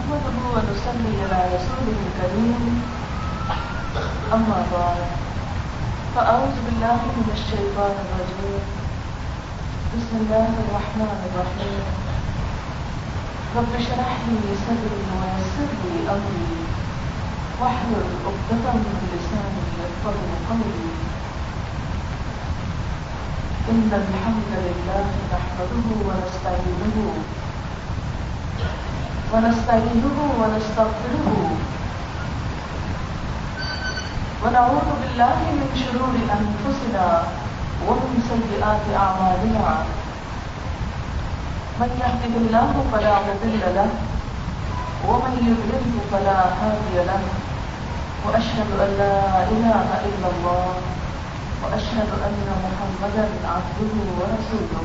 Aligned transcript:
نحمده 0.00 0.36
ونصلي 0.54 1.12
على 1.22 1.40
رسوله 1.54 1.98
الكريم 2.08 2.62
أما 4.32 4.58
بعد 4.72 5.00
فأعوذ 6.14 6.56
بالله 6.66 7.00
من 7.16 7.28
الشيطان 7.36 7.94
الرجيم 8.04 8.62
بسم 9.96 10.14
الله 10.20 10.48
الرحمن 10.62 11.18
الرحيم. 11.28 11.84
رب 13.56 13.72
اشرح 13.80 14.12
لي 14.28 14.52
صدري 14.64 15.02
ويسر 15.20 15.70
لي 15.84 15.96
أمري. 16.14 16.52
واحلل 17.60 18.08
عقدة 18.24 18.72
من 18.80 18.96
لساني 19.12 19.64
يفقهوا 19.80 20.36
قولي. 20.48 20.88
إن 23.70 23.90
الحمد 24.02 24.50
لله 24.64 25.06
نحمده 25.32 25.88
ونستعينه 26.08 26.96
ونستعينه 29.32 30.16
ونستغفره. 30.40 31.26
ونعوذ 34.42 34.88
بالله 35.00 35.38
من 35.58 35.68
شرور 35.82 36.14
أنفسنا 36.38 37.06
ومن 37.86 38.12
سيئات 38.30 38.84
أعمالنا. 39.04 39.68
من 41.80 41.90
يهده 42.02 42.34
الله 42.42 42.70
فلا 42.92 43.14
مضل 43.28 43.62
له، 43.78 43.90
ومن 45.08 45.34
يضلله 45.48 45.94
فلا 46.12 46.38
هادي 46.60 46.96
له. 47.10 47.22
وأشهد 48.26 48.68
أن 48.84 48.90
لا 48.98 49.46
إله 49.54 49.88
إلا 50.08 50.28
الله، 50.34 50.74
وأشهد 51.62 52.10
أن 52.26 52.48
محمدا 52.64 53.24
عبده 53.54 53.94
ورسوله. 54.18 54.84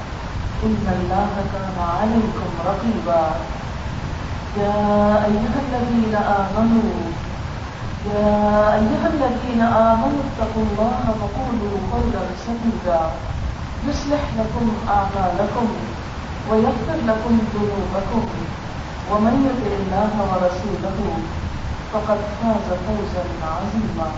إن 0.63 0.85
الله 0.97 1.33
كان 1.53 1.77
عليكم 1.97 2.49
رقيبا. 2.65 3.23
يا 4.57 4.75
أيها 5.25 5.59
الذين 5.65 6.15
آمنوا، 6.15 6.93
يا 8.11 8.29
أيها 8.79 9.07
الذين 9.13 9.61
آمنوا 9.61 10.21
اتقوا 10.27 10.65
الله 10.69 10.99
وقولوا 11.21 11.75
قولا 11.91 12.23
سديدا. 12.45 13.01
يصلح 13.87 14.23
لكم 14.39 14.65
أعمالكم 14.89 15.67
ويغفر 16.49 16.99
لكم 17.09 17.33
ذنوبكم. 17.53 18.23
ومن 19.11 19.35
يطع 19.47 19.71
الله 19.81 20.11
ورسوله 20.29 20.99
فقد 21.93 22.19
فاز 22.37 22.67
فوزا 22.85 23.23
عظيما. 23.43 24.09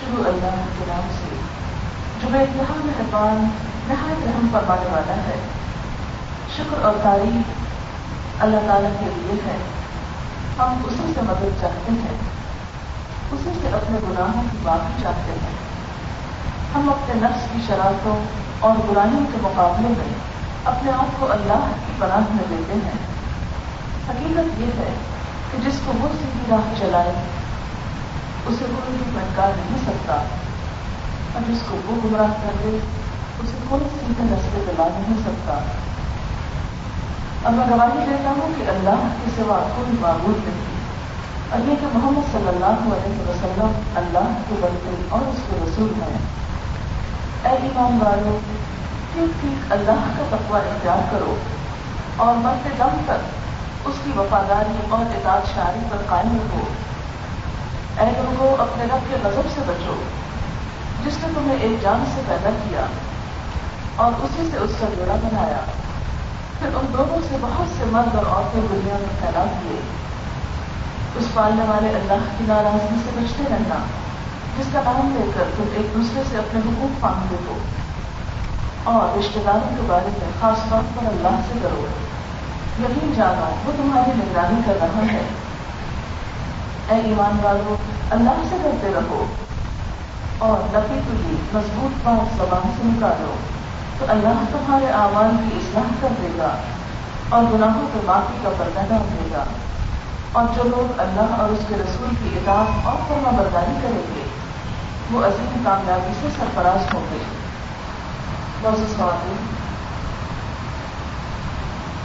شروع 0.00 0.24
اللہ 0.28 0.58
کے 0.78 0.84
نام 0.88 1.08
سے 1.18 1.57
جو 2.22 2.28
بے 2.32 2.38
انتہا 2.38 2.74
مہربان، 2.76 3.48
نہایت 3.88 4.24
رحم 4.24 4.46
فرمانے 4.52 4.86
والا 4.92 5.14
ہے۔ 5.16 5.40
شکر 6.56 6.84
اور 6.84 6.94
تعریف 7.02 7.52
اللہ 8.42 8.56
تعالیٰ 8.66 8.90
کے 9.00 9.06
لیے 9.06 9.40
ہے۔ 9.46 9.56
ہم 10.58 10.82
اسی 10.84 11.12
سے 11.14 11.20
مدد 11.22 11.60
چاہتے 11.60 11.92
ہیں۔ 11.92 12.18
اسی 13.32 13.50
سے 13.62 13.68
اپنے 13.68 13.98
گناہوں 14.10 14.42
کی 14.52 14.58
بات 14.62 15.02
چاہتے 15.02 15.32
ہیں۔ 15.32 15.68
ہم 16.74 16.88
اپنے 16.88 17.14
نفس 17.14 17.48
کی 17.52 17.58
شرارتوں 17.66 18.16
اور 18.60 18.74
برائیوں 18.86 19.26
کے 19.32 19.38
مقابلے 19.42 19.88
میں 19.88 20.14
اپنے 20.64 20.92
آپ 20.92 21.20
کو 21.20 21.32
اللہ 21.32 21.72
کی 21.86 21.92
پناہ 21.98 22.18
میں 22.18 22.44
دیتے 22.50 22.72
ہیں۔ 22.72 23.08
حقیقت 24.08 24.60
یہ 24.60 24.66
ہے 24.66 24.94
کہ 25.50 25.70
جس 25.70 25.80
کو 25.84 25.92
وہ 26.00 26.08
سیدھی 26.18 26.40
راہ 26.50 26.74
چلائے، 26.78 27.12
اسے 28.46 28.64
کوئی 28.64 28.98
بھی 28.98 29.10
پنکار 29.14 29.52
نہیں 29.56 29.78
سکتا۔ 29.86 30.22
اور 31.38 31.44
جس 31.46 31.60
کو 31.62 31.76
وہ 31.86 31.96
گمراہ 32.04 32.30
کر 32.42 32.56
دے 32.62 32.68
اسے 32.68 33.56
کوئی 33.68 33.84
سیدھے 33.90 34.24
رستے 34.30 34.62
پہ 34.66 34.72
لا 34.78 34.86
نہیں 34.94 35.20
سکتا 35.20 35.58
اور 37.42 37.52
میں 37.52 37.66
گواہی 37.68 38.06
دیتا 38.06 38.32
ہوں 38.38 38.54
کہ 38.56 38.64
اللہ 38.70 39.04
کے 39.18 39.30
سوا 39.36 39.58
کوئی 39.76 39.98
معبود 40.00 40.40
نہیں 40.44 40.80
اور 41.50 41.68
یہ 41.68 41.78
کہ 41.80 41.92
محمد 41.92 42.32
صلی 42.32 42.48
اللہ 42.48 42.82
علیہ 42.94 43.28
وسلم 43.28 43.78
اللہ 43.96 44.34
کے 44.48 44.60
بندے 44.60 44.96
اور 45.08 45.28
اس 45.28 45.46
کے 45.46 45.60
رسول 45.60 45.94
ہیں 46.00 46.18
اے 47.44 47.56
ایمان 47.62 48.02
والو 48.02 48.36
ٹھیک 49.12 49.40
ٹھیک 49.40 49.72
اللہ 49.72 50.04
کا 50.18 50.28
تقوی 50.30 50.60
اختیار 50.60 51.08
کرو 51.10 51.34
اور 52.18 52.44
مرتے 52.44 52.76
دم 52.78 53.02
تک 53.06 53.88
اس 53.88 54.04
کی 54.04 54.18
وفاداری 54.18 54.86
اور 54.88 55.10
اطاعت 55.14 55.54
شاری 55.54 55.88
پر 55.90 56.06
قائم 56.06 56.36
رکھو 56.36 56.68
اے 57.98 58.12
لوگوں 58.18 58.54
اپنے 58.62 58.94
رب 58.94 59.10
کے 59.10 59.16
غضب 59.22 59.54
سے 59.54 59.60
بچو 59.66 60.02
جس 61.06 61.12
نے 61.22 61.28
تمہیں 61.34 61.56
ایک 61.60 61.82
جان 61.82 62.04
سے 62.14 62.20
پیدا 62.26 62.50
کیا 62.50 62.86
اور 63.96 64.12
اسی 64.18 64.48
سے 64.50 64.56
اس 64.56 64.70
کا 64.80 64.86
جوڑا 64.96 65.14
بنایا، 65.14 65.60
پھر 66.58 66.68
ان 66.74 66.86
دونوں 66.92 67.18
سے 67.28 67.36
بہت 67.40 67.78
سے 67.78 67.84
مرد 67.84 68.14
اور 68.14 68.26
عورتیں 68.26 68.60
دنیا 68.60 68.94
میں 68.94 69.20
پھیلا 69.20 69.44
دیے 69.44 69.80
اس 71.18 71.24
پالنے 71.34 71.62
والے 71.62 71.88
اللہ 71.88 72.24
کی 72.38 72.44
ناراضگی 72.48 72.96
سے 73.04 73.10
بچتے 73.14 73.44
رہنا، 73.50 73.76
جس 74.58 74.66
کا 74.72 74.80
نام 74.84 75.16
لے 75.18 75.30
کر 75.34 75.44
تم 75.56 75.64
ایک 75.72 75.94
دوسرے 75.94 76.22
سے 76.30 76.38
اپنے 76.38 76.60
حقوق 76.60 77.04
مانگتے 77.04 77.36
ہو۔ 77.46 77.58
اور 78.84 79.18
رشتے 79.18 79.40
داروں 79.46 79.76
کے 79.76 79.82
بارے 79.86 80.06
میں 80.06 80.30
خاص 80.40 80.70
طور 80.70 80.80
پر 80.96 81.06
اللہ 81.06 81.40
سے 81.52 81.58
کرو 81.62 81.86
یقین 82.80 83.12
جانا، 83.16 83.54
وہ 83.64 83.72
تمہاری 83.76 84.10
نگرانی 84.16 84.60
کر 84.66 84.76
رہا 84.80 85.02
ہے۔ 85.12 85.22
اے 86.88 86.96
ایمان 86.96 87.38
والو، 87.42 87.76
اللہ 88.10 88.42
سے 88.50 88.56
ڈرتے 88.62 88.92
رہو۔ 88.94 89.24
اور 90.38 90.76
نفی 90.76 91.00
تلی 91.08 91.36
مضبوط 91.52 92.06
بات 92.06 92.36
زبان 92.36 92.70
سے 92.76 92.82
نکالو، 92.84 93.34
تو 93.98 94.04
اللہ 94.08 94.44
تمہارے 94.52 94.92
آواز 94.92 95.36
کی 95.48 95.58
اصلاح 95.58 95.90
کر 96.00 96.08
دے 96.22 96.28
گا 96.38 96.56
اور 97.28 97.42
گناہوں 97.42 97.88
کے 97.92 98.00
معافی 98.06 98.38
کا 98.42 98.50
پردہ 98.58 98.80
ڈال 98.88 99.02
دے 99.12 99.28
گا۔ 99.32 99.44
اور 100.32 100.44
جو 100.56 100.62
لوگ 100.62 101.00
اللہ 101.00 101.34
اور 101.38 101.48
اس 101.48 101.64
کے 101.68 101.74
رسول 101.74 102.08
کی 102.08 102.36
اطاعت 102.36 102.86
اور 102.86 102.94
فرما 103.08 103.30
برداری 103.30 103.78
کریں 103.82 104.14
گے، 104.14 104.24
وہ 105.10 105.24
عظیم 105.24 105.62
کامیابی 105.64 106.12
سے 106.20 106.28
سرفراز 106.36 106.94
ہوں 106.94 107.02
گے۔ 107.10 107.22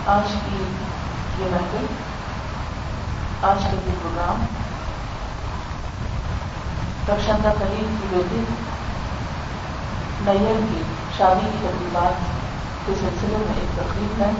آج 0.07 0.31
کی 0.31 0.63
یہ 1.39 1.47
محفل، 1.51 1.85
آج 3.41 3.63
کا 3.63 3.69
یہ 3.69 3.95
پروگرام 4.01 4.45
رکشندہ 7.09 7.49
کریم 7.59 7.95
کی 8.01 8.07
بیٹی 8.09 8.43
نیئر 10.31 10.59
کی 10.69 10.81
شادی 11.17 11.49
کی 11.51 11.57
تقریبات 11.61 12.13
کے 12.85 12.93
سلسلے 12.99 13.37
میں 13.37 13.55
ایک 13.61 13.75
تقریب 13.75 14.21
ہے۔ 14.21 14.31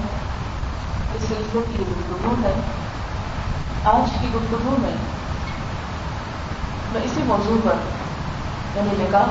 اس 1.15 1.21
سلسلے 1.21 1.61
کی 1.77 1.83
گفتگو 1.91 2.35
ہے۔ 2.43 2.53
آج 3.83 4.13
کی 4.21 4.27
گفتگو 4.35 4.75
میں 4.81 4.95
میں 6.93 7.01
اسی 7.03 7.21
موضوع 7.25 7.57
پر 7.63 7.75
یعنی 8.75 9.03
نکاح 9.03 9.25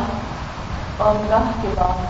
اور 0.97 1.15
نکاح 1.15 1.51
کے 1.63 1.69
بعد 1.75 2.07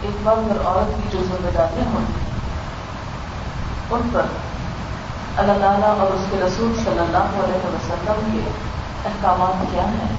ایک 0.00 0.16
مرد 0.22 0.56
اور 0.56 0.66
عورت 0.66 1.02
کی 1.02 1.18
جو 1.18 1.24
ذمہ 1.24 1.50
داریاں 1.54 1.84
ہوں، 1.84 2.04
ان 3.90 4.08
پر 4.12 4.26
اللہ 5.36 5.52
تعالیٰ 5.52 5.98
اور 5.98 6.12
اس 6.12 6.20
کے 6.30 6.36
رسول 6.36 6.72
صلی 6.84 6.98
اللہ 6.98 7.44
علیہ 7.44 7.66
وسلم 7.66 8.40
کے 8.44 8.50
احکامات 9.04 9.72
کیا 9.72 9.82
ہیں؟ 9.82 10.16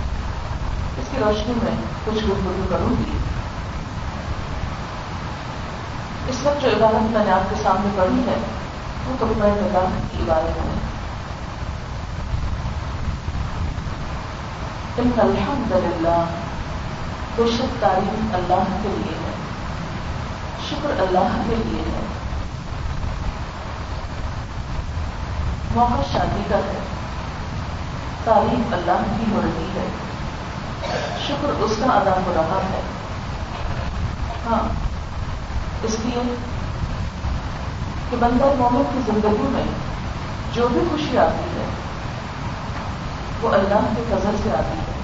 اس 0.98 1.08
کی 1.12 1.18
روشنی 1.20 1.54
میں 1.64 1.72
کچھ 2.06 2.24
گفتگو 2.24 2.66
کروں 2.70 2.90
گی۔ 2.90 3.18
اس 6.28 6.36
وقت 6.44 6.62
جو 6.62 6.70
عبادت 6.70 7.12
میں 7.12 7.26
نے 7.26 7.31
آپ 7.31 7.50
کے 7.50 7.56
سامنے 7.64 7.90
پڑھی 7.96 8.31
ہے، 8.31 8.38
وہ 9.06 9.16
تو 9.20 9.26
میں 9.26 9.52
نکاح 9.52 10.00
کی 10.12 10.24
عبادت 10.24 10.58
ہے۔ 10.58 10.80
ان 14.98 15.12
الحمد 15.18 15.72
للہ 15.72 16.24
خوشت 17.36 17.81
تعلیم 17.81 18.30
اللہ 18.34 18.64
کے 18.84 18.90
لیے 18.90 19.18
ہے۔ 19.26 19.31
شکر 20.70 20.90
اللہ 20.90 21.42
کے 21.50 21.56
لیے 21.56 21.81
ہے۔ 21.81 22.02
موقع 25.76 26.18
شادی 26.18 26.44
کا 26.50 26.58
ہے۔ 26.58 26.99
تعریف 28.24 28.74
اللہ 28.74 29.01
کی 29.18 29.31
ہو 29.31 29.42
رہی 29.44 29.68
ہے۔ 29.75 29.88
شکر 31.27 31.50
اس 31.50 31.71
کا 31.80 31.94
ادا 31.94 32.19
ہو 32.25 32.33
رہا 32.36 32.60
ہے۔ 32.74 32.81
ہاں 34.50 34.69
اس 35.83 35.98
لیے 36.00 36.36
کہ 38.10 38.18
بندہ 38.19 38.45
مومن 38.45 38.83
کی 38.94 39.12
زندگی 39.12 39.48
میں 39.50 39.63
جو 40.54 40.68
بھی 40.68 40.80
خوشی 40.92 41.18
آتی 41.18 41.60
ہے، 41.60 41.66
وہ 43.42 43.50
اللہ 43.54 43.80
کے 43.95 44.04
فضل 44.07 44.36
سے 44.44 44.50
آتی 44.51 44.77
ہے۔ 44.77 45.00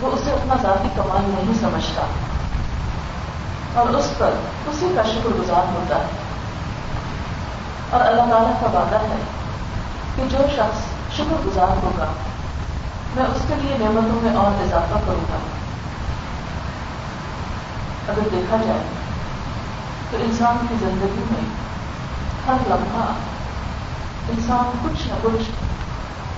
وہ 0.00 0.10
اسے 0.12 0.32
اپنا 0.32 0.54
ذاتی 0.62 0.88
کمال 0.96 1.34
نہیں 1.34 1.58
سمجھتا۔ 1.60 2.06
اور 3.74 3.86
اس 3.86 4.08
پر 4.18 4.30
اسی 4.66 4.92
کا 4.96 5.02
شکر 5.02 5.28
گزار 5.28 5.72
ہوتا 5.74 5.96
ہے۔ 5.96 6.06
اور 7.90 8.00
اللہ 8.00 8.22
تعالیٰ 8.22 8.60
کا 8.60 8.66
وعدہ 8.78 8.96
ہے 8.96 9.16
کہ 10.16 10.22
جو 10.28 10.38
شخص 10.56 10.97
شکر 11.18 11.46
گزار 11.46 11.84
ہوگا۔ 11.84 12.12
میں 13.16 13.24
اس 13.24 13.42
کے 13.48 13.54
لیے 13.54 13.78
نعمتوں 13.78 14.20
میں 14.22 14.36
اور 14.36 14.62
اضافہ 14.62 14.98
کروں 15.06 15.32
گا۔ 15.32 15.38
اگر 18.08 18.28
دیکھا 18.32 18.56
جائے 18.56 18.82
تو 20.10 20.16
انسان 20.20 20.66
کی 20.68 20.74
زندگی 20.80 21.24
میں 21.30 21.44
ہر 22.46 22.56
لمحہ 22.66 23.04
انسان 24.28 24.78
کچھ 24.82 25.08
نہ 25.08 25.14
کچھ 25.22 25.50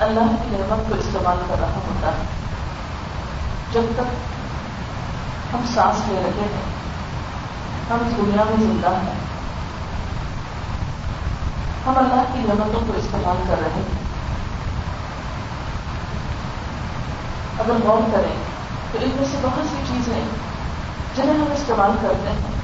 اللہ 0.03 0.21
کی 0.21 0.49
نعمت 0.50 0.88
کو 0.88 0.94
استعمال 0.94 1.37
کر 1.49 1.61
رہا 1.61 1.69
ہوتا 1.69 2.09
ہے۔ 2.09 2.23
جب 3.73 3.82
تک 3.97 4.15
ہم 5.55 5.61
سانس 5.75 6.09
لے 6.09 6.15
رہے 6.15 6.41
ہیں، 6.41 6.62
ہم 7.91 7.99
اس 8.06 8.17
دنیا 8.17 8.44
میں 8.47 8.56
زندہ 8.59 8.88
ہیں۔ 8.88 9.21
ہم 11.87 11.99
اللہ 11.99 12.23
کی 12.32 12.38
نعمتوں 12.38 12.81
کو 12.87 12.93
استعمال 12.97 13.43
کر 13.49 13.55
رہے 13.59 13.71
ہیں۔ 13.77 14.09
اگر 17.60 17.72
غور 17.84 18.10
کریں 18.12 18.36
تو 18.92 18.98
ان 19.02 19.10
میں 19.16 19.24
سے 19.32 19.38
بہت 19.42 19.66
سی 19.70 19.76
چیزیں 19.88 20.22
جنہیں 21.16 21.38
ہم 21.38 21.52
استعمال 21.52 21.90
کرتے 22.02 22.28
ہیں۔ 22.28 22.60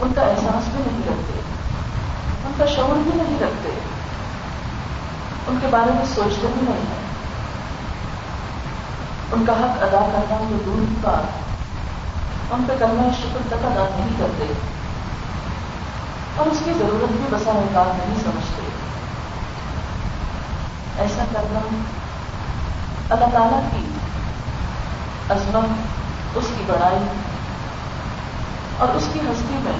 ان 0.00 0.12
کا 0.14 0.22
احساس 0.22 0.68
بھی 0.68 0.82
نہیں 0.86 1.02
رکھتے۔ 1.06 1.40
ان 2.46 2.52
کا 2.58 2.66
شعور 2.66 2.98
بھی 3.02 3.10
نہیں 3.14 3.36
رکھتے۔ 3.40 3.70
ان 5.48 5.58
کے 5.60 5.66
بارے 5.70 5.90
میں 5.94 6.04
سوچتے 6.14 6.46
بھی 6.54 6.62
نہیں 6.62 6.76
ہیں۔ 6.76 7.04
ان 9.32 9.46
کا 9.46 9.52
حق 9.52 9.82
ادا 9.82 10.08
کرنا 10.12 10.44
جو 10.50 10.56
دور 10.66 10.94
کا 11.02 11.22
ان 12.50 12.64
پہ 12.68 12.72
کرنا 12.78 13.08
شکر 13.20 13.38
تک 13.48 13.64
ادا 13.64 13.84
نہیں 13.96 14.10
کرتے۔ 14.18 14.52
اور 16.36 16.46
اس 16.46 16.58
کی 16.64 16.72
ضرورت 16.78 17.12
بھی 17.12 17.24
بسا 17.30 17.50
انکار 17.50 17.84
نہیں 17.86 18.24
سمجھتے۔ 18.24 18.68
ایسا 20.98 21.24
کرنا 21.32 21.60
اللہ 23.10 23.24
تعالیٰ 23.32 23.60
کی 23.70 23.83
عظمت 25.30 26.36
اس 26.36 26.44
کی 26.58 26.64
بڑائی 26.66 26.98
اور 28.78 28.88
اس 28.88 29.08
کی 29.12 29.20
ہستی 29.20 29.58
میں 29.60 29.72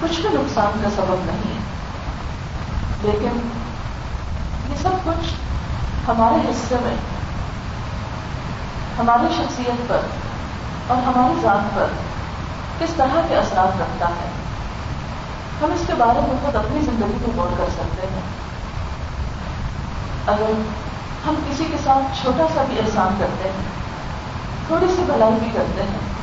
کچھ 0.00 0.20
بھی 0.20 0.28
نقصان 0.32 0.80
کا 0.82 0.90
سبب 0.96 1.16
نہیں 1.24 1.54
ہے۔ 1.54 1.60
لیکن 3.02 3.48
یہ 4.70 4.76
سب 4.82 4.90
کچھ 5.04 5.34
ہمارے 6.08 6.50
حصے 6.50 6.76
میں، 6.82 6.96
ہماری 8.98 9.34
شخصیت 9.34 9.88
پر 9.88 10.00
اور 10.86 10.96
ہماری 10.96 11.40
ذات 11.42 11.76
پر 11.76 11.86
کس 12.78 12.90
طرح 12.96 13.20
کے 13.28 13.36
اثرات 13.36 13.80
رکھتا 13.80 14.08
ہے۔ 14.08 14.28
ہم 15.62 15.72
اس 15.72 15.80
کے 15.86 15.94
بارے 15.98 16.20
میں 16.20 16.44
خود 16.44 16.56
اپنی 16.56 16.80
زندگی 16.80 17.18
کو 17.24 17.32
غور 17.36 17.48
کر 17.58 17.64
سکتے 17.72 18.06
ہیں۔ 18.06 18.20
اگر 20.26 20.52
ہم 21.26 21.34
کسی 21.50 21.64
کے 21.64 21.76
ساتھ 21.84 22.22
چھوٹا 22.22 22.46
سا 22.54 22.62
بھی 22.62 22.78
احسان 22.78 23.16
کرتے 23.18 23.48
ہیں 23.48 23.75
تھوڑی 24.66 24.86
سی 24.96 25.02
بھلائی 25.06 25.32
بھی 25.42 25.50
کرتے 25.54 25.82
ہیں۔ 25.82 26.16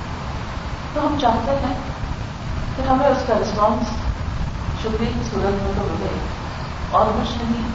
تو 0.94 1.08
ہم 1.08 1.18
چاہتے 1.22 1.52
ہیں 1.52 1.76
کہ 2.76 2.82
ہمیں 2.90 3.08
اس 3.08 3.24
کا 3.28 3.34
رسپانس 3.42 3.88
شکریہ 4.82 5.08
کی 5.08 5.20
صورت 5.32 5.64
میں 5.64 5.72
تو 5.76 5.82
ملے۔ 5.82 6.18
اور 6.92 7.06
کچھ 7.06 7.38
نہیں، 7.42 7.68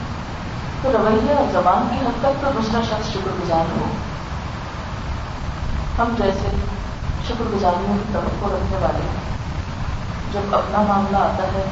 تو 0.83 0.93
رویہ 0.93 1.35
اور 1.35 1.53
زبان 1.53 1.89
کی 1.91 2.07
حد 2.07 2.21
تک 2.21 2.41
تو 2.41 2.51
دوسرا 2.55 2.81
شخص 2.83 3.13
شکر 3.13 3.31
گزار 3.43 3.65
ہو۔ 3.77 3.87
ہم 5.99 6.15
جیسے 6.19 6.57
شکر 7.29 7.57
گزاریوں 7.57 7.97
کی 7.97 8.13
توقع 8.13 8.47
رکھنے 8.47 8.77
والے 8.77 9.03
ہیں۔ 9.03 9.39
جب 10.33 10.55
اپنا 10.55 10.83
معاملہ 10.83 11.17
آتا 11.17 11.43
ہے 11.43 11.65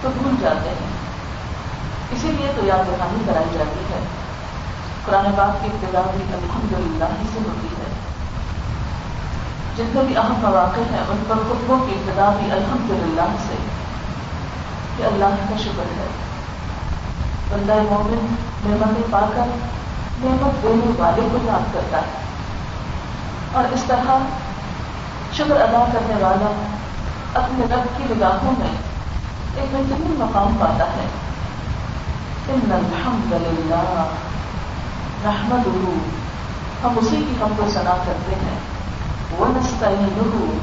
تو 0.00 0.08
بھول 0.22 0.34
جاتے 0.40 0.68
ہیں۔ 0.68 0.90
اسی 2.10 2.26
لیے 2.26 2.52
تو 2.56 2.66
یاد 2.66 2.78
دہانی 2.78 3.22
کرائی 3.26 3.46
جاتی 3.52 3.80
ہے۔ 3.80 3.98
قرآن 5.04 5.24
پاک 5.36 5.62
کی 5.62 5.68
ابتدا 5.72 6.00
بھی 6.00 6.34
الحمد 6.34 6.72
للہ 6.72 7.04
ہی 7.04 7.26
سے 7.32 7.38
ہوتی 7.46 7.66
ہے۔ 7.66 7.91
جتنے 9.76 10.02
بھی 10.02 10.16
اہم 10.16 10.34
مواقع 10.42 10.80
ہیں، 10.80 11.04
ان 11.08 11.22
پر 11.28 11.34
خطبوں 11.34 11.78
کی 11.78 11.92
ابتدا 11.92 12.34
بھی 12.38 12.50
الحمد 12.50 12.90
للہ 12.90 13.36
سے 13.48 13.54
کہ 14.96 15.02
اللہ 15.02 15.24
کا 15.24 15.56
شکر 15.58 15.82
ہے۔ 15.82 16.06
بندہ 17.50 17.74
مومن 17.74 18.34
نعمت 18.66 19.10
پا 19.10 19.20
کر 19.20 19.44
نعمت 20.24 20.62
دینے 20.62 20.92
والے 20.98 21.28
کو 21.32 21.38
یاد 21.44 21.74
کرتا 21.74 21.98
ہے۔ 21.98 22.22
اور 23.52 23.64
اس 23.72 23.84
طرح 23.86 24.18
شکر 25.32 25.60
ادا 25.60 25.84
کرنے 25.92 26.14
والا 26.14 26.64
اپنے 27.34 27.64
رب 27.64 27.98
کی 27.98 28.04
نگاہوں 28.10 28.52
میں 28.58 28.68
ایک 29.54 29.74
بہترین 29.74 30.14
مقام 30.18 30.56
پاتا 30.60 30.84
ہے۔ 30.84 31.08
ان 32.48 32.72
الحمد 32.72 33.32
للہ 33.32 34.04
رحمد 35.24 35.68
ہم 36.84 36.98
اسی 36.98 37.16
کی 37.16 37.34
ہم 37.42 37.48
کو 37.56 37.70
سنا 37.74 37.96
کرتے 38.06 38.34
ہیں۔ 38.34 38.71
وہ 39.38 39.46
نستعین 39.48 40.58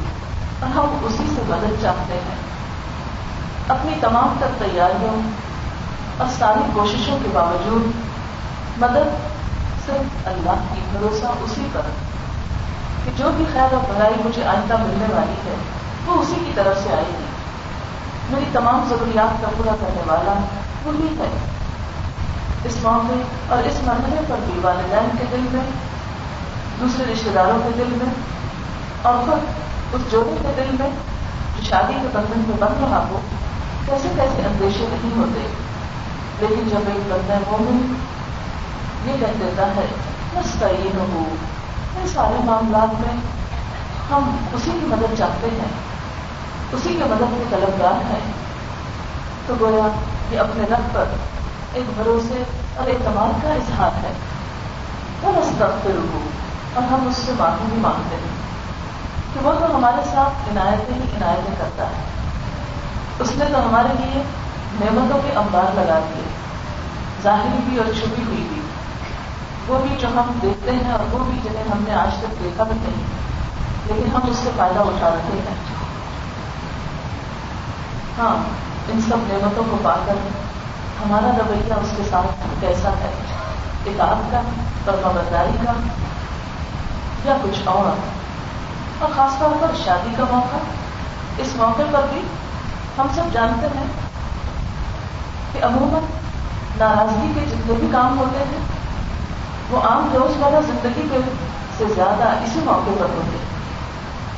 اور 0.60 0.70
ہم 0.70 0.98
اسی 1.04 1.24
سے 1.36 1.42
مدد 1.48 1.82
چاہتے 1.82 2.14
ہیں۔ 2.14 2.50
اپنی 3.68 3.92
تمام 4.02 4.34
تر 4.40 4.48
تیاریوں 4.58 5.22
اور 6.18 6.28
ساری 6.40 6.72
کوششوں 6.74 7.18
کے 7.24 7.30
باوجود 7.34 7.92
مدد 8.82 9.30
صرف 9.86 10.28
اللہ 10.28 10.74
کی 10.74 10.82
بھروسہ 10.92 11.26
اسی 11.26 11.68
پر 11.74 11.82
کہ 13.06 13.12
جو 13.18 13.30
بھی 13.38 13.46
خیر 13.54 13.74
اور 13.74 13.94
بھلائی 13.94 14.14
مجھے 14.26 14.44
آئندہ 14.44 14.78
ملنے 14.78 15.14
والی 15.14 15.34
ہے، 15.34 15.56
وہ 16.06 16.22
اسی 16.22 16.36
کی 16.46 16.52
طرف 16.56 16.84
سے 16.84 16.94
آئے 16.94 17.04
گی۔ 17.08 17.26
میری 18.30 18.46
تمام 18.54 18.86
ضروریات 18.90 19.42
کا 19.42 19.48
پورا 19.58 19.76
کرنے 19.82 20.02
والا 20.08 20.34
وہی 20.84 21.08
ہے۔ 21.20 21.38
اس 22.64 22.76
موقع 22.82 23.54
اور 23.54 23.68
اس 23.68 23.84
مرحلے 23.84 24.22
پر 24.28 24.36
بھی 24.44 24.60
والدین 24.62 25.18
کے 25.18 25.24
دل 25.32 25.46
میں، 25.52 25.72
دوسرے 26.80 27.14
رشتے 27.14 27.30
داروں 27.36 27.60
کے 27.64 27.70
دل 27.78 27.98
میں 28.04 28.14
اور 29.02 29.14
خود 29.26 29.40
اس 29.94 30.12
جوڑے 30.12 30.36
کے 30.42 30.54
دل 30.58 30.76
میں، 30.80 30.90
جو 31.58 31.64
شادی 31.64 31.94
کے 32.02 32.08
بندھن 32.14 32.44
میں 32.48 32.58
بن 32.60 32.74
رہا 32.82 33.06
ہو، 33.10 33.20
کیسے 33.86 34.08
کیسے 34.16 34.42
اندیشے 34.42 34.86
نہیں 34.90 35.18
ہوتے۔ 35.18 35.48
لیکن 36.40 36.70
جب 36.70 36.80
ایک 36.88 37.14
بندہ 37.14 37.34
مومن 37.34 37.94
یہ 39.12 39.18
کہہ 39.20 39.40
دیتا 39.40 39.68
ہے، 39.68 39.86
بس 40.36 40.60
تعین 40.60 41.00
ہو۔ 41.14 41.36
سارے 42.14 42.42
معاملات 42.46 43.02
میں 43.02 43.16
ہم 44.10 44.36
اسی 44.54 44.72
کی 44.72 44.86
مدد 44.86 45.18
چاہتے 45.18 45.48
ہیں، 45.48 45.68
اسی 46.72 46.90
کے 46.90 47.06
مدد 47.06 47.20
کے 47.20 47.44
طلبگار 47.50 48.12
ہیں۔ 48.12 48.34
تو 49.48 49.54
گویا 49.60 49.88
یہ 50.32 50.40
اپنے 50.40 50.64
رب 50.64 50.94
پر 50.94 51.04
ایک 51.74 51.86
بھروسے 51.96 52.44
اور 52.76 52.88
اعتماد 52.88 53.44
کا 53.44 53.54
اظہار 53.54 53.92
ہے۔ 54.04 54.14
وہ 55.22 55.32
رستہ 55.40 55.64
ہو 55.86 56.30
اور 56.74 56.84
ہم 56.84 57.08
اس 57.08 57.18
سے 57.18 57.32
معافی 57.38 57.66
بھی 57.70 57.78
مانگتے 57.78 58.16
ہیں۔ 58.16 58.39
کہ 59.34 59.40
وہ 59.46 59.54
تو 59.60 59.76
ہمارے 59.76 60.02
ساتھ 60.14 60.50
عنایتیں 60.50 60.96
ہی 60.96 61.18
عنایتیں 61.18 61.56
کرتا۔ 61.58 61.84
ہے 61.84 62.04
اس 63.20 63.32
نے 63.36 63.46
تو 63.52 63.68
ہمارے 63.68 63.88
لیے 64.00 64.24
نعمتوں 64.82 65.20
کے 65.26 65.32
انبار 65.36 65.76
لگا 65.76 66.00
دیے 66.00 66.24
ظاہری 67.24 67.60
بھی 67.66 67.78
اور 67.78 67.94
چھپی 67.94 68.24
ہوئی 68.28 68.48
بھی۔ 68.50 68.62
وہ 69.68 69.80
بھی 69.80 69.96
جو 70.00 70.08
ہم 70.08 70.40
دیکھتے 70.42 70.72
ہیں 70.72 70.92
اور 70.92 71.14
وہ 71.14 71.24
بھی 71.24 71.40
جنہیں 71.44 71.64
ہم 71.64 71.84
نے 71.88 71.94
آج 71.94 72.18
تک 72.20 72.44
دیکھا 72.44 72.64
بھی 72.64 72.76
نہیں، 72.82 73.04
لیکن 73.86 74.16
ہم 74.16 74.30
اس 74.30 74.38
سے 74.38 74.50
فائدہ 74.58 74.80
اٹھا 74.80 75.10
رہے 75.10 75.38
ہیں۔ 75.38 75.56
ہاں 78.18 78.36
ان 78.92 79.02
سب 79.02 79.18
نعمتوں 79.28 79.64
کو 79.72 79.78
پا 79.84 79.96
کر 80.06 80.14
ہمارا 81.06 81.32
رویہ 81.38 81.74
اس 81.74 81.94
کے 81.98 82.04
ساتھ 82.10 82.48
کیسا 82.60 82.90
ہے؟ 82.90 83.12
کتاب 83.84 84.32
کا 84.32 84.42
فرما 84.86 85.12
برداری 85.12 85.58
کا، 85.66 85.72
یا 87.26 87.38
کچھ 87.44 87.60
اور؟ 87.66 87.98
اور 89.00 89.10
خاص 89.16 89.40
طور 89.40 89.50
پر 89.62 89.68
شادی 89.84 90.16
کا 90.18 90.24
موقع۔ 90.32 90.58
اس 91.38 91.56
موقع 91.56 91.82
پر 91.92 92.02
بھی 92.14 92.22
ہم 92.98 93.08
سب 93.16 93.24
جانتے 93.34 93.68
ہیں 93.68 93.88
کہ 95.54 95.64
عموماً 95.64 96.02
ناراضگی 96.78 97.32
کے 97.36 97.46
جتنے 97.46 97.74
بھی 97.74 97.88
کام 97.92 98.20
ہوتے 98.20 98.38
ہیں، 98.38 98.66
وہ 99.70 99.82
عام 99.82 100.10
روزمرہ 100.14 100.62
زندگی 100.62 101.08
کے 101.12 101.18
سے 101.78 101.86
زیادہ 101.96 102.24
اسی 102.24 102.60
موقع 102.66 102.92
پر 103.00 103.10
ہوتے 103.10 103.38
ہیں۔ 103.38 103.50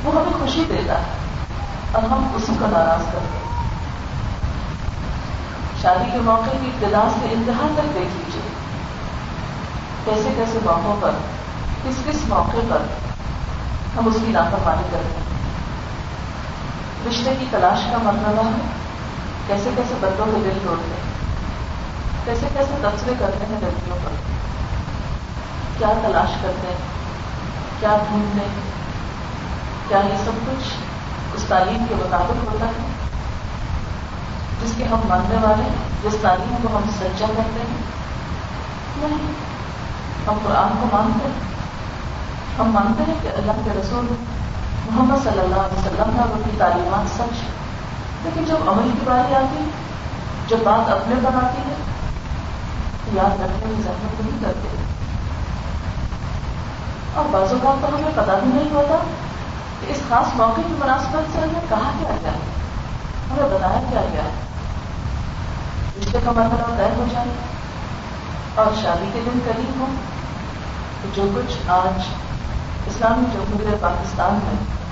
وہ 0.04 0.12
ہمیں 0.12 0.40
خوشی 0.40 0.64
دیتا 0.68 0.98
ہے۔ 0.98 1.04
اور 1.92 2.02
ہم 2.02 2.28
اسی 2.34 2.52
کو 2.58 2.66
ناراض 2.66 3.04
کرتے 3.12 3.38
ہیں۔ 3.38 3.68
شادی 5.82 6.10
کے 6.12 6.18
موقع 6.18 6.50
کی 6.50 6.70
ابتدا 6.74 7.08
سے 7.20 7.26
انتہا 7.32 7.66
تک 7.74 7.94
دیکھ 7.94 8.16
لیجیے 8.16 8.42
کیسے 10.04 10.32
کیسے 10.36 10.58
موقعوں 10.64 10.96
پر، 11.00 11.10
کس 11.84 11.94
کس 12.04 12.28
موقع 12.28 12.58
پر 12.68 12.78
ہم 13.96 14.06
اس 14.06 14.16
کی 14.26 14.32
نافرمانی 14.32 14.82
کرتے 14.90 15.20
ہیں 15.20 15.32
رشتے 17.08 17.34
کی 17.38 17.46
تلاش 17.50 17.78
کا 17.90 17.98
مرتبہ 18.02 18.46
ہے 18.46 18.60
کیسے 19.46 19.70
کیسے 19.76 19.94
بندوں 20.00 20.26
کے 20.26 20.38
دل 20.44 20.58
توڑتے 20.64 20.94
ہیں، 20.94 21.12
کیسے 22.24 22.46
کیسے 22.52 22.74
تبصرے 22.82 23.12
کرتے 23.18 23.46
ہیں 23.46 23.60
لڑکیوں 23.60 23.96
پر۔ 24.04 24.10
کیا 25.78 25.88
تلاش 26.02 26.30
کرتے 26.42 26.68
ہیں، 26.68 26.76
کیا 27.80 27.96
ڈھونڈتے 28.08 28.46
ہیں، 28.46 28.62
کیا 29.88 29.98
یہ 29.98 30.24
سب 30.24 30.32
کچھ 30.46 30.68
اس 31.34 31.44
تعلیم 31.48 31.84
کے 31.88 31.94
مطابق 31.94 32.52
ہوتا 32.52 32.66
ہے؟ 32.66 32.86
جس 34.62 34.72
کے 34.76 34.84
ہم 34.84 35.00
ماننے 35.08 35.36
والے 35.42 35.62
ہیں، 35.62 36.02
جس 36.02 36.16
تعلیم 36.22 36.54
کو 36.62 36.76
ہم 36.76 36.82
سچا 37.00 37.26
کرتے 37.26 37.60
ہیں۔ 37.60 37.82
نہیں، 38.96 39.32
ہم 40.26 40.38
قرآن 40.42 40.76
کو 40.80 40.96
مانتے 40.96 41.26
ہیں۔ 41.26 41.61
ہم 42.58 42.70
مانتے 42.70 43.04
ہیں 43.08 43.14
کہ 43.22 43.28
اللہ 43.28 43.52
کے 43.64 43.70
رسول 43.80 44.06
محمد 44.90 45.24
صلی 45.24 45.40
اللہ 45.40 45.54
علیہ 45.54 45.78
وسلم 45.78 46.16
کا 46.16 46.22
ان 46.22 46.42
کی 46.44 46.50
تعلیمات 46.58 47.14
سچ 47.14 47.42
ہے 47.42 47.50
لیکن 48.24 48.44
جب 48.44 48.68
عمل 48.68 48.90
کی 48.92 48.98
باری 49.04 49.34
آتی، 49.34 49.64
جب 50.48 50.56
بات 50.64 50.90
اپنے 50.90 51.14
پر 51.24 51.34
آتی 51.34 51.62
ہے، 51.70 51.74
تو 53.04 53.16
یاد 53.16 53.40
رکھنے 53.40 53.74
کی 53.76 53.82
زحمت 53.82 54.20
نہیں 54.20 54.42
کرتے۔ 54.42 54.68
اور 57.14 57.24
بعض 57.30 57.52
اوقات 57.52 57.82
تو 57.82 57.96
ہمیں 57.96 58.10
پتا 58.14 58.38
بھی 58.42 58.50
نہیں 58.54 58.74
ہوتا 58.74 58.96
کہ 59.80 59.92
اس 59.92 60.00
خاص 60.08 60.36
موقع 60.36 60.60
کی 60.66 60.74
مناسبت 60.78 61.32
سے 61.32 61.38
ہمیں 61.38 61.60
کہا 61.68 61.90
کیا 62.00 62.16
گیا 62.22 62.30
ہمیں 63.30 63.56
بتایا 63.56 63.80
کیا 63.90 64.00
گیا 64.12 64.22
رشتے 65.98 66.18
کا 66.24 66.32
مرحلہ 66.32 66.76
طے 66.76 66.88
ہو 66.96 67.04
جائے 67.12 67.28
اور 68.54 68.66
شادی 68.82 69.10
کے 69.12 69.20
دن 69.26 69.38
قریب 69.44 69.80
ہو 69.80 69.86
جو 71.14 71.22
کچھ 71.34 71.70
آج 71.70 72.02
اسلامی 72.86 73.24
جمہوریہ 73.32 73.76
پاکستان 73.80 74.38
میں 74.44 74.82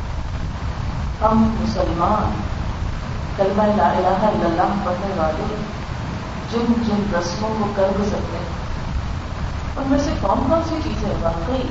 ہم 1.22 1.56
مسلمان 1.60 2.40
کلمہ 3.36 3.62
لا 3.62 3.88
الہ 3.88 4.06
الا 4.06 4.46
اللہ 4.46 4.74
پڑھنے 4.84 5.14
والے 5.16 5.56
جن 6.50 6.72
جن 6.86 7.16
رسموں 7.18 7.50
کو 7.58 7.72
کر 7.76 7.86
گزرتے 8.00 8.36
ہیں۔ 8.36 8.60
ان 9.76 9.84
میں 9.86 9.98
سے 9.98 10.12
کون 10.20 10.38
کون 10.48 10.60
سی 10.68 10.74
چیزیں 10.84 11.08
واقعی 11.20 11.62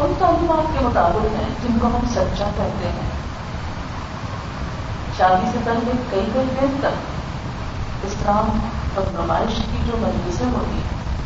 ان 0.00 0.12
تعلیمات 0.18 0.78
کے 0.78 0.84
مطابق 0.84 1.24
ہیں 1.24 1.48
جن 1.62 1.78
کو 1.78 1.86
ہم 1.86 2.06
سچا 2.10 2.50
کہتے 2.56 2.88
ہیں۔ 2.88 3.10
شادی 5.18 5.50
سے 5.52 5.58
پہلے 5.64 5.90
کئی 6.10 6.28
کئی 6.34 6.44
دن 6.60 6.76
تک 6.80 8.06
اسلام 8.06 8.58
اور 8.94 9.04
نمائش 9.12 9.54
کی 9.54 9.78
جو 9.86 9.92
مجلسیں 9.98 10.46
ہوتی 10.46 10.78
ہیں، 10.78 11.16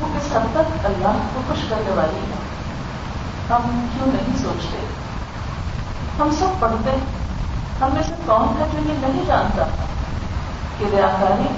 وہ 0.00 0.08
کس 0.14 0.36
حد 0.36 0.54
تک 0.54 0.86
اللہ 0.86 1.16
کو 1.34 1.40
خوش 1.48 1.58
کرنے 1.68 1.94
والی 1.94 2.18
ہے 2.18 2.51
ہم 3.52 3.86
کیوں 3.92 4.06
نہیں 4.06 4.36
سوچتے 4.42 4.78
ہم 6.18 6.30
سب 6.38 6.60
پڑھتے 6.60 6.96
ہم 7.80 7.94
میں 7.94 8.02
سے 8.02 8.14
کون 8.26 8.60
ہے 8.60 8.66
جو 8.72 8.78
یہ 8.88 8.98
نہیں 9.00 9.24
جانتا 9.26 9.64
کہ 10.78 10.84
ریاکاری 10.92 11.48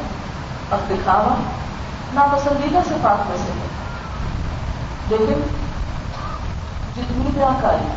اور 0.69 0.79
دکھاوا 0.91 1.35
ناپسندیدہ 2.15 2.81
سے 2.89 2.95
پاک 3.03 3.29
میں 3.29 3.37
سے 3.37 3.53
ہے 3.53 3.67
لیکن 5.09 5.41
جتنی 6.97 7.31
ریاکاری 7.37 7.93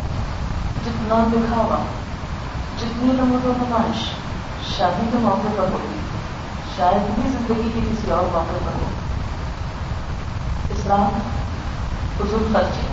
جتنا 0.86 1.24
دکھاوا 1.34 1.78
جتنی 2.78 3.12
نمود 3.12 3.46
و 3.46 3.54
نمائش 3.58 4.10
شادی 4.78 5.08
کے 5.12 5.18
موقع 5.18 5.56
پر 5.58 5.72
ہوگی 5.74 6.00
شاید 6.78 7.10
بھی 7.16 7.30
زندگی 7.30 7.70
کے 7.74 7.80
کسی 7.80 8.12
اور 8.12 8.24
موقع 8.34 8.58
پر 8.66 8.74
ہوگی 8.74 8.96
اسلام 10.74 11.20
فضول 12.18 12.54
خرچی 12.54 12.87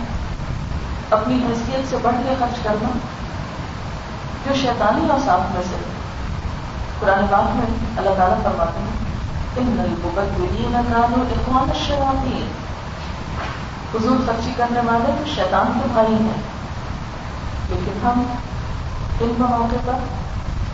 اپنی 1.09 1.35
حیثیت 1.35 1.89
سے 1.89 1.97
بڑھ 2.01 2.15
کے 2.25 2.35
خرچ 2.39 2.63
کرنا، 2.63 2.89
جو 4.45 4.55
شیطانی 4.55 5.09
اور 5.09 5.19
صاف 5.25 5.53
میں 5.53 5.61
سے۔ 5.69 5.75
قرآن 6.99 7.25
پاک 7.31 7.55
میں 7.55 7.65
اللہ 7.97 8.09
تعالیٰ 8.17 8.43
فرماتے 8.43 8.79
ہیں 8.79 9.05
ان 9.55 9.65
نلبین 9.65 10.71
نانو 10.71 11.23
اخوان 11.31 11.73
شراتی 11.87 12.47
فضول 13.91 14.17
خرچی 14.25 14.53
کرنے 14.57 14.79
والے 14.79 15.11
تو 15.19 15.35
شیطان 15.35 15.79
کے 15.79 15.87
بھائی 15.93 16.13
ہیں۔ 16.13 16.41
لیکن 17.69 18.07
ہم 18.07 18.23
ان 19.19 19.33
موقع 19.39 19.75
پر 19.85 19.93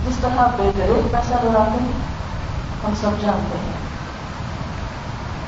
جس 0.08 0.16
طرح 0.22 0.48
بے 0.56 0.72
دریک 0.78 1.12
پیسہ 1.12 1.34
لڑاتے 1.34 1.84
ہیں، 1.84 2.02
ہم 2.88 2.94
سب 2.96 3.22
جانتے 3.22 3.58
ہیں۔ 3.58 3.74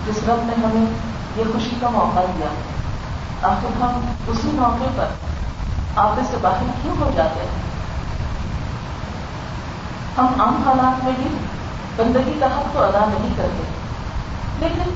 جس 0.06 0.18
رب 0.18 0.44
نے 0.44 0.66
ہمیں 0.66 0.86
یہ 1.36 1.44
خوشی 1.54 1.76
کا 1.82 1.90
موقع 1.90 2.20
دیا 2.20 2.48
آخر 3.44 3.82
ہم 3.82 4.14
اسی 4.28 4.50
موقع 4.54 4.90
پر 4.96 5.06
آپ 5.96 6.20
سے 6.32 6.38
باہر 6.42 6.72
کیوں 6.82 6.96
ہو 7.00 7.12
جاتے 7.16 7.40
ہیں؟ 7.40 7.62
ہم 10.18 10.42
عام 10.42 10.64
حالات 10.66 11.04
میں 11.04 11.14
بھی 11.18 11.38
بندگی 11.96 12.38
کا 12.40 12.46
حق 12.46 12.74
تو 12.74 12.84
ادا 12.84 13.06
نہیں 13.06 13.34
کرتے، 13.38 13.64
لیکن 14.60 14.90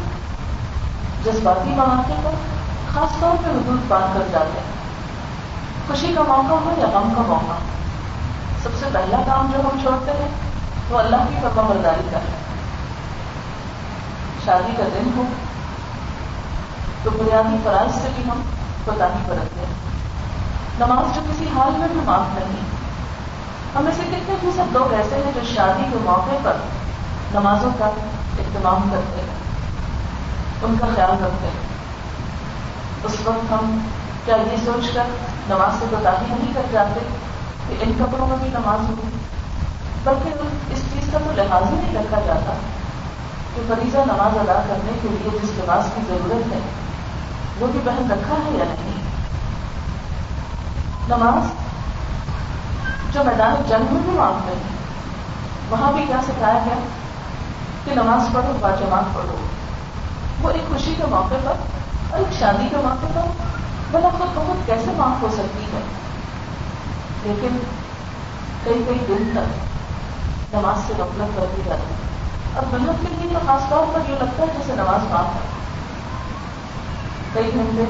جذباتی 1.24 1.70
مواقع 1.70 2.13
پر 2.24 2.32
خاص 2.94 3.20
طور 3.20 3.44
پہ 3.44 3.50
حدود 3.50 3.89
پار 3.89 4.01
کر 4.13 4.24
جاتے 4.32 4.60
ہیں۔ 4.60 4.77
خوشی 5.88 6.13
کا 6.16 6.22
موقع 6.27 6.54
ہو 6.54 6.74
یا 6.77 6.86
غم 6.86 7.13
کا 7.18 7.22
موقع؟ 7.27 7.54
سب 8.63 8.70
سے 8.80 8.86
پہلا 8.94 9.22
کام 9.27 9.51
جو 9.54 9.60
ہم 9.60 9.80
چھوڑتے 9.82 10.12
ہیں 10.12 10.27
وہ 10.89 11.00
اللہ 11.00 11.16
کی 11.30 11.36
فرما 11.42 11.62
برداری 11.62 12.08
کا 12.12 12.18
ہے۔ 12.18 12.36
شادی 14.46 14.72
کا 14.77 14.84
دن 14.84 15.10
ہو 15.18 15.24
تو 17.07 17.23
بنیادی 17.23 17.55
فرائض 17.63 18.01
سے 18.01 18.09
بھی 18.15 18.23
ہم 18.23 18.41
کوتا 18.85 19.07
برتتے 19.27 19.59
ہیں۔ 19.59 19.73
نماز 20.79 21.15
جو 21.15 21.21
کسی 21.29 21.45
حال 21.55 21.71
میں 21.79 21.87
بھی 21.87 22.01
معاف 22.05 22.35
نہیں۔ 22.35 22.67
ہمیں 23.75 23.91
سے 23.95 24.01
کتنے 24.03 24.35
فیصد 24.41 24.73
لوگ 24.73 24.93
ایسے 24.93 25.15
ہیں 25.15 25.31
جو 25.35 25.41
شادی 25.55 25.83
کے 25.91 25.97
موقع 26.01 26.37
پر 26.43 26.53
نمازوں 27.33 27.69
کا 27.79 27.85
اہتمام 27.85 28.89
کرتے 28.91 29.21
ہیں۔ 29.21 29.37
ان 30.61 30.75
کا 30.79 30.87
خیال 30.95 31.23
رکھتے 31.23 31.47
ہیں۔ 31.47 31.67
اس 33.03 33.15
وقت 33.23 33.51
ہم 33.51 33.79
کیا 34.25 34.35
یہ 34.35 34.57
سوچ 34.65 34.93
کر 34.93 35.03
نماز 35.49 35.79
سے 35.79 35.85
کوتا 35.89 36.09
نہیں 36.21 36.53
کر 36.53 36.61
جاتے 36.71 36.99
کہ 37.67 37.75
ان 37.81 37.93
کپڑوں 37.99 38.27
میں 38.27 38.37
بھی 38.37 38.47
نماز 38.47 38.89
ہوگی 38.89 39.17
بلکہ 40.03 40.29
اس 40.73 40.79
چیز 40.93 41.09
کا 41.11 41.19
تو 41.25 41.31
لحاظ 41.35 41.63
ہی 41.63 41.77
نہیں 41.83 41.95
رکھا 41.95 42.19
جاتا 42.25 42.53
کہ 43.55 43.61
فریضہ 43.67 43.97
نماز 43.97 44.37
ادا 44.37 44.61
کرنے 44.67 44.91
کے 45.01 45.07
لیے 45.07 45.39
جس 45.43 45.49
لباس 45.49 45.85
کی 45.95 46.01
ضرورت 46.07 46.53
ہے۔ 46.53 46.59
وہ 47.59 47.67
بھی 47.67 47.79
رکھا 47.85 48.35
ہے 48.45 48.57
یا 48.57 48.63
نہیں؟ 48.63 48.97
نماز 51.07 51.51
جو 53.13 53.23
میدان 53.23 53.63
جنگ 53.67 53.93
میں 53.93 54.01
بھی 54.01 54.11
مانگتے 54.11 54.51
ہیں 54.51 54.77
وہاں 55.69 55.91
بھی 55.91 56.03
کیا 56.07 56.17
سکھایا 56.27 56.59
گیا؟ 56.65 56.75
کہ 57.85 57.95
نماز 57.95 58.33
پڑھو، 58.33 58.57
با 58.61 58.71
جماعت 58.71 59.03
پڑھو۔ 59.13 59.35
وہ 60.41 60.49
ایک 60.49 60.69
خوشی 60.69 60.93
کے 60.97 61.03
موقع 61.09 61.35
پر 61.43 61.51
اور 62.09 62.19
ایک 62.19 62.39
شادی 62.39 62.67
کے 62.69 62.77
موقع 62.77 63.05
پر 63.13 63.21
بلا 63.91 64.09
خود 64.17 64.27
بہت 64.35 64.65
کیسے 64.65 64.91
معاف 64.97 65.23
ہو 65.23 65.29
سکتی 65.33 65.63
ہے؟ 65.63 65.81
لیکن 67.23 67.57
کئی 68.63 68.83
کئی 68.87 69.05
دن 69.07 69.29
تک 69.33 69.67
نماز 70.55 70.79
سے 70.87 70.93
غفلت 70.97 71.37
کر 71.37 71.45
دی 71.57 71.61
جاتی 71.65 71.93
ہے۔ 71.93 72.09
اور 72.53 72.63
محنت 72.71 73.01
کے 73.01 73.07
لیے 73.11 73.33
تو 73.33 73.39
خاص 73.45 73.69
طور 73.69 73.83
پر 73.93 74.09
یہ 74.09 74.15
لگتا 74.15 74.43
ہے 74.43 74.47
جیسے 74.57 74.73
نماز 74.73 75.11
معاف 75.11 75.25
ہے۔ 75.25 75.56
کئی 77.34 77.51
گھنٹے 77.53 77.84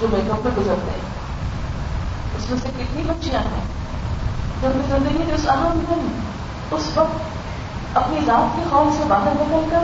جو 0.00 0.06
میک 0.12 0.30
اپ 0.30 0.44
پہ 0.44 0.60
گزرتے 0.60 0.90
ہیں۔ 0.90 1.14
اس 2.38 2.50
میں 2.50 2.58
سے 2.62 2.68
کتنی 2.78 3.02
بچیاں 3.02 3.40
ہیں؟ 3.40 3.62
جو 4.62 4.68
اپنی 4.68 4.82
زندگی 4.88 5.24
کے 5.26 5.32
اس 5.32 5.48
اہم 5.48 5.80
دن، 5.90 6.20
اس 6.70 6.90
وقت 6.94 7.34
اپنی 7.96 8.20
ذات 8.26 8.56
کے 8.56 8.62
خوف 8.70 8.98
سے 8.98 9.04
باہر 9.08 9.28
نکل 9.34 9.68
کر 9.70 9.78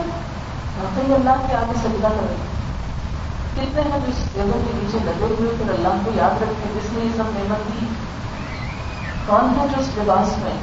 واقعی 0.84 1.14
اللہ 1.14 1.46
کے 1.48 1.54
آگے 1.54 1.78
سجدہ 1.78 2.08
کریں۔ 2.08 2.36
کتنے 3.54 3.82
ہیں 3.82 4.00
جو 4.00 4.06
اس 4.08 4.34
جگہ 4.34 4.52
کے 4.52 4.72
نیچے 4.74 4.98
لگے 5.04 5.34
ہوئے 5.40 5.50
پھر 5.58 5.74
اللہ 5.74 5.88
کو 6.04 6.10
یاد 6.14 6.42
رکھے 6.42 6.72
جس 6.74 6.92
نے 6.92 7.04
یہ 7.04 7.10
سب 7.16 7.24
نعمت 7.26 7.68
دی۔ 7.68 7.86
کون 9.26 9.60
ہے 9.60 9.66
جو 9.68 9.80
اس 9.80 9.88
لباس 9.96 10.38
میں، 10.38 10.54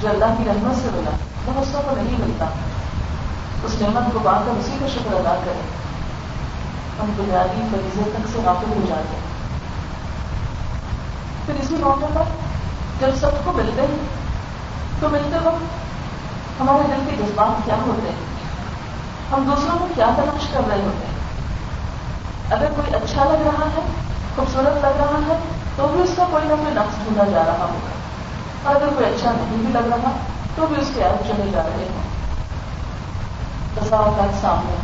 جو 0.00 0.08
اللہ 0.08 0.34
کی 0.38 0.44
رحمت 0.46 0.82
سے 0.82 0.88
ملا، 0.92 1.10
وہ 1.46 1.60
اس 1.60 1.68
کو 1.72 1.96
نہیں 1.96 2.16
ملتا۔ 2.18 2.44
اس 3.64 3.80
نعمت 3.80 4.12
کو 4.12 4.18
پا 4.22 4.32
کر 4.32 4.50
اسی 4.58 4.76
کا 4.80 4.86
شکر 4.86 5.14
ادا 5.14 5.36
کرے 5.44 5.85
ہم 7.00 7.10
بنیادی 7.16 7.62
فریضے 7.70 8.10
تک 8.14 8.28
سے 8.32 8.38
واقف 8.44 8.68
ہو 8.68 8.84
جاتے 8.88 9.16
ہیں 9.16 9.26
پھر 11.46 11.54
اسی 11.54 11.74
موقع 11.74 12.06
پر 12.14 12.22
جب 13.00 13.06
سب 13.20 13.44
کو 13.44 13.52
ملتے 13.52 13.80
ہیں 13.80 13.96
تو 15.00 15.08
ملتے 15.08 15.36
وقت 15.44 15.62
ہمارے 16.60 16.94
دل 16.96 17.10
کے 17.10 17.22
جذبات 17.22 17.64
کیا 17.64 17.74
ہوتے 17.86 18.08
ہیں؟ 18.08 18.16
ہم 19.32 19.54
دوسروں 19.54 19.78
کو 19.78 19.86
کیا 19.94 20.10
تلاش 20.16 20.46
کر 20.52 20.60
رہے 20.68 20.76
ہوتے 20.76 21.06
ہیں؟ 21.06 21.16
اگر 22.50 22.66
کوئی 22.76 22.94
اچھا 22.94 23.24
لگ 23.24 23.42
رہا 23.46 23.64
ہے، 23.76 23.80
خوبصورت 24.36 24.84
لگ 24.84 24.96
رہا 24.96 25.18
ہے، 25.28 25.38
تو 25.76 25.88
بھی 25.92 26.02
اس 26.02 26.10
کا 26.16 26.26
کوئی 26.30 26.44
نہ 26.44 26.52
کوئی 26.52 26.74
نقص 26.74 27.04
ڈھونڈا 27.04 27.24
جا 27.24 27.44
رہا 27.46 27.64
ہوگا۔ 27.64 27.90
اور 28.62 28.76
اگر 28.76 28.86
کوئی 28.96 29.06
اچھا 29.06 29.32
نہیں 29.32 29.56
بھی 29.56 29.72
لگ 29.72 29.94
رہا، 29.94 30.10
تو 30.54 30.66
بھی 30.66 30.82
اس 30.82 30.90
کے 30.94 31.02
عائد 31.02 31.26
چلے 31.26 31.50
جا 31.52 31.62
رہے 31.62 31.84
ہیں 31.84 32.06
تصاوت 33.74 34.40
سامنے 34.40 34.76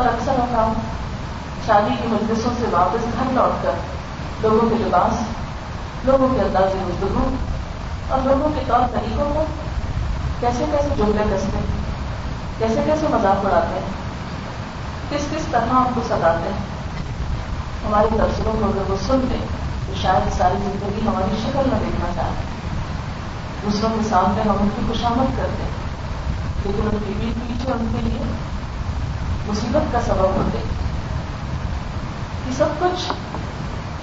اور 0.00 0.08
اکثر 0.08 0.38
اوقات 0.38 1.66
شادی 1.66 1.94
کی 2.02 2.06
مجلسوں 2.08 2.50
سے 2.58 2.66
واپس 2.70 3.02
گھر 3.14 3.32
لوٹ 3.32 3.64
کر 3.64 3.74
لوگوں 4.42 4.68
کے 4.68 4.76
لباس، 4.78 5.22
لوگوں 6.04 6.28
کے 6.28 6.40
انداز 6.40 6.74
گفتگو 6.76 7.24
اور 8.08 8.18
لوگوں 8.24 8.50
کے 8.54 8.60
طور 8.66 8.86
طریقوں 8.92 9.24
کو 9.34 9.44
کیسے 10.40 10.64
کیسے 10.70 10.94
جملے 10.96 11.24
کستے 11.32 11.58
ہیں، 11.58 11.66
کیسے 12.58 12.82
کیسے 12.86 13.08
مذاق 13.10 13.44
اڑاتے 13.46 13.74
ہیں، 13.74 13.90
کس 15.10 15.26
کس 15.30 15.46
طرح 15.50 15.70
ہم 15.70 15.92
کو 15.94 16.00
ستاتے 16.06 16.48
ہیں۔ 16.48 16.58
ہماری 17.84 18.16
تفصیلوں 18.18 18.52
کو 18.52 18.64
اگر 18.64 18.90
وہ 18.90 18.96
سن 19.06 19.26
لیں 19.28 19.44
تو 19.86 19.92
شاید 20.02 20.32
ساری 20.32 20.62
زندگی 20.64 21.06
ہماری 21.08 21.42
شکل 21.42 21.70
میں 21.70 21.80
دیکھنا 21.80 22.12
چاہتے 22.14 22.48
دوسروں 23.62 23.90
کے 23.96 24.08
سامنے 24.08 24.48
ہم 24.50 24.56
ان 24.60 24.68
کی 24.76 24.82
خوشامد 24.88 25.36
کرتے 25.36 25.62
ہیں، 25.62 25.74
لیکن 26.64 26.88
ان 26.92 26.98
کی 27.06 27.12
بیچ 27.18 27.48
پیچھے 27.48 27.72
ان 27.72 27.86
کے 27.92 28.08
لیے 28.08 28.22
مصیبت 29.50 29.92
کا 29.92 30.00
سبب 30.06 30.36
ہوتے 30.36 30.58
کہ 32.44 32.52
سب 32.56 32.80
کچھ 32.80 33.12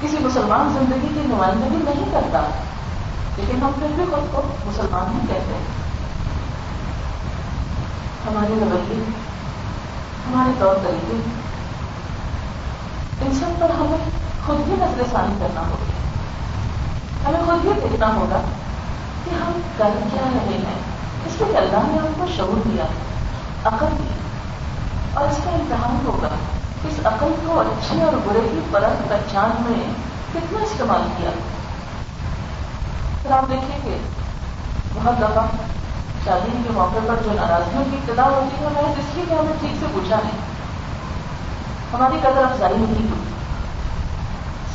کسی 0.01 0.17
مسلمان 0.19 0.73
زندگی 0.73 1.07
کی 1.13 1.21
نمائندگی 1.25 1.83
نہیں 1.83 2.11
کرتا، 2.11 2.41
لیکن 3.37 3.63
ہم 3.63 3.71
پھر 3.79 3.87
بھی 3.95 4.03
خود 4.11 4.33
کو 4.33 4.41
مسلمان 4.65 5.13
ہی 5.13 5.27
کہتے 5.27 5.53
ہیں۔ 5.53 5.75
ہمارے 8.27 8.53
رویے، 8.61 9.03
ہمارے 10.27 10.51
طور 10.59 10.75
طریقے، 10.75 11.17
ان 13.21 13.33
سب 13.33 13.59
پر 13.59 13.69
ہمیں 13.69 14.09
خود 14.45 14.67
ہی 14.67 14.75
نظر 14.79 15.03
ثانی 15.11 15.35
کرنا 15.39 15.61
ہوگا 15.61 15.95
ہمیں 17.27 17.45
خود 17.45 17.65
ہی 17.65 17.71
دیکھنا 17.81 18.07
ہوگا 18.13 18.41
کہ 19.23 19.29
ہم 19.29 19.59
کر 19.77 19.97
کیا 20.11 20.29
رہے 20.33 20.57
ہیں۔ 20.57 20.79
اس 21.25 21.41
لیے 21.41 21.57
اللہ 21.57 21.87
نے 21.87 21.97
ہم 21.97 22.13
کو 22.17 22.25
شعور 22.37 22.67
دیا، 22.67 22.83
عقل 23.63 23.85
دی 23.99 24.07
اور 25.13 25.27
اس 25.27 25.37
کا 25.43 25.51
امتحان 25.51 26.05
ہوگا۔ 26.05 26.27
اس 26.83 27.05
عقل 27.05 27.33
کو 27.45 27.59
اچھے 27.59 28.03
اور 28.03 28.13
برے 28.25 28.39
کی 28.51 28.59
پرت 28.71 29.09
پہچان 29.09 29.49
میں 29.59 29.93
کتنا 30.33 30.63
استعمال 30.63 31.01
کیا؟ 31.17 31.29
پھر 33.21 33.31
آپ 33.31 33.49
دیکھیں 33.49 33.79
گے 33.85 33.97
بہت 34.93 35.21
دفعہ 35.21 35.43
شادی 36.25 36.51
کے 36.63 36.69
موقع 36.73 36.99
پر 37.07 37.15
جو 37.25 37.31
ناراضگیوں 37.33 37.83
کی 37.91 37.97
ابتدا 37.97 38.23
ہوتی 38.23 38.63
ہے، 38.63 38.69
میں 38.73 38.81
اس 38.81 39.15
لیے 39.15 39.25
کہ 39.29 39.33
ہمیں 39.33 39.53
ٹھیک 39.59 39.71
سے 39.79 39.85
پوچھا 39.93 40.15
نہیں۔ 40.23 40.57
ہماری 41.93 42.17
قدر 42.21 42.43
افزائی 42.43 42.73
نہیں 42.77 43.09
ہوئی 43.09 43.23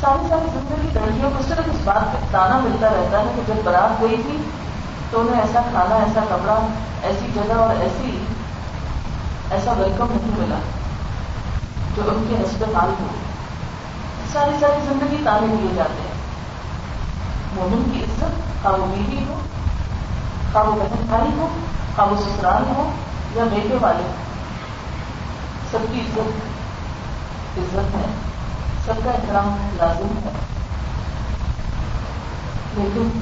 ساری 0.01 0.25
ساری 0.29 0.47
زندگی 0.53 0.87
لڑکیوں 0.93 1.31
کو 1.37 1.43
صرف 1.47 1.59
اس 1.59 1.77
بات 1.83 2.13
کا 2.13 2.19
تانا 2.31 2.59
ملتا 2.59 2.87
رہتا 2.87 3.19
ہے 3.19 3.25
کہ 3.35 3.41
جب 3.47 3.61
برات 3.63 4.01
گئی 4.01 4.21
تھی 4.25 4.37
تو 5.11 5.21
انہیں 5.21 5.41
ایسا 5.41 5.61
کھانا، 5.71 5.95
ایسا 5.95 6.19
کپڑا، 6.29 6.67
ایسی 7.03 7.27
جگہ 7.35 7.53
اور 7.53 7.81
ایسی 7.81 8.17
ایسا 9.53 9.71
ویلکم 9.71 10.05
نہیں 10.09 10.39
ملا 10.39 10.59
جو 11.95 12.01
ان 12.07 12.25
کے 12.29 12.35
حسب 12.35 12.77
حال 12.77 12.89
ہو۔ 12.99 13.07
ساری 14.33 14.51
ساری 14.59 14.85
زندگی 14.87 15.17
تانے 15.23 15.47
دیے 15.47 15.71
جاتے 15.75 16.01
ہیں۔ 16.01 16.13
مومن 17.55 17.91
کی 17.91 18.03
عزت 18.03 18.63
خواہ 18.63 18.73
وہ 18.73 18.85
بیوی 18.85 19.23
ہو، 19.29 19.39
خواہ 20.53 20.63
وہ 20.63 20.71
بہن 20.71 21.05
بھائی 21.05 21.31
ہو، 21.37 21.47
خواہ 21.95 22.07
وہ 22.07 22.17
سسرال 22.17 22.63
ہو 22.75 22.91
یا 23.35 23.43
بیٹے 23.43 23.77
والے 23.81 24.11
سب 25.71 25.77
کی 25.93 25.99
عزت 25.99 26.53
عزت 27.57 27.95
ہے۔ 27.95 28.05
سب 28.85 28.93
کا 29.03 29.11
احترام 29.11 29.67
لازم 29.77 30.17
ہے۔ 30.25 30.31
لیکن 32.73 33.19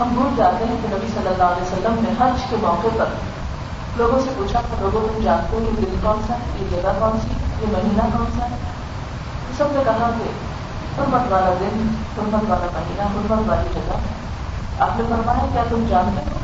ہم 0.00 0.08
بھول 0.08 0.34
جاتے 0.36 0.64
ہیں 0.64 0.76
کہ 0.82 0.88
نبی 0.88 1.06
صلی 1.14 1.28
اللہ 1.28 1.42
علیہ 1.42 1.62
وسلم 1.62 1.94
نے 2.08 2.10
حج 2.20 2.40
کے 2.50 2.56
موقع 2.60 2.88
پر 2.98 3.04
لوگوں 3.96 4.18
سے 4.20 4.30
پوچھا 4.36 4.60
کہ 4.60 4.80
لوگوں 4.80 5.00
تم 5.08 5.22
جانتے 5.22 5.56
ہو 5.56 5.60
یہ 5.60 5.80
دل 5.80 5.96
کون 6.02 6.20
سا 6.26 6.34
ہے 6.34 6.58
یہ 6.58 6.68
جگہ 6.70 6.92
کون 6.98 7.18
سی 7.22 7.28
یہ 7.60 7.72
مہینہ 7.72 8.08
کون 8.12 8.26
سا 8.36 8.50
ہے 8.50 8.56
سب 9.56 9.72
نے 9.72 9.82
کہا 9.84 10.10
کہ 10.18 10.30
حرمت 10.98 11.32
والا 11.32 11.54
دن 11.60 11.88
حرمت 12.18 12.50
والا 12.50 12.66
مہینہ 12.74 13.08
حرمت 13.14 13.48
والی 13.48 13.74
جگہ 13.74 13.98
آپ 14.80 14.98
نے 14.98 15.04
فرمایا 15.08 15.46
کیا 15.52 15.64
تم 15.68 15.84
جانتے 15.88 16.22
ہو 16.30 16.38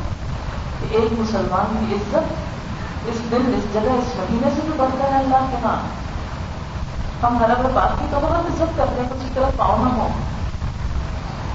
کہ 0.79 0.95
ایک 0.95 1.13
مسلمان 1.19 1.75
کی 1.79 1.95
عزت 1.95 3.09
اس 3.09 3.21
دن 3.31 3.53
اس 3.57 3.73
جگہ 3.73 3.93
اس 3.93 4.15
مہینے 4.15 4.49
سے 4.55 4.61
بھی 4.65 4.77
بڑھتا 4.77 5.11
ہے 5.11 5.19
اللہ 5.19 5.45
کے 5.51 5.57
نام 5.63 5.87
ہم 7.23 7.37
ہر 7.37 7.49
اگر 7.49 7.69
بات 7.73 7.99
کی 7.99 8.05
تو 8.11 8.19
بہت 8.21 8.45
عزت 8.45 8.77
کرتے 8.77 9.01
ہیں 9.01 9.09
کسی 9.09 9.29
طرف 9.33 9.55
پاؤں 9.57 9.85
نہ 9.85 9.93
ہو 9.93 10.07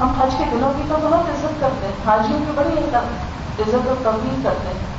ہم 0.00 0.12
حج 0.20 0.34
کے 0.38 0.44
دنوں 0.52 0.72
کی 0.76 0.82
تو 0.88 0.96
بہت 1.02 1.28
عزت 1.28 1.60
کرتے 1.60 1.86
ہیں 1.86 2.06
حاجیوں 2.06 2.38
کی 2.38 2.52
بڑی 2.54 2.78
عزت 2.78 3.88
اور 3.88 3.96
تبدیل 4.02 4.40
کرتے 4.44 4.68
ہیں 4.68 4.91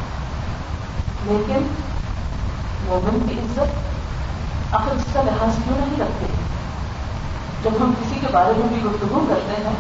لیکن 1.26 1.68
مومن 2.86 3.28
کی 3.28 3.40
عزت 3.40 4.74
آخر 4.74 4.96
اس 4.96 5.04
کا 5.14 5.22
لحاظ 5.22 5.56
کیوں 5.64 5.78
نہیں 5.80 6.00
رکھتے؟ 6.00 6.26
جب 7.64 7.84
ہم 7.84 7.94
کسی 8.02 8.20
کے 8.20 8.28
بارے 8.32 8.54
میں 8.58 8.68
بھی 8.68 8.84
گفتگو 8.84 9.26
کرتے 9.30 9.64
ہیں، 9.64 9.74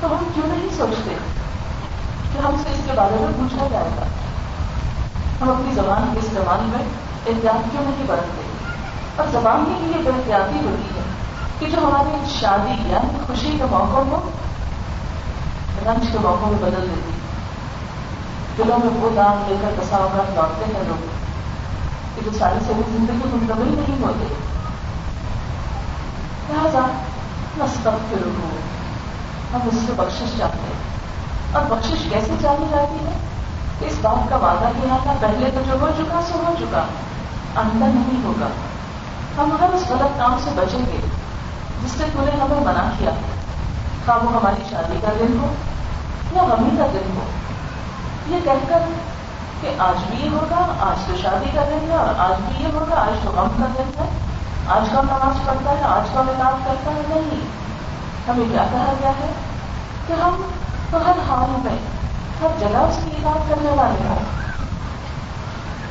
تو 0.00 0.06
ہم 0.06 0.24
کیوں 0.34 0.46
نہیں 0.46 0.68
سوچتے 0.76 1.14
کہ 2.32 2.38
ہم 2.38 2.56
سے 2.62 2.70
اس 2.70 2.80
کے 2.86 2.92
بارے 2.94 3.16
میں 3.20 3.32
پوچھا 3.36 3.66
جائے 3.70 3.90
گا؟ 3.96 4.02
ہم 5.40 5.50
اپنی 5.50 5.74
زبان 5.74 6.10
کے 6.12 6.18
استعمال 6.18 6.60
میں 6.60 6.84
احتیاط 7.26 7.70
کیوں 7.72 7.82
نہیں 7.82 8.04
برتتے؟ 8.06 8.42
اور 9.16 9.26
زبان 9.32 9.64
کی 9.64 9.84
بھی 9.84 10.02
یہ 10.02 10.08
احتیاطی 10.08 10.66
ہوتی 10.66 10.98
ہے 10.98 11.02
کہ 11.58 11.66
جو 11.66 11.86
ہماری 11.86 12.30
شادی 12.40 12.90
یا 12.90 13.00
خوشی 13.26 13.56
کے 13.58 13.64
موقع 13.70 14.02
کو 14.10 14.30
رنج 15.86 16.06
کے 16.12 16.18
موقع 16.18 16.46
میں 16.46 16.58
بدل 16.60 16.82
دیتی 16.82 17.12
ہے۔ 17.12 17.27
دلوں 18.58 18.78
میں 18.78 19.00
وہ 19.00 19.10
دان 19.16 19.42
لے 19.48 19.56
کر 19.62 19.68
کسا 19.80 19.96
اوقات 19.96 20.34
لوٹتے 20.34 20.64
ہیں 20.64 20.82
لوگ۔ 20.88 21.06
کہ 22.14 22.20
جو 22.24 22.30
ساری 22.38 22.58
سبھی 22.66 22.82
زندگی 22.86 23.28
منتقل 23.32 23.82
نہیں 23.88 24.02
ہوتے۔ 24.02 24.34
لہٰذا 26.48 26.78
نسبت 27.58 28.10
کے 28.10 28.16
لوگ 28.20 28.56
ہم 29.54 29.60
اس 29.64 29.74
سے 29.86 29.92
بخشش 29.96 30.38
چاہتے 30.38 30.58
ہیں۔ 30.58 30.98
اور 31.52 31.62
بخشش 31.68 31.98
کیسے 32.10 32.34
چاہی 32.42 32.64
جاتی 32.70 33.06
ہے؟ 33.06 33.18
اس 33.80 33.94
بات 34.02 34.30
کا 34.30 34.36
وعدہ 34.36 34.68
کیا 34.82 34.96
تھا 35.02 35.14
پہلے 35.20 35.50
تو 35.54 35.60
جو 35.66 35.72
ہو 35.80 35.88
چکا 35.98 36.20
سو 36.32 36.38
ہو 36.46 36.54
چکا 36.58 36.84
اندر 37.56 37.86
نہیں 37.86 38.24
ہوگا۔ 38.24 38.46
ہم 39.38 39.56
ہر 39.60 39.68
اس 39.74 39.82
غلط 39.88 40.18
کام 40.18 40.36
سے 40.44 40.50
بچیں 40.54 40.78
گے، 40.78 41.00
جس 41.84 41.90
سے 41.90 42.04
تم 42.12 42.24
نے 42.24 42.30
ہمیں 42.30 42.60
منع 42.60 42.88
کیا۔ 42.98 43.10
خواہ 44.06 44.18
وہ 44.18 44.40
ہماری 44.40 44.62
شادی 44.70 44.98
کا 45.02 45.08
دن 45.18 45.38
ہو 45.42 45.54
یا 46.36 46.42
غمی 46.42 46.70
کا 46.78 46.86
دن 46.86 47.16
ہو۔ 47.16 47.26
یہ 48.28 48.36
کہہ 48.44 48.68
کر 48.68 48.78
کہ 49.60 49.74
آج 49.78 50.04
بھی 50.10 50.24
یہ 50.24 50.30
ہوگا، 50.30 50.72
آج 50.80 51.06
تو 51.06 51.16
شادی 51.22 51.50
کا 51.54 51.64
دن 51.64 51.90
ہے 51.90 51.96
اور 51.96 52.14
آج 52.18 52.40
بھی 52.40 52.64
یہ 52.64 52.68
ہوگا، 52.72 53.00
آج 53.00 53.24
تو 53.24 53.30
غم 53.30 53.48
کا 53.48 53.66
دن 53.78 53.90
ہے۔ 53.98 54.18
آج 54.66 54.88
کا 54.92 55.02
نماز 55.02 55.46
پڑھتا 55.46 55.70
ہے، 55.70 55.82
آج 55.82 56.08
کا 56.14 56.22
ملاپ 56.22 56.66
کرتا 56.66 56.90
ہے۔ 56.90 57.02
نہیں، 57.08 57.40
ہمیں 58.28 58.44
کیا 58.52 58.64
کہا 58.70 58.92
گیا 59.00 59.10
ہے 59.10 59.32
کہ 60.06 60.12
ہم 60.12 60.42
تو 60.90 60.98
ہر 60.98 61.18
حال 61.28 61.60
میں 61.64 61.78
ہر 62.40 62.48
جگہ 62.58 62.78
اس 62.78 62.98
کی 63.04 63.10
علاج 63.10 63.48
کرنے 63.48 63.70
والے 63.70 64.08
ہیں 64.08 64.24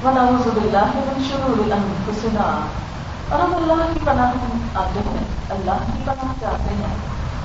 ونعوذ 0.04 0.54
باللہ 0.54 0.86
من 0.96 1.24
شرور 1.30 1.72
انفسنا۔ 1.72 2.60
اور 3.30 3.40
ہم 3.40 3.56
اللہ 3.56 3.94
کی 3.94 4.00
پناہ 4.06 4.32
آتے 4.76 5.00
ہیں، 5.00 5.24
اللہ 5.50 5.86
کی 5.86 6.02
پناہ 6.06 6.34
چاہتے 6.42 6.74
ہیں، 6.74 6.96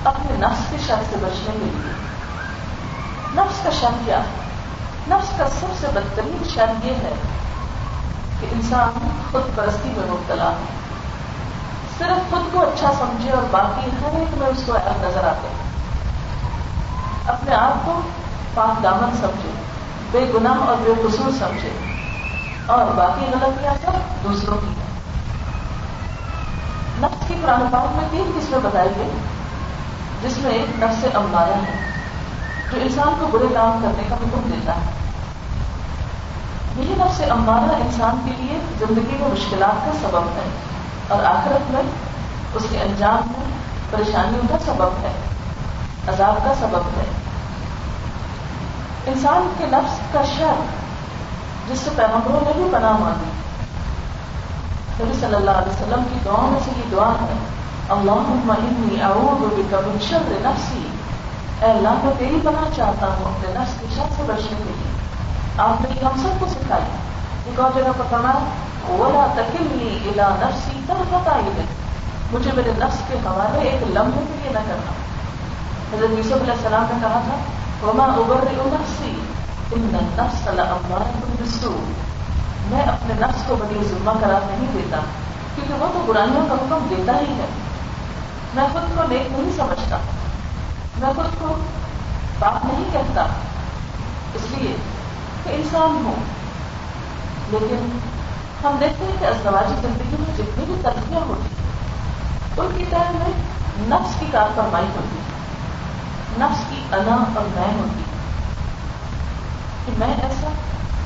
اپنے 0.05 0.37
نفس 0.39 0.71
کے 0.71 0.77
شر 0.87 1.03
سے 1.11 1.17
بچنے 1.21 1.53
کے 1.53 1.71
لیے۔ 1.75 1.93
نفس 3.35 3.65
کا 3.65 3.71
شر 3.71 3.97
کیا؟ 4.05 4.19
ہے 4.19 4.52
نفس 5.09 5.39
کا 5.39 5.49
سب 5.61 5.67
سے 5.81 5.87
بدترین 5.95 6.43
شر 6.55 6.71
یہ 6.85 6.91
ہے 6.91 7.15
کہ 8.41 8.47
انسان 8.53 9.09
خود 9.33 9.43
پرستی 9.55 9.89
میں 9.97 10.11
مبتلا 10.11 10.51
ہے۔ 10.51 10.83
صرف 11.99 12.31
خود 12.31 12.53
کو 12.53 12.61
اچھا 12.61 12.93
سمجھے 12.99 13.31
اور 13.31 13.43
باقی 13.51 13.91
ہر 14.03 14.19
ایک 14.19 14.39
میں 14.39 14.47
اس 14.47 14.63
کو 14.67 14.73
الگ 14.73 15.07
نظر 15.07 15.25
آتے 15.25 15.49
اپنے 17.27 17.55
آپ 17.55 17.87
کو 17.87 18.01
پاک 18.55 18.83
دامن 18.83 19.17
سمجھے، 19.21 19.51
بے 20.11 20.33
گناہ 20.35 20.59
اور 20.67 20.77
بے 20.83 20.93
قصور 21.03 21.31
سمجھے 21.39 21.71
اور 22.67 22.95
باقی 22.95 23.27
غلطیاں 23.33 23.75
سب 23.85 24.25
دوسروں 24.25 24.57
کی 24.57 24.75
نفس 26.99 27.29
کی 27.29 27.35
قرآن 27.43 27.61
میں 27.73 28.05
تین 28.11 28.31
قسمیں 28.39 28.59
بتائی 28.63 28.89
گئی، 28.97 29.11
جس 30.23 30.39
میں 30.39 30.53
ایک 30.53 30.83
نفس 30.83 31.05
امبارہ 31.15 31.55
ہے۔ 31.55 31.92
جو 32.73 32.79
انسان 32.83 33.15
کو 33.21 33.27
برے 33.27 33.45
کام 33.55 33.79
کرنے 33.83 34.03
کا 34.09 34.15
حکم 34.15 34.51
دیتا 34.53 34.75
ہے۔ 34.75 34.81
یہی 36.77 36.95
نفس 36.97 37.21
امبارہ 37.31 37.75
انسان 37.75 38.17
کے 38.25 38.31
لیے 38.39 38.59
زندگی 38.79 39.17
میں 39.21 39.29
مشکلات 39.29 39.87
کا 39.87 39.93
سبب 40.03 40.23
ہے 40.23 40.51
اور 41.09 41.25
آخرت 41.25 41.71
میں 41.71 41.83
اس 42.55 42.63
کے 42.71 42.79
انجام 42.79 43.33
میں 43.39 43.51
پریشانیوں 43.91 44.43
کا 44.49 44.57
سبب 44.65 44.89
ہے، 45.03 45.13
عذاب 46.09 46.45
کا 46.45 46.55
سبب 46.61 46.99
ہے۔ 46.99 47.05
انسان 49.07 49.53
کے 49.59 49.67
نفس 49.67 49.99
کا 50.13 50.23
شر 50.23 50.65
جس 51.69 51.79
سے 51.79 51.91
پیغمبروں 51.97 52.41
نے 52.41 52.53
بھی 52.57 52.65
پناہ 52.73 52.93
مانگی۔ 52.93 53.31
نبی 55.05 55.21
صلی 55.21 55.35
اللہ 55.35 55.51
علیہ 55.51 55.73
وسلم 55.73 56.03
کی 56.13 56.19
دعا 56.25 56.47
میں 56.47 56.61
سے 56.65 56.71
یہ 56.77 56.91
دعا 56.93 57.13
ہے 57.13 57.39
اللہ 57.89 58.53
انی 58.59 59.03
اعوذ 59.03 59.59
بک 59.59 59.75
من 59.75 59.99
شر 60.09 60.23
نفسی۔ 60.29 61.02
اے 61.63 61.71
اللہ 61.71 61.89
میں 62.05 62.13
تیری 62.19 62.39
بنا 62.45 62.69
چاہتا 62.77 63.07
ہوں، 63.07 63.25
اپنے 63.25 63.61
نفس 63.61 63.81
کی 63.81 63.87
شر 63.95 64.03
سے 64.17 64.23
بچنے 64.27 64.57
کے 64.59 64.65
لیے 64.65 64.93
آپ 65.59 65.81
نے 65.81 66.07
ہم 66.07 66.17
سب 66.17 66.41
کو 66.41 66.47
سکھائی۔ 66.51 66.85
ایک 67.45 67.61
اور 67.61 67.71
جگہ 67.75 67.93
پر 67.99 68.05
فرمایا، 68.11 68.39
ولا 68.89 69.27
تکلنی 69.35 69.99
الی 70.05 70.11
نفسی 70.17 70.81
طرفت 70.87 71.29
عین 71.29 71.67
مجھے 72.33 72.51
میرے 72.55 72.73
نفس 72.77 72.99
کے 73.09 73.15
حوالے 73.15 73.69
ایک 73.69 73.83
لمحے 73.83 74.21
کے 74.29 74.35
لیے 74.43 74.53
نہ 74.53 74.59
کرنا۔ 74.59 74.93
حضرت 75.97 76.19
یوسف 76.19 76.33
علیہ 76.33 76.53
السلام 76.53 76.83
نے 76.83 76.99
کہا 77.03 77.21
تھا، 77.25 77.37
وما 77.87 78.05
ابرئ 78.05 78.55
نفسی 78.55 79.21
ان 79.73 79.89
نفس 79.93 80.49
بسو 81.43 81.85
میں 82.71 82.83
اپنے 82.83 83.15
نفس 83.21 83.43
کو 83.47 83.57
بڑی 83.57 83.79
ظلمہ 83.89 84.11
قرار 84.21 84.41
نہیں 84.47 84.73
دیتا، 84.73 84.99
کیونکہ 85.55 85.75
وہ 85.75 85.89
تو 85.93 86.05
برائیوں 86.07 86.47
کا 86.49 86.55
حکم 86.55 86.87
دیتا 86.91 87.13
ہی 87.13 87.35
ہے۔ 87.35 87.47
میں 88.55 88.65
خود 88.73 88.97
کو 88.97 89.03
نیک 89.09 89.33
نہیں 89.33 89.57
سمجھتا۔ 89.57 89.97
میں 91.03 91.13
خود 91.17 91.27
کو 91.39 91.55
بات 92.39 92.65
نہیں 92.65 92.85
کہتا۔ 92.93 93.27
اس 94.35 94.41
لیے 94.51 94.77
کہ 95.45 95.49
انسان 95.49 96.03
ہوں۔ 96.05 96.25
لیکن 97.49 97.99
ہم 98.65 98.77
دیکھتے 98.81 99.05
ہیں 99.05 99.17
کہ 99.21 99.25
ازدواجی 99.25 99.75
زندگی 99.83 100.17
میں 100.19 100.37
جتنی 100.39 100.65
بھی 100.65 100.75
ترقیاں 100.83 101.21
ہوتی 101.21 101.43
ہیں، 101.43 101.73
ان 102.57 102.75
کی 102.79 102.85
ٹائم 102.91 103.17
میں 103.17 103.33
نفس 103.79 104.21
کی 104.21 104.27
کار 104.33 104.47
فرمائی 104.55 104.87
ہوتی 104.87 105.17
ہے۔ 105.17 105.23
نفس 106.39 106.61
کی 106.71 106.83
انا 106.93 107.15
اور 107.15 107.45
میں 107.55 107.79
ہوتی 107.79 108.03
کہ 109.85 109.93
میں 109.99 110.15
ایسا، 110.23 110.49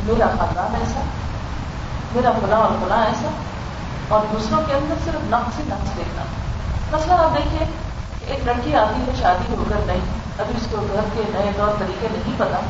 میرا 0.02 0.26
خاندان 0.38 0.74
ایسا، 0.74 1.00
میرا 2.14 2.30
فلاں 2.32 2.58
اور 2.58 2.86
فلاں 2.86 3.06
ایسا، 3.06 3.28
اور 4.08 4.20
دوسروں 4.32 4.62
کے 4.66 4.74
اندر 4.74 4.94
صرف 5.04 5.20
نفس 5.24 5.58
ہی 5.58 5.64
نفس 5.66 5.96
دیکھنا۔ 5.96 6.22
مثلا 6.96 7.14
آپ 7.14 7.36
دیکھیے 7.36 7.85
ایک 8.26 8.40
لڑکی 8.44 8.74
آتی 8.74 9.00
ہے 9.00 9.16
شادی 9.20 9.54
ہو 9.54 9.64
کر 9.68 9.76
نہیں، 9.86 10.00
ابھی 10.38 10.54
اس 10.56 10.66
کو 10.70 10.76
گھر 10.92 11.00
کے 11.14 11.22
نئے 11.28 11.50
طور 11.56 11.68
طریقے 11.78 12.08
نہیں 12.12 12.34
پتا۔ 12.36 12.60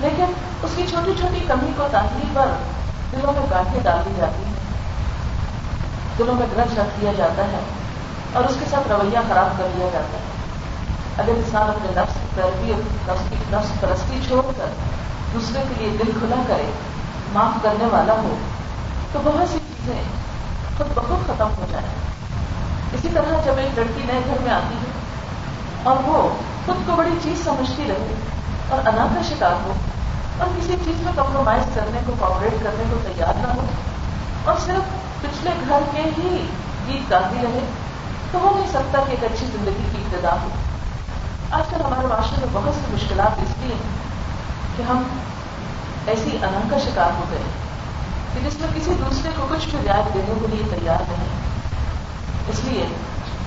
لیکن 0.00 0.24
اس 0.62 0.70
کی 0.76 0.86
چھوٹی 0.90 1.12
چھوٹی 1.20 1.40
کمی 1.48 1.72
کو 1.76 1.88
تاخیر 1.90 2.26
پر 2.32 2.46
دلوں 3.12 3.32
میں 3.32 3.46
گاٹھیں 3.50 3.80
ڈال 3.82 3.98
دی 4.04 4.10
جاتی 4.16 4.44
ہیں۔ 4.44 4.52
دلوں 6.18 6.34
میں 6.34 6.46
گرج 6.56 6.78
رکھ 6.78 7.00
دیا 7.00 7.12
جاتا 7.16 7.42
ہے 7.44 7.60
اور 8.32 8.44
اس 8.44 8.56
کے 8.60 8.66
ساتھ 8.70 8.88
رویہ 8.88 9.18
خراب 9.28 9.58
کر 9.58 9.66
دیا 9.76 9.88
جاتا 9.92 10.18
ہے۔ 10.18 10.38
اگر 11.16 11.28
انسان 11.28 11.62
اپنے 11.62 11.90
نفس 11.90 12.14
کی 12.14 12.26
پیروی 12.34 12.72
نفس 13.08 13.30
کی 13.30 13.36
نفس 13.52 13.80
پرستی 13.80 14.20
چھوڑ 14.28 14.52
کر 14.56 14.66
دوسرے 15.34 15.62
کے 15.68 15.74
لیے 15.78 15.96
دل 15.98 16.10
کھلا 16.18 16.42
کرے، 16.48 16.70
معاف 17.32 17.62
کرنے 17.62 17.84
والا 17.84 18.12
ہو، 18.12 18.36
تو 19.12 19.20
بہت 19.24 19.52
سی 19.52 19.58
چیزیں 19.58 20.02
خود 20.78 20.86
بخود 20.94 21.26
ختم 21.26 21.48
ہو 21.58 21.66
جائیں 21.70 22.17
اسی 22.94 23.08
طرح 23.14 23.40
جب 23.44 23.52
ایک 23.56 23.78
لڑکی 23.78 24.02
نئے 24.06 24.20
گھر 24.26 24.36
میں 24.42 24.52
آتی 24.52 24.74
ہے 24.74 24.90
اور 25.82 25.96
وہ 26.04 26.28
خود 26.66 26.76
کو 26.86 26.96
بڑی 26.96 27.10
چیز 27.22 27.44
سمجھتی 27.44 27.84
رہے 27.88 28.14
اور 28.68 28.78
انا 28.78 29.06
کا 29.14 29.22
شکار 29.28 29.52
ہو 29.64 29.72
اور 30.38 30.48
کسی 30.58 30.74
چیز 30.84 31.02
میں 31.02 31.12
کمپرومائز 31.16 31.62
کرنے 31.74 32.00
کو 32.06 32.12
کوپریٹ 32.18 32.64
کرنے 32.64 32.84
کو 32.90 32.96
تیار 33.04 33.34
نہ 33.36 33.46
ہو 33.46 33.60
اور 34.44 34.54
صرف 34.66 34.96
پچھلے 35.20 35.50
گھر 35.68 35.78
کے 35.90 36.02
ہی 36.18 36.46
گیت 36.88 37.10
گاتی 37.10 37.36
رہے 37.42 37.60
تو 38.32 38.38
ہو 38.38 38.50
نہیں 38.56 38.68
سکتا 38.68 39.02
کہ 39.06 39.10
ایک 39.10 39.24
اچھی 39.24 39.46
زندگی 39.46 39.82
کی 39.92 40.02
ابتدا 40.04 40.32
ہو۔ 40.42 40.48
آج 41.50 41.62
کل 41.70 41.80
ہمارے 41.80 42.06
معاشرے 42.06 42.36
میں 42.40 42.48
بہت 42.52 42.74
سی 42.74 42.94
مشکلات 42.94 43.38
اس 43.38 43.54
لیے 43.60 43.74
ہیں 43.74 43.96
کہ 44.76 44.82
ہم 44.82 45.02
ایسی 46.06 46.38
انا 46.42 46.60
کا 46.70 46.78
شکار 46.78 47.10
ہو 47.18 47.24
گئے 47.30 47.42
کہ 48.34 48.40
جس 48.46 48.60
میں 48.60 48.68
کسی 48.74 48.94
دوسرے 48.98 49.30
کو 49.36 49.46
کچھ 49.50 49.68
بھی 49.68 49.88
رعایت 49.88 50.14
دینے 50.14 50.32
کے 50.40 50.46
لیے 50.46 50.78
تیار 50.78 51.02
نہیں۔ 51.08 51.47
اس 52.48 52.64
لیے 52.64 52.86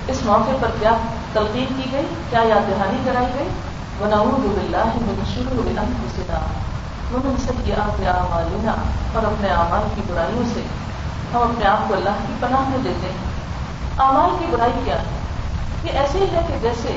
اس 0.07 0.21
موقع 0.25 0.55
پر 0.61 0.69
کیا 0.79 0.91
تلقین 1.33 1.73
کی 1.77 1.91
گئی؟ 1.91 2.05
کیا 2.29 2.39
یاد 2.43 2.69
دہانی 2.69 2.97
کرائی 3.05 3.33
گئی؟ 3.33 3.47
وہ 3.99 4.07
نہ 4.07 4.15
شروع 5.33 5.61
ہوئے 5.61 5.73
ومن 7.13 7.37
سیئات 7.37 8.01
اعمالنا، 8.07 8.73
اور 9.13 9.23
اپنے 9.23 9.49
اعمال 9.49 9.87
کی 9.95 10.01
برائیوں 10.07 10.43
سے 10.53 10.61
ہم 11.33 11.41
اپنے 11.41 11.65
آپ 11.65 11.87
کو 11.87 11.93
اللہ 11.93 12.21
کی 12.27 12.33
پناہ 12.39 12.69
میں 12.69 12.77
دیتے 12.83 13.07
ہیں۔ 13.07 13.29
اعمال 13.99 14.35
کی 14.39 14.45
برائی 14.51 14.71
کیا 14.83 14.95
ہے؟ 14.95 15.19
یہ 15.83 15.99
ایسے 15.99 16.17
ہی 16.17 16.25
ہے 16.35 16.41
کہ 16.47 16.57
جیسے 16.61 16.95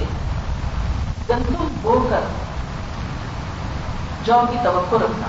گندم 1.29 1.69
بو 1.83 2.07
کر 2.11 2.21
جو 4.25 4.41
کی 4.53 4.59
توقع 4.63 4.97
رکھنا۔ 4.97 5.27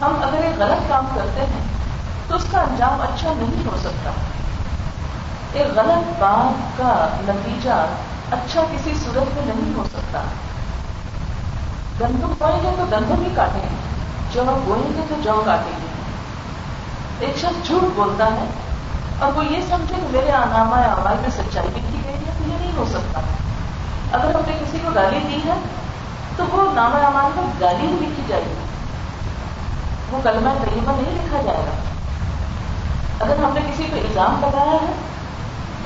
ہم 0.00 0.16
اگر 0.22 0.44
ایک 0.44 0.58
غلط 0.58 0.88
کام 0.88 1.06
کرتے 1.14 1.40
ہیں 1.40 1.64
تو 2.28 2.36
اس 2.36 2.44
کا 2.50 2.60
انجام 2.60 3.00
اچھا 3.00 3.32
نہیں 3.36 3.66
ہو 3.66 3.76
سکتا۔ 3.80 4.10
ایک 5.56 5.78
غلط 5.78 6.22
بات 6.22 6.78
کا 6.78 7.08
نتیجہ 7.20 7.86
اچھا 8.30 8.60
کسی 8.72 8.94
صورت 9.04 9.36
میں 9.36 9.54
نہیں 9.54 9.74
ہو 9.76 9.84
سکتا۔ 9.84 10.22
گندم 12.00 12.32
بوئیں 12.38 12.62
گے 12.62 12.70
تو 12.78 12.84
گندم 12.92 13.24
ہی 13.24 13.30
کاٹیں 13.34 13.62
گے، 13.62 13.76
جو 14.32 14.42
بوئیں 14.64 14.96
گے 14.96 15.00
تو 15.08 15.14
جو 15.22 15.42
کاٹیں 15.46 15.72
گے۔ 15.82 15.86
ایک 17.26 17.38
شخص 17.38 17.66
جھوٹ 17.66 17.96
بولتا 17.96 18.26
ہے 18.26 18.46
اور 19.18 19.32
وہ 19.32 19.44
یہ 19.44 19.60
سمجھے 19.68 19.94
کہ 19.94 20.06
میرے 20.10 20.32
آنامہ 20.32 20.74
آواز 20.74 21.20
میں 21.20 21.30
سچائی 21.30 21.68
لکھی 21.68 22.00
گئی 22.04 22.14
ہے 22.14 22.32
تو 22.38 22.50
یہ 22.50 22.56
نہیں 22.60 22.72
ہو 22.76 22.84
سکتا۔ 22.90 23.20
اگر 24.12 24.34
ہم 24.34 24.40
نے 24.46 24.52
کسی 24.64 24.78
کو 24.84 24.90
گالی 24.94 25.18
دی 25.28 25.48
ہے 25.48 25.54
تو 26.36 26.44
وہ 26.52 26.72
نامہ 26.74 26.96
امان 26.96 27.30
میں 27.36 27.44
گالی 27.60 27.86
ہی 27.86 27.96
لکھی 28.00 28.22
جائے 28.28 28.42
گی۔ 28.42 28.54
وہ 30.10 30.20
کلمہ 30.22 30.50
طریقہ 30.60 30.90
نہیں 30.90 31.24
لکھا 31.24 31.40
جائے 31.40 31.58
گا۔ 31.58 31.70
اگر 33.24 33.44
ہم 33.44 33.50
نے 33.54 33.60
کسی 33.60 33.84
کو 33.84 33.96
الزام 33.96 34.40
لگایا 34.40 34.72
ہے 34.72 35.15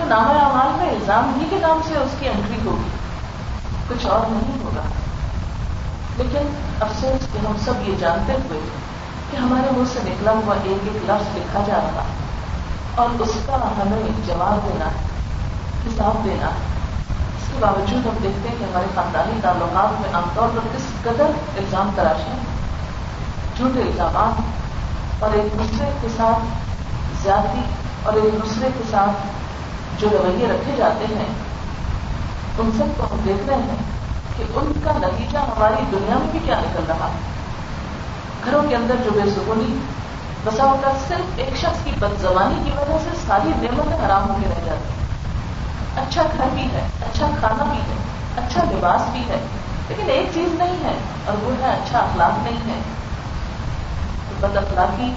تو 0.00 0.06
نامہ 0.06 0.28
امان 0.28 0.78
میں 0.78 0.90
الزام 0.90 1.38
ہی 1.40 1.46
کے 1.50 1.56
نام 1.56 1.80
سے 1.88 1.94
اس 1.96 2.10
کی 2.18 2.28
انٹری 2.28 2.58
ہوگی۔ 2.64 2.88
کچھ 3.88 4.06
اور 4.06 4.20
نہیں 4.28 4.64
ہوگا۔ 4.64 4.82
لیکن 6.16 6.72
افسوس 6.80 7.32
کہ 7.32 7.38
ہم 7.46 7.52
سب 7.64 7.88
یہ 7.88 7.94
جانتے 7.98 8.32
ہوئے 8.32 8.60
کہ 9.30 9.36
ہمارے 9.36 9.70
منہ 9.76 9.84
سے 9.92 9.98
نکلا 10.02 10.30
ہوا 10.30 10.54
ایک 10.62 10.88
ایک 10.92 11.10
لفظ 11.10 11.36
لکھا 11.36 11.60
جا 11.66 11.76
رہا۔ 11.76 12.02
اور 12.94 13.22
اس 13.22 13.32
کا 13.46 13.54
ہمیں 13.54 14.26
جواب 14.26 14.68
دینا، 14.68 14.84
حساب 15.86 16.24
دینا۔ 16.24 16.46
اس 17.10 17.52
کے 17.52 17.56
باوجود 17.60 18.06
ہم 18.06 18.14
دیکھتے 18.22 18.48
ہیں 18.48 18.56
کہ 18.58 18.64
ہمارے 18.64 18.86
خاندانی 18.94 19.40
تعلقات 19.42 20.00
میں 20.00 20.14
عام 20.14 20.22
طور 20.34 20.48
پر 20.48 20.76
کس 20.76 20.82
قدر 21.02 21.30
الزام 21.58 21.90
تراشے 21.96 22.30
ہیں 22.30 22.60
جھوٹے 23.56 23.82
الزامات 23.82 24.42
اور 25.22 25.30
ایک 25.32 25.58
دوسرے 25.58 25.90
کے 26.00 26.08
ساتھ 26.16 26.44
زیادتی 27.22 27.60
اور 28.02 28.12
ایک 28.12 28.34
دوسرے 28.34 28.68
کے 28.78 28.84
ساتھ 28.90 29.39
جو 30.00 30.08
رویے 30.08 30.46
رکھے 30.46 30.72
جاتے 30.76 31.04
ہیں، 31.04 31.28
ان 32.58 32.70
سب 32.78 32.84
کو 32.96 33.06
ہم 33.10 33.20
دیکھ 33.24 33.48
رہے 33.48 33.56
ہیں 33.56 33.82
کہ 34.36 34.44
ان 34.54 34.72
کا 34.84 34.92
نتیجہ 34.96 35.38
ہماری 35.38 35.84
دنیا 35.92 36.18
میں 36.18 36.26
بھی 36.32 36.38
کیا 36.44 36.60
نکل 36.60 36.84
رہا 36.88 37.06
ہے۔ 37.06 37.18
گھروں 38.44 38.62
کے 38.68 38.76
اندر 38.76 38.94
جو 39.04 39.10
بے 39.10 39.30
سکونی 39.30 39.78
بسا 40.44 40.64
ہوتا 40.64 40.90
صرف 41.08 41.32
ایک 41.36 41.56
شخص 41.56 41.84
کی 41.84 41.90
بد 41.98 42.20
زبانی 42.20 42.60
کی 42.64 42.70
وجہ 42.76 42.98
سے 43.04 43.10
ساری 43.26 43.48
نعمتیں 43.48 44.06
حرام 44.06 44.28
ہو 44.28 44.34
کے 44.40 44.48
رہ 44.48 44.64
جاتی 44.64 44.92
ہیں۔ 44.92 46.06
اچھا 46.06 46.22
گھر 46.36 46.48
بھی 46.54 46.62
ہے 46.62 46.86
اچھا 47.00 47.26
کھانا 47.40 47.64
بھی 47.64 47.78
ہے 47.78 47.96
اچھا 48.36 48.62
لباس 48.70 49.02
بھی 49.12 49.20
ہے، 49.20 49.38
لیکن 49.88 50.10
ایک 50.10 50.30
چیز 50.34 50.54
نہیں 50.58 50.84
ہے 50.84 50.94
اور 51.26 51.34
وہ 51.42 51.52
ہے 51.60 51.70
اچھا 51.70 51.98
اخلاق 51.98 52.38
نہیں 52.42 52.58
ہے۔ 52.66 52.80
بد 54.40 54.56
اخلاقی 54.56 55.12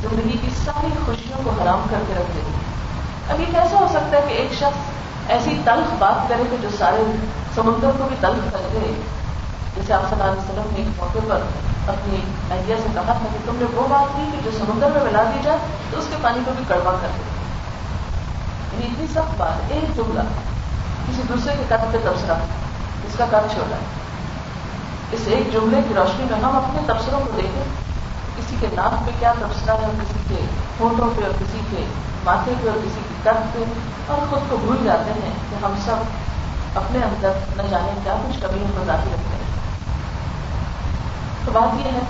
زندگی 0.00 0.38
کی 0.40 0.48
ساری 0.64 0.88
خوشیوں 1.06 1.40
کو 1.44 1.62
حرام 1.62 1.80
کر 1.90 1.98
کے 2.08 2.14
رکھ 2.14 2.36
دیتی 2.36 2.52
ہے۔ 2.52 2.67
اب 3.30 3.40
یہ 3.40 3.46
کیسا 3.46 3.78
ہو 3.78 3.86
سکتا 3.90 4.16
ہے 4.16 4.22
کہ 4.28 4.32
ایک 4.32 4.52
شخص 4.52 4.90
ایسی 5.28 5.60
تلخ 5.64 5.94
بات 5.98 6.28
کرے 6.28 6.42
کہ 6.50 6.56
جو 6.60 6.68
سارے 6.78 7.16
سمندر 7.54 7.90
کو 7.98 8.04
بھی 8.08 8.16
تلخ 8.20 8.52
کر 8.52 8.58
دے۔ 8.72 9.02
جیسے 9.76 9.92
آپ 9.92 10.02
صلی 10.10 10.20
اللہ 10.20 10.32
علیہ 10.32 10.42
وسلم 10.42 10.70
نے 10.70 10.76
ایک 10.76 10.86
موقع 10.96 11.18
پر 11.28 11.40
اپنی 11.88 12.16
اہلیہ 12.50 12.74
سے 12.76 12.88
کہا 12.94 13.02
تھا 13.02 13.12
کہ 13.12 13.46
تم 13.46 13.56
نے 13.56 13.64
وہ 13.74 13.88
بات 13.88 14.16
کی 14.16 14.22
کہ 14.32 14.38
جو 14.44 14.50
سمندر 14.58 14.88
میں 14.94 15.04
ملا 15.04 15.22
دی 15.22 15.38
جائے 15.42 15.58
تو 15.90 15.98
اس 15.98 16.06
کے 16.10 16.16
پانی 16.22 16.38
کو 16.44 16.50
بھی 16.56 16.64
کڑوا 16.68 16.92
کر 17.02 17.08
دے۔ 17.16 17.22
یعنی 18.72 18.86
اتنی 18.86 19.06
سخت 19.06 19.34
بات، 19.36 19.72
ایک 19.72 19.96
جملہ 19.96 20.20
کسی 21.08 21.22
دوسرے 21.28 21.52
کے 21.58 21.62
قد 21.68 21.92
پہ 21.92 21.98
تبصرہ، 21.98 22.32
اس 23.06 23.18
کا 23.18 23.24
قد 23.24 23.54
چھوٹا 23.54 23.76
ہے 23.76 23.84
اس 25.12 25.20
ایک 25.26 25.52
جملے 25.52 25.80
کی 25.88 25.94
روشنی 25.94 26.24
میں 26.30 26.38
ہم 26.38 26.56
اپنے 26.56 26.80
تبصروں 26.86 27.20
کو 27.20 27.32
دیکھیں۔ 27.36 27.87
کسی 28.38 28.56
کے 28.60 28.66
ناک 28.74 29.06
پہ 29.06 29.10
کیا 29.18 29.32
تبصرہ 29.38 29.76
ہے، 29.82 29.90
کسی 30.00 30.18
کے 30.28 30.44
ہونٹوں 30.80 31.10
پہ 31.16 31.24
اور 31.24 31.32
کسی 31.40 31.60
کے 31.70 31.84
ماتھے 32.24 32.52
پہ 32.62 32.68
اور 32.68 32.78
کسی 32.84 33.00
کے 33.08 33.14
قد 33.22 33.52
پہ، 33.54 33.64
اور 34.06 34.26
خود 34.30 34.50
کو 34.50 34.56
بھول 34.56 34.84
جاتے 34.84 35.12
ہیں 35.12 35.32
کہ 35.50 35.64
ہم 35.64 35.74
سب 35.84 36.76
اپنے 36.78 36.98
اندر 36.98 37.32
نہ 37.56 37.62
جانے 37.70 37.92
کیا 38.04 38.14
کچھ 38.22 38.40
کمی 38.40 38.64
کو 38.76 38.84
رکھتے 38.88 39.10
ہیں 39.10 39.46
تو 41.44 41.52
بات 41.52 41.76
یہ 41.78 41.92
ہے 41.92 42.00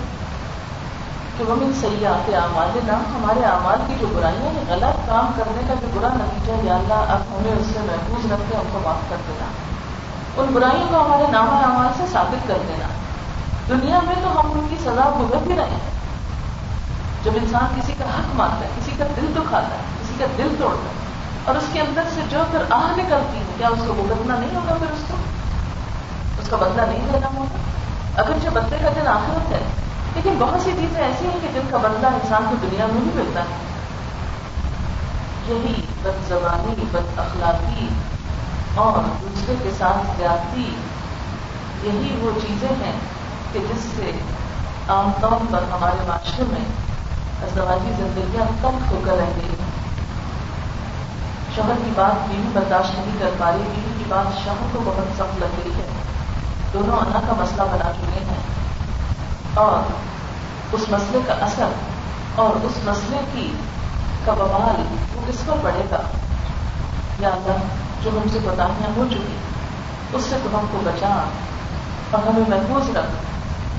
کہ 1.37 1.43
وہ 1.43 1.55
من 1.55 1.71
سیاح 1.81 2.29
اعمال 2.37 2.79
نہ 2.87 2.91
ہمارے 2.91 3.43
اعمال 3.45 3.83
کی 3.87 3.93
جو 3.99 4.07
برائیاں 4.13 4.53
ہیں، 4.55 4.63
غلط 4.69 5.07
کام 5.07 5.31
کرنے 5.35 5.61
کا 5.67 5.73
جو 5.81 5.87
برا 5.93 6.09
نتیجہ 6.15 6.57
یا 6.63 6.75
اللہ 6.75 7.13
اب 7.13 7.21
ہمیں 7.29 7.51
اس 7.51 7.67
سے 7.73 7.79
محفوظ 7.85 8.31
رکھ 8.31 8.49
کے 8.49 8.57
ہم 8.57 8.67
کو 8.71 8.79
معاف 8.83 9.09
کر 9.09 9.21
دینا۔ 9.27 9.45
ان 10.37 10.53
برائیوں 10.53 10.87
کو 10.89 11.05
ہمارے 11.05 11.31
نام 11.31 11.49
اعمال 11.49 11.87
سے 11.97 12.03
ثابت 12.11 12.47
کر 12.47 12.67
دینا۔ 12.67 12.87
دنیا 13.69 13.99
میں 14.05 14.15
تو 14.23 14.39
ہم 14.39 14.51
ان 14.51 14.67
کی 14.69 14.75
سزا 14.83 15.09
بھگت 15.17 15.47
بھی 15.47 15.55
رہے 15.55 15.79
ہیں۔ 15.83 15.98
جب 17.23 17.31
انسان 17.35 17.79
کسی 17.81 17.93
کا 17.97 18.05
حق 18.05 18.35
مانتا 18.35 18.65
ہے، 18.65 18.69
کسی 18.77 18.91
کا 18.97 19.05
دل 19.17 19.31
دکھاتا 19.35 19.75
ہے، 19.75 19.81
کسی 20.01 20.13
کا 20.19 20.25
دل 20.37 20.55
توڑتا 20.59 20.89
ہے، 20.89 21.07
اور 21.43 21.55
اس 21.55 21.67
کے 21.73 21.79
اندر 21.79 22.03
سے 22.13 22.21
جو 22.29 22.43
پھر 22.51 22.61
آہ 22.69 22.91
نکلتی 22.97 23.37
ہے، 23.37 23.43
کیا 23.57 23.67
اس 23.67 23.83
کو 23.87 23.93
بھگتنا 23.93 24.39
نہیں 24.39 24.55
ہوگا 24.55 24.75
پھر 24.79 24.91
اس 24.93 25.03
کو؟ 25.07 25.17
اس 26.39 26.49
کا 26.49 26.55
بدلہ 26.55 26.81
نہیں 26.81 27.11
لینا 27.11 27.27
ہوگا؟ 27.35 27.57
اگر 28.15 28.39
جو 28.43 28.49
بدلے 28.53 28.77
کا 28.81 28.89
دن 28.95 29.07
آخرت 29.07 29.51
ہے، 29.51 29.63
لیکن 30.15 30.35
بہت 30.39 30.61
سی 30.61 30.71
چیزیں 30.79 31.01
ایسی 31.03 31.25
ہیں 31.25 31.39
کہ 31.41 31.47
جن 31.53 31.67
کا 31.69 31.77
بدلہ 31.77 32.07
انسان 32.13 32.45
کو 32.49 32.55
دنیا 32.61 32.85
میں 32.85 33.01
بھی 33.01 33.11
ملتا۔ 33.15 33.41
ہے 33.41 33.67
یہی 35.47 35.81
بد 36.01 36.27
زبانی 36.27 36.85
بد 36.91 37.19
اخلاقی 37.19 37.87
اور 38.75 39.03
دوسرے 39.21 39.55
کے 39.63 39.69
ساتھ 39.77 40.17
زیادتی، 40.17 40.69
یہی 41.83 42.15
وہ 42.21 42.31
چیزیں 42.41 42.75
ہیں 42.81 42.97
کہ 43.51 43.59
جس 43.69 43.87
سے 43.95 44.11
عام 44.87 45.11
طور 45.21 45.45
پر 45.51 45.63
ہمارے 45.71 46.07
معاشرے 46.07 46.43
میں 46.49 46.65
ازدواجی 47.43 47.91
زندگیاں 47.97 48.45
کم 48.61 48.77
ہو 48.91 49.01
کر 49.05 49.11
رہ 49.11 49.39
گئی 49.41 49.49
ہیں 49.49 49.69
شوہر 51.55 51.75
کی 51.85 51.91
بات 51.95 52.29
بیوی 52.29 52.49
برداشت 52.53 52.93
نہیں 52.93 53.19
کر 53.19 53.29
پا 53.37 53.51
رہی، 53.51 53.57
بیوی 53.57 53.93
کی 53.97 54.03
بات 54.07 54.43
شوہر 54.43 54.67
کو 54.71 54.79
بہت 54.85 55.13
سخت 55.13 55.39
لگ 55.39 55.45
رہی 55.45 55.73
ہے۔ 55.73 55.87
دونوں 56.73 56.97
انا 56.97 57.19
کا 57.27 57.33
مسئلہ 57.37 57.61
بنا 57.61 57.91
چکے 57.97 58.25
ہیں۔ 58.25 58.37
اور 59.53 59.91
اس 60.71 60.81
مسئلے 60.89 61.19
کا 61.27 61.33
اثر 61.33 61.67
اور 62.35 62.65
اس 62.65 62.71
مسئلے 62.83 63.17
کی 63.33 63.53
کا 64.25 64.33
بوال 64.33 64.97
وہ 65.15 65.21
کس 65.27 65.45
پر 65.45 65.55
پڑے 65.63 65.85
گا؟ 65.91 66.01
یا 67.19 67.29
اللہ، 67.29 67.57
جو 68.03 68.09
ہم 68.09 68.29
سے 68.33 68.39
بتائیاں 68.43 68.89
ہو 68.97 69.05
چکی، 69.11 69.37
اس 70.13 70.23
سے 70.23 70.37
تو 70.43 70.59
ہم 70.59 70.65
کو 70.71 70.79
بچا۔ 70.83 71.23
اور 72.11 72.27
ہمیں 72.27 72.43
محفوظ 72.47 72.97
رکھ 72.97 73.11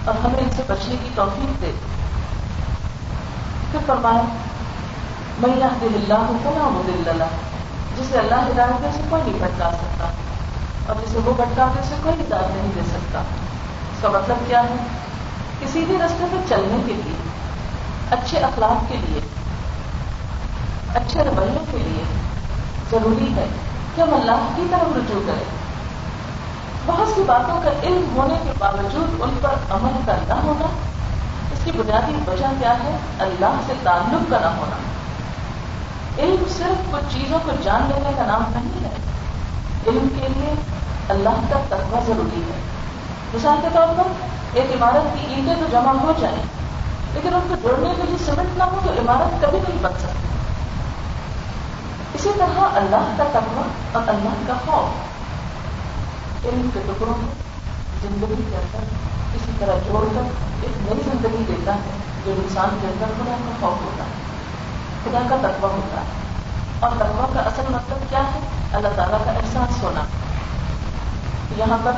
اور 0.08 0.24
ہمیں 0.24 0.40
ان 0.40 0.50
سے 0.50 0.62
بچنے 0.66 0.96
کی 1.02 1.08
توفیق 1.14 1.62
دے۔ 1.62 1.72
پھر 3.90 3.96
فرمائے 3.96 4.22
میں 5.38 5.56
یہ 5.56 5.64
دل 5.80 5.94
اللہ 5.94 6.14
ہوں 6.14 6.38
کو 6.42 6.50
نہ 6.54 6.92
دل 6.92 7.08
اللہ 7.08 7.24
جسے 7.98 8.18
اللہ 8.18 8.34
ہدایت 8.34 8.82
دے 8.82 8.88
سے 8.94 9.00
کوئی 9.08 9.22
نہیں 9.22 9.38
بھٹکا 9.38 9.70
سکتا 9.70 10.04
اور 10.86 10.96
جسے 11.06 11.18
وہ 11.24 11.32
بھٹکا 11.32 11.66
دے 11.74 11.80
اسے 11.80 11.94
کوئی 12.02 12.14
ہدایت 12.20 12.56
نہیں 12.56 12.72
دے 12.74 12.80
سکتا۔ 12.88 13.18
اس 13.18 14.02
کا 14.02 14.08
مطلب 14.08 14.36
کیا 14.46 14.62
ہے؟ 14.62 14.74
کسی 15.60 15.84
بھی 15.84 15.96
رستے 16.06 16.24
پہ 16.32 16.36
چلنے 16.48 16.82
کے 16.86 16.92
لیے، 16.92 17.14
اچھے 18.10 18.38
اخلاق 18.38 18.88
کے 18.88 18.96
لیے، 18.96 19.20
اچھے 20.94 21.24
رویوں 21.24 21.64
کے 21.72 21.78
لیے 21.78 22.02
ضروری 22.90 23.34
ہے 23.36 23.46
کہ 23.94 24.00
ہم 24.00 24.14
اللہ 24.14 24.48
کی 24.56 24.62
طرف 24.70 24.96
رجوع 24.96 25.20
کریں۔ 25.26 25.44
بہت 26.86 27.08
سی 27.14 27.22
باتوں 27.26 27.62
کا 27.62 27.70
علم 27.82 28.04
ہونے 28.16 28.34
کے 28.42 28.50
باوجود 28.58 29.20
ان 29.20 29.38
پر 29.42 29.54
عمل 29.70 30.00
کا 30.06 30.12
نہ 30.28 30.34
ہونا 30.34 30.66
اس 31.60 31.72
کی 31.72 31.78
بنیادی 31.78 32.12
وجہ 32.26 32.46
کیا 32.58 32.74
ہے؟ 32.84 32.96
اللہ 33.18 33.60
سے 33.66 33.72
تعلق 33.82 34.30
کا 34.30 34.38
نہ 34.40 34.46
ہونا۔ 34.46 34.76
علم 36.18 36.44
صرف 36.58 36.92
کچھ 36.92 37.14
چیزوں 37.14 37.38
کو 37.44 37.50
جان 37.62 37.82
لینے 37.88 38.12
کا 38.16 38.26
نام 38.26 38.42
نہیں 38.54 38.84
ہے۔ 38.84 38.94
علم 39.86 40.08
کے 40.20 40.28
لیے 40.28 40.54
اللہ 41.08 41.28
کا 41.28 41.60
تقوی 41.68 42.00
ضروری 42.06 42.42
ہے۔ 42.42 42.60
مثال 43.34 43.58
کے 43.62 43.68
طور 43.72 43.86
پر، 43.96 44.02
ایک 44.52 44.70
عمارت 44.70 45.14
کی 45.14 45.34
اینٹیں 45.34 45.54
تو 45.54 45.66
جمع 45.70 45.92
ہو 45.92 46.12
جائیں، 46.20 46.42
لیکن 47.14 47.34
ان 47.34 47.40
کو 47.48 47.68
جوڑنے 47.68 47.94
کے 47.96 48.02
لیے 48.02 48.16
سیمنٹ 48.24 48.58
نہ 48.58 48.62
ہو 48.62 48.78
تو 48.84 48.92
عمارت 48.92 49.42
کبھی 49.42 49.58
نہیں 49.58 49.78
بن 49.82 49.92
سکتی۔ 49.98 50.28
اسی 52.14 52.30
طرح 52.38 52.60
اللہ 52.74 53.14
کا 53.18 53.24
تقوی 53.32 53.62
اور 53.92 54.02
اللہ 54.06 54.34
کا 54.46 54.54
خوف۔ 54.66 55.10
علم 56.44 56.68
کے 56.74 56.80
ٹکڑوں 56.86 57.14
میں 57.18 57.49
زندگی 58.02 58.42
کے 58.50 58.56
اندر 58.56 58.78
اسی 59.34 59.52
طرح 59.58 59.74
جوڑ 59.86 60.04
کر 60.14 60.22
ایک 60.62 60.92
نئی 60.92 61.00
زندگی 61.04 61.44
دیتا 61.48 61.74
ہے 61.74 61.90
جو 62.24 62.32
انسان 62.32 62.78
کے 62.80 62.86
اندر 62.86 63.06
خدا 63.06 63.36
کا 63.44 63.52
خوف 63.60 63.84
ہوتا 63.84 64.04
ہے، 64.04 64.30
خدا 65.04 65.18
کا 65.30 65.48
تقوی 65.48 65.70
ہوتا 65.70 66.00
ہے۔ 66.00 66.06
اور 66.80 66.90
تقوی 66.96 67.34
کا 67.34 67.40
اصل 67.40 67.62
مطلب 67.68 68.10
کیا 68.10 68.18
ہے؟ 68.18 68.40
اللہ 68.72 68.88
تعالیٰ 68.96 69.24
کا 69.24 69.30
احساس 69.30 69.82
ہونا 69.82 70.00
یہاں 71.56 71.78
پر 71.84 71.92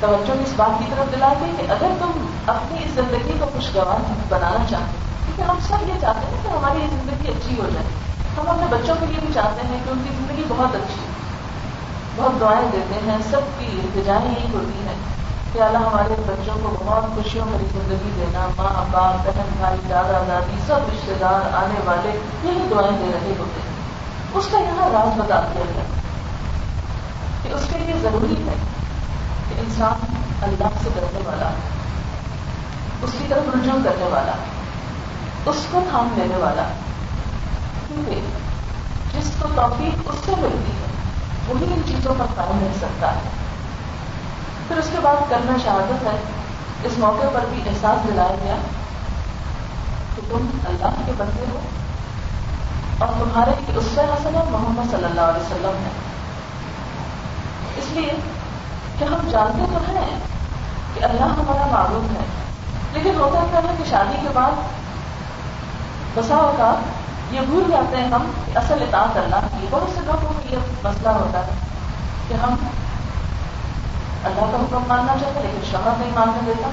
توجہ 0.00 0.32
اس 0.32 0.52
بات 0.56 0.78
کی 0.78 0.84
طرف 0.90 1.12
دلا 1.12 1.32
گئی 1.40 1.52
کہ 1.56 1.72
اگر 1.72 1.86
تم 1.98 2.26
اپنی 2.46 2.78
اس 2.84 2.90
زندگی 2.90 3.32
کو 3.40 3.46
خوشگوار 3.52 4.12
بنانا 4.28 4.64
چاہتے 4.70 4.96
کیونکہ 5.26 5.42
ہم 5.42 5.56
سب 5.60 5.88
یہ 5.88 5.94
چاہتے 6.00 6.26
ہیں 6.26 6.42
کہ 6.42 6.48
ہماری 6.48 6.78
یہ 6.78 6.86
زندگی 6.86 7.28
اچھی 7.28 7.58
ہو 7.58 7.68
جائے۔ 7.72 7.86
ہم 8.38 8.48
اپنے 8.48 8.66
بچوں 8.70 8.94
کے 9.00 9.06
لیے 9.06 9.20
بھی 9.20 9.34
چاہتے 9.34 9.66
ہیں 9.66 9.78
کہ 9.84 9.90
ان 9.90 10.02
کی 10.08 10.14
زندگی 10.14 10.42
بہت 10.48 10.74
اچھی 10.74 11.00
بہت 12.16 12.40
دعائیں 12.40 12.68
دیتے 12.72 13.00
ہیں، 13.06 13.18
سب 13.30 13.40
کی 13.58 13.66
التجائیں 13.66 14.28
یہی 14.28 14.46
ہوتی 14.54 14.86
ہیں 14.88 14.94
کہ 15.52 15.62
اللہ 15.62 15.78
ہمارے 15.78 16.14
بچوں 16.26 16.54
کو 16.62 16.76
بہت 16.84 17.14
خوشیوں 17.14 17.46
بھری 17.46 17.66
زندگی 17.72 18.10
دینا، 18.16 18.46
ماں، 18.56 18.84
باپ، 18.90 19.26
بہن، 19.26 19.48
بھائی، 19.58 19.78
دادا، 19.90 20.22
دادی، 20.28 20.56
سب 20.66 20.88
رشتے 20.92 21.14
دار، 21.20 21.54
آنے 21.54 21.80
والے 21.84 22.10
یہی 22.44 22.66
دعائیں 22.70 22.96
دے 22.98 23.10
رہے 23.14 23.34
ہوتے 23.38 23.60
ہیں۔ 23.60 23.74
اس 24.34 24.48
کا 24.52 24.58
یہاں 24.58 24.88
راز 24.90 25.20
بتا 25.20 25.40
دیا 25.40 25.62
گیا 25.74 25.82
کہ 27.42 27.48
اس 27.48 27.60
کے 27.72 27.78
لیے 27.78 27.94
ضروری 28.02 28.34
ہے 28.48 28.54
کہ 29.48 29.60
انسان 29.60 30.14
اللہ 30.42 30.78
سے 30.82 30.90
ڈرنے 30.94 31.20
والا 31.24 31.50
اس 33.02 33.10
کی 33.18 33.24
طرف 33.28 33.54
رجوع 33.54 33.78
کرنے 33.84 34.08
والا 34.10 34.32
اس 35.46 35.66
کو 35.70 35.80
تھام 35.90 36.08
لینے 36.16 36.36
والا 36.36 36.62
کیونکہ 37.88 38.20
جس 39.18 39.30
کو 39.38 39.48
توفیق 39.54 40.08
اس 40.08 40.14
سے 40.24 40.32
ملتی 40.38 40.70
ہے 40.70 40.95
وہی 41.48 41.64
ان 41.64 41.82
چیزوں 41.86 42.14
پر 42.18 42.26
قائم 42.34 42.58
رہ 42.62 42.78
سکتا۔ 42.78 43.14
ہے 43.14 43.20
پھر 44.68 44.76
اس 44.76 44.88
کے 44.92 44.98
بعد 45.02 45.16
کرنا 45.28 45.56
شہادت 45.64 46.04
ہے۔ 46.04 46.18
اس 46.84 46.92
موقع 46.98 47.26
پر 47.32 47.40
بھی 47.50 47.62
احساس 47.66 48.08
دلایا 48.08 48.34
گیا 48.44 48.54
کہ 50.16 50.22
تم 50.28 50.48
اللہ 50.64 51.02
کے 51.06 51.12
بندے 51.16 51.44
ہو 51.52 51.60
اور 52.98 53.08
تمہارے 53.08 53.50
اس 53.76 53.84
سے 53.94 54.00
حسن 54.00 54.32
محمد 54.50 54.90
صلی 54.90 55.04
اللہ 55.04 55.20
علیہ 55.20 55.42
وسلم 55.42 55.84
ہے۔ 55.84 55.90
اس 57.76 57.84
لیے 57.90 58.12
کہ 58.98 59.04
ہم 59.04 59.28
جانتے 59.28 59.64
تو 59.72 59.98
ہیں 59.98 60.18
کہ 60.94 61.04
اللہ 61.04 61.24
ہمارا 61.24 61.66
معلوم 61.70 62.06
ہے، 62.16 62.24
لیکن 62.92 63.20
ہوتا 63.20 63.46
کیا 63.50 63.70
ہے 63.70 63.74
کہ 63.78 63.84
شادی 63.90 64.16
کے 64.22 64.28
بعد 64.34 64.50
بسا 66.14 66.34
اوقات 66.34 67.05
یہ 67.30 67.40
بھول 67.40 67.70
جاتے 67.70 67.96
ہیں 67.96 68.10
ہم، 68.10 68.30
اصل 68.56 68.82
اطاعت 68.82 69.16
اللہ 69.16 69.60
کی 69.60 69.66
بہت 69.70 69.94
سے 69.94 70.00
لوگوں 70.04 70.28
کو 70.28 70.40
یہ 70.50 70.58
مسئلہ 70.84 71.08
ہوتا 71.08 71.46
ہے 71.46 71.52
کہ 72.28 72.34
ہم 72.34 72.54
اللہ 74.24 74.40
کا 74.40 74.56
حکم 74.56 74.84
ماننا 74.88 75.14
چاہتے 75.20 75.40
لیکن 75.40 75.66
شوہر 75.70 75.92
نہیں 75.98 76.10
ماننے 76.14 76.38
دیتا۔ 76.46 76.70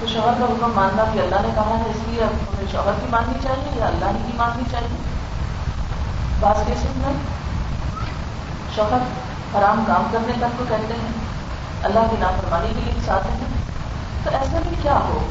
تو 0.00 0.06
شوہر 0.06 0.32
کا 0.38 0.44
حکم 0.44 0.72
ماننا 0.74 1.04
بھی 1.04 1.20
اللہ 1.20 1.36
نے 1.42 1.48
کہا 1.54 1.78
ہے، 1.78 1.90
اس 1.90 1.96
لیے 2.06 2.24
ہمیں 2.24 2.72
شوہر 2.72 2.92
کی 3.00 3.06
ماننی 3.10 3.38
چاہیے، 3.42 3.80
یا 3.80 3.86
اللہ 3.86 4.04
کی 4.04 4.32
ماننی 4.36 4.62
چاہیے۔ 4.70 4.96
بعض 6.40 6.66
کیسز 6.66 6.96
میں 6.96 7.12
شوہر 8.74 8.98
حرام 9.58 9.84
کام 9.86 10.04
کرنے 10.12 10.32
تک 10.38 10.58
کو 10.58 10.64
کہتے 10.68 10.94
ہیں، 10.94 11.12
اللہ 11.82 12.00
کی 12.10 12.16
نافرمانی 12.18 12.68
کے 12.68 12.80
لیے 12.84 13.02
چاہتے 13.06 13.28
ہیں۔ 13.28 13.62
تو 14.24 14.30
ایسا 14.32 14.58
بھی 14.68 14.76
کیا 14.82 14.94
ہو؟ 14.94 15.26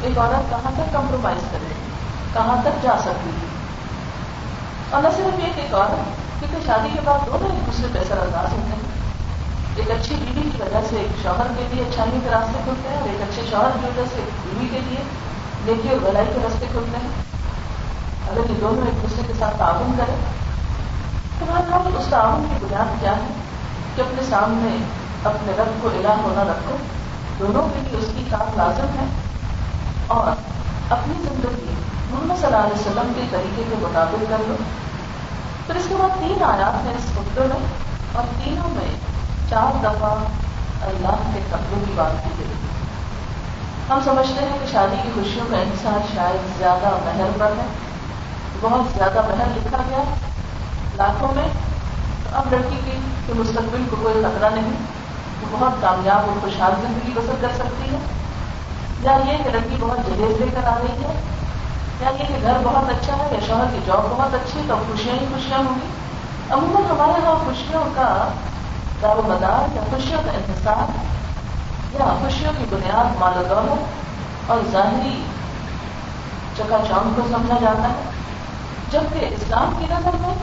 ایک 0.00 0.18
عورت 0.18 0.50
کہاں 0.50 0.70
تک 0.74 0.92
کمپرومائز 0.92 1.42
کرے؟ 1.50 1.89
کہاں 2.32 2.62
تک 2.62 2.82
جا 2.82 2.92
سکتی 3.00 3.30
تھی؟ 3.40 3.46
اور 4.90 5.02
نہ 5.02 5.08
صرف 5.16 5.40
ایک 5.44 5.58
ایک 5.58 5.74
اور 5.74 5.86
کیونکہ 6.40 6.66
شادی 6.66 6.88
کے 6.92 7.00
بعد 7.04 7.18
دونوں 7.26 7.50
ایک 7.50 7.66
دوسرے 7.66 7.86
پہ 7.92 7.98
اثر 7.98 8.18
انداز 8.18 8.52
ہوتے 8.52 8.72
ہیں۔ 8.72 8.90
ایک 9.76 9.90
اچھی 9.90 10.14
بیوی 10.14 10.50
کی 10.50 10.62
وجہ 10.62 10.80
سے 10.90 10.96
ایک 10.96 11.22
شوہر 11.22 11.46
کے 11.56 11.64
لیے 11.70 11.84
اچھائی 11.84 12.10
کے 12.24 12.30
راستے 12.30 12.58
کھلتے 12.64 12.88
ہیں 12.88 13.00
اور 13.00 13.08
ایک 13.08 13.22
اچھے 13.22 13.42
شوہر 13.50 13.70
کی 13.80 13.86
وجہ 13.86 14.02
سے 14.14 14.20
بیوی 14.42 14.68
کے 14.68 14.78
لیے 14.78 15.02
نیکی 15.64 15.88
اور 15.88 15.98
بلائی 16.02 16.26
کے 16.34 16.40
راستے 16.42 16.66
کھلتے 16.72 16.96
ہیں۔ 16.96 17.22
اگر 18.30 18.50
یہ 18.50 18.54
دونوں 18.60 18.86
ایک 18.86 19.02
دوسرے 19.02 19.22
کے 19.26 19.32
ساتھ 19.38 19.58
تعاون 19.58 19.92
کریں، 19.98 20.16
تو 21.38 21.46
ہر 21.52 21.98
اس 21.98 22.04
تعاون 22.10 22.46
کی 22.50 22.66
بنیاد 22.66 23.00
کیا 23.00 23.12
ہے؟ 23.12 23.32
کہ 23.96 24.00
اپنے 24.00 24.22
سامنے 24.30 24.84
اپنے 25.24 25.52
رب 25.58 25.82
کو 25.82 25.88
الہ 25.88 26.08
ہونا 26.08 26.42
رکھو، 26.42 26.76
دونوں 27.38 27.68
کے 27.68 27.80
لیے 27.80 27.98
اس 27.98 28.06
کی 28.16 28.24
کام 28.30 28.56
لازم 28.56 28.98
ہے 29.00 29.04
اور 30.06 30.36
اپنی 30.92 31.14
زندگی 31.18 31.66
محمد 32.10 32.34
صلی 32.34 32.46
اللہ 32.46 32.56
علیہ 32.56 32.80
وسلم 32.80 33.12
کے 33.16 33.22
طریقے 33.30 33.62
کے 33.70 33.74
مطابق 33.80 34.24
کر 34.28 34.36
لو 34.48 34.54
پھر 35.66 35.74
اس 35.74 35.84
کے 35.88 35.94
بعد 35.94 36.08
تین 36.18 36.42
آیات 36.42 36.86
ہیں 36.86 36.94
اس 36.94 37.14
خطبے 37.14 37.40
میں 37.40 37.66
اور 38.12 38.24
تینوں 38.44 38.68
میں 38.68 38.94
چار 39.50 39.78
دفعہ 39.82 40.10
اللہ 40.82 41.30
کے 41.34 41.40
قبروں 41.50 41.80
کی 41.86 41.92
بات 41.96 42.24
کی 42.24 42.30
گئی۔ 42.38 42.52
ہم 43.90 43.98
سمجھتے 44.04 44.44
ہیں 44.44 44.58
کہ 44.60 44.72
شادی 44.72 44.96
کی 45.02 45.08
خوشیوں 45.14 45.46
کا 45.50 45.56
انحصار 45.56 45.98
شاید 46.14 46.58
زیادہ 46.58 46.88
مہر 47.04 47.30
پر 47.38 47.46
ہے۔ 47.46 47.66
بہت 48.60 48.98
زیادہ 48.98 49.22
مہر 49.28 49.46
لکھا 49.56 49.78
گیا۔ 49.90 50.02
لاکھوں 50.96 51.34
میں۔ 51.34 51.48
اب 52.32 52.52
لڑکی 52.52 52.80
کی 52.84 52.98
کہ 53.26 53.32
مستقبل 53.34 53.82
کو 53.90 53.96
کوئی 54.02 54.14
خطرہ 54.14 54.50
نہیں۔ 54.50 54.72
وہ 55.40 55.56
بہت 55.58 55.82
کامیاب 55.82 56.18
اور 56.18 56.40
خوشحال 56.40 56.72
زندگی 56.80 57.12
بسر 57.14 57.34
کر 57.40 57.48
سکتی 57.54 57.94
ہے۔ 57.94 57.98
یا 59.00 59.32
یہ 59.32 59.44
کہ 59.44 59.50
لڑکی 59.50 59.76
بہت 59.80 60.06
جہیز 60.06 60.40
لے 60.40 60.46
کر 60.54 60.66
آ 60.66 60.74
رہی 60.78 61.04
ہے۔ 61.04 61.20
یا 62.00 62.08
یہ 62.08 62.24
کہ 62.28 62.34
گھر 62.42 62.58
بہت 62.64 62.90
اچھا 62.90 63.16
ہے، 63.16 63.28
یا 63.32 63.38
شوہر 63.46 63.64
کی 63.72 63.78
جاب 63.86 64.04
بہت 64.10 64.34
اچھی 64.34 64.58
ہے، 64.60 64.64
تو 64.68 64.74
خوشیاں 64.88 65.14
ہی 65.14 65.26
خوشیاں 65.34 65.58
ہوں 65.58 65.74
گی۔ 65.74 65.88
عموماً 66.50 66.82
ہمارے 66.90 67.20
یہاں 67.22 67.34
خوشیوں 67.44 67.84
کا 67.94 68.28
دار 69.02 69.16
و 69.16 69.22
مدار 69.26 69.76
یا 69.76 69.82
خوشیوں 69.90 70.22
کا 70.24 70.30
انحصار 70.30 70.98
یا 71.94 72.14
خوشیوں 72.20 72.52
کی 72.58 72.64
بنیاد 72.70 73.20
مال 73.20 73.38
و 73.38 73.42
دولت 73.48 74.50
اور 74.50 74.60
ظاہری 74.72 75.22
چکا 76.56 76.78
چاند 76.88 77.16
کو 77.16 77.22
سمجھا 77.30 77.58
جاتا 77.60 77.88
ہے۔ 77.88 78.08
جبکہ 78.92 79.34
اسلام 79.34 79.74
کی 79.78 79.86
نظر 79.90 80.16
میں 80.20 80.34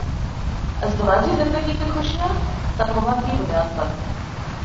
ازدواجی 0.82 1.30
زندگی 1.36 1.72
کی 1.72 1.90
خوشیاں 1.94 2.28
تقوا 2.76 3.12
کی 3.26 3.36
بنیاد 3.36 3.78
پر 3.78 3.84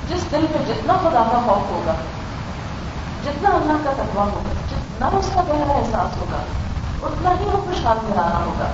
جس 0.10 0.32
دل 0.32 0.45
میں 0.51 0.65
جتنا 0.67 0.93
خدا 1.01 1.23
کا 1.32 1.39
خوف 1.45 1.71
ہوگا، 1.71 1.93
جتنا 3.23 3.49
اللہ 3.49 3.84
کا 3.84 3.91
تقوا 3.97 4.23
ہوگا، 4.23 4.53
جتنا 4.69 5.10
اس 5.13 5.29
کا 5.36 5.41
گہرا 5.47 5.73
احساس 5.73 6.17
ہوگا 6.17 6.43
اتنا 7.04 7.30
ہی 7.39 7.46
وہ 7.46 7.62
خوشحال 7.66 7.98
میں 8.04 8.18
رہنا 8.18 8.44
ہوگا۔ 8.46 8.72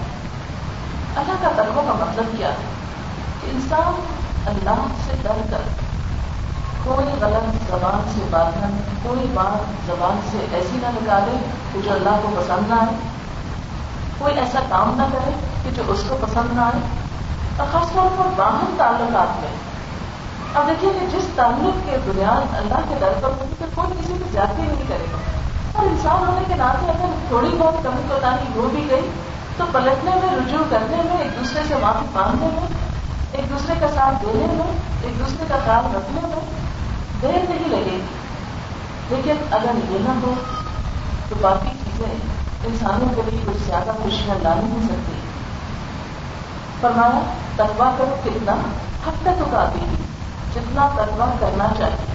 اللہ 1.15 1.33
کا 1.41 1.49
تقوی 1.55 1.81
کا 1.87 2.05
مطلب 2.05 2.37
کیا؟ 2.37 2.49
ہے 2.49 2.55
کہ 3.41 3.49
انسان 3.49 4.01
اللہ 4.45 4.87
سے 5.05 5.13
ڈر 5.21 5.41
کر 5.51 5.61
کوئی 6.83 7.07
غلط 7.21 7.71
زبان 7.71 8.09
سے 8.13 8.21
بات 8.29 8.57
نہ 8.57 8.65
کوئی 9.03 9.25
بات 9.33 9.87
زبان 9.87 10.19
سے 10.31 10.45
ایسی 10.51 10.77
نہ 10.81 10.87
نکالے 10.87 11.37
کہ 11.73 11.79
جو 11.81 11.93
اللہ 11.93 12.09
کو 12.09 12.29
پسند 12.37 12.69
نہ 12.69 12.73
آئے۔ 12.73 12.95
کوئی 14.17 14.39
ایسا 14.39 14.59
کام 14.69 14.93
نہ 14.97 15.03
کرے 15.13 15.31
کہ 15.63 15.71
جو 15.71 15.83
اس 15.87 16.03
کو 16.09 16.17
پسند 16.21 16.55
نہ 16.55 16.61
آئے۔ 16.61 16.79
اور 17.57 17.67
خاص 17.71 17.93
طور 17.93 18.07
پر 18.17 18.27
باہر 18.35 18.65
تعلقات 18.77 19.39
میں۔ 19.39 19.55
اب 20.53 20.67
دیکھیے 20.67 20.93
کہ 20.99 21.17
جس 21.17 21.25
تعلق 21.35 21.89
کے 21.89 21.97
بنیاد 22.05 22.55
اللہ 22.55 22.79
کے 22.89 22.95
در 23.01 23.13
پر 23.21 23.29
ہوگی 23.29 23.53
تو 23.59 23.65
کوئی 23.75 23.93
کسی 23.99 24.13
کو 24.13 24.29
زیادتی 24.31 24.61
نہیں 24.61 24.83
کرے 24.87 25.05
گا۔ 25.13 25.38
اور 25.79 25.87
انسان 25.87 26.27
ہونے 26.27 26.41
کے 26.47 26.55
ناطے 26.55 26.91
اگر 26.91 27.05
تھوڑی 27.27 27.49
بہت 27.59 27.83
کمی 27.83 28.01
کوتاہی 28.09 28.47
ہو 28.55 28.69
بھی 28.71 28.87
گئی، 28.89 29.09
تو 29.57 29.63
پلٹنے 29.71 30.11
میں، 30.15 30.35
رجوع 30.35 30.63
کرنے 30.69 30.97
میں، 30.97 31.17
ایک 31.17 31.39
دوسرے 31.39 31.61
سے 31.67 31.75
معافی 31.81 32.05
مانگنے 32.13 32.47
میں، 32.53 32.67
ایک 33.31 33.49
دوسرے 33.49 33.73
کا 33.79 33.87
ساتھ 33.95 34.25
دینے 34.25 34.47
میں، 34.49 34.73
ایک 35.01 35.19
دوسرے 35.19 35.45
کا 35.49 35.55
خیال 35.65 35.95
رکھنے 35.95 36.19
میں 36.23 36.39
دیر 37.21 37.49
نہیں 37.49 37.69
لگے 37.69 37.97
گی۔ 37.97 38.01
لیکن 39.09 39.35
اگر 39.51 39.71
یہ 39.89 39.97
نہ 40.01 40.09
ہو، 40.23 40.33
تو 41.29 41.35
باقی 41.41 41.69
چیزیں 41.69 42.15
انسانوں 42.63 43.15
کے 43.15 43.21
لیے 43.25 43.41
کچھ 43.45 43.63
زیادہ 43.65 43.91
خوشیاں 44.03 44.35
لا 44.43 44.53
نہیں 44.53 44.83
سکتی۔ 44.83 45.13
فرمایا 46.81 47.19
تقوا 47.55 47.91
کرو 47.97 48.15
کتنا 48.23 48.53
حد 49.07 49.21
تک 49.21 49.27
اکاتی 49.27 49.79
جتنا 50.53 50.89
تروا 50.95 51.33
کرنا 51.39 51.67
چاہیے۔ 51.77 52.08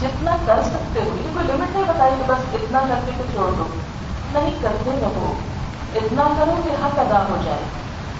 جتنا 0.00 0.36
کر 0.46 0.60
سکتے 0.64 1.00
ہو، 1.00 1.06
یہ 1.06 1.34
کوئی 1.34 1.46
لمٹ 1.46 1.76
نہیں 1.76 1.84
بتائی 1.88 2.12
کہ 2.18 2.32
بس 2.32 2.54
اتنا 2.54 2.80
کر 2.88 3.00
کے 3.06 3.22
چھوڑ 3.32 3.50
دو۔ 3.58 3.64
نہیں 4.32 4.50
کرتے 4.62 4.90
رہو 5.02 5.32
اتنا 5.94 6.22
کرو 6.38 6.60
کہ 6.64 6.84
حق 6.84 6.98
ادا 6.98 7.24
ہو 7.30 7.36
جائے۔ 7.44 7.58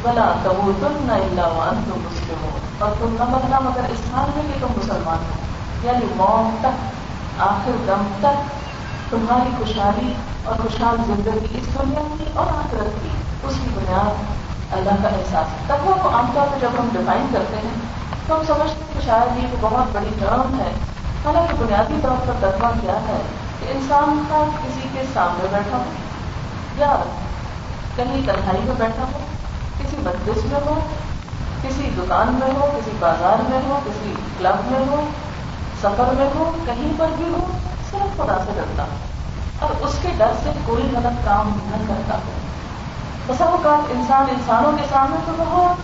بلا 0.03 0.33
کبو 0.45 0.73
تم 0.81 0.93
نہ 1.01 1.12
اللہ 1.12 1.71
تم 1.71 2.01
مسلم 2.01 2.45
ہو 2.45 2.59
اور 2.79 2.90
تم 2.99 3.16
نہ 3.19 3.25
مرنا 3.25 3.59
مگر 3.59 3.81
اس 3.88 3.99
حال 4.12 4.31
میں 4.35 4.43
کہ 4.43 4.61
تم 4.61 4.66
مسلمان 4.77 5.19
ہو۔ 5.19 5.35
یعنی 5.83 6.07
موت 6.16 6.61
تک، 6.61 6.90
آخر 7.38 7.71
دم 7.87 8.03
تک، 8.21 8.61
تمہاری 9.11 9.51
خوشحالی 9.59 10.12
اور 10.45 10.55
خوشحال 10.62 10.97
زندگی 11.07 11.59
اس 11.59 11.75
دنیا 11.75 12.14
کی 12.19 12.25
اور 12.35 12.47
آخرت 12.47 13.03
کی۔ 13.03 13.09
اس 13.43 13.55
کی 13.62 13.69
بنیاد 13.75 14.14
اللہ 14.73 15.03
کا 15.03 15.09
احساس۔ 15.09 15.66
تقوی 15.66 15.93
کو 16.03 16.09
عام 16.09 16.27
طور 16.35 16.47
پہ 16.55 16.59
جب 16.61 16.69
ہم 16.79 16.88
ڈیفائن 16.93 17.27
کرتے 17.33 17.57
ہیں، 17.57 17.75
تو 18.27 18.35
ہم 18.35 18.45
سمجھتے 18.47 18.85
ہیں 18.85 19.01
کہ 19.01 19.07
شاید 19.07 19.43
یہ 19.43 19.49
بہت 19.61 19.85
بڑی 19.93 20.11
ٹرم 20.19 20.61
ہے۔ 20.61 20.73
حالانکہ 21.25 21.55
بنیادی 21.59 21.95
طور 22.03 22.27
پر 22.27 22.33
ترجمہ 22.41 22.69
کیا 22.83 22.95
ہے 22.95 23.23
کہ 23.61 23.67
انسان 23.71 24.25
کا 24.29 24.45
کسی 24.63 24.89
کے 24.93 25.03
سامنے 25.15 25.47
بیٹھا 25.51 25.77
ہو، 25.77 25.85
یا 26.77 26.97
کہیں 27.97 28.21
تنہائی 28.27 28.61
میں 28.65 28.75
بیٹھا 28.79 29.05
ہو، 29.13 29.19
کسی 29.79 29.97
مجلس 29.99 30.45
میں 30.45 30.61
ہو، 30.67 30.81
کسی 31.63 31.91
دکان 31.99 32.29
میں 32.29 32.55
ہو، 32.55 32.67
کسی 32.77 32.91
بازار 32.99 33.43
میں 33.49 33.59
ہو، 33.69 33.81
کسی 33.85 34.13
کلب 34.39 34.71
میں 34.71 34.81
ہو، 34.81 35.05
سفر 35.83 36.15
میں 36.17 36.29
ہو، 36.35 36.53
کہیں 36.67 36.93
پر 36.99 37.07
بھی 37.17 37.29
ہو، 37.29 37.47
صرف 37.91 38.17
خدا 38.17 38.39
سے 38.47 38.53
ڈرتا 38.55 38.83
ہو۔ 38.83 38.97
اور 39.59 39.71
اس 39.81 39.95
کے 40.03 40.09
ڈر 40.19 40.31
سے 40.43 40.51
کوئی 40.67 40.83
غلط 40.83 41.25
کام 41.25 41.59
نہ 41.67 41.77
کرتا۔ 41.89 42.15
ہو 42.15 42.31
بسا 43.27 43.45
اوقات 43.45 43.87
انسان 43.91 44.25
انسانوں 44.31 44.73
کے 44.73 44.85
سامنے 44.91 45.17
تو 45.27 45.33
بہت 45.39 45.81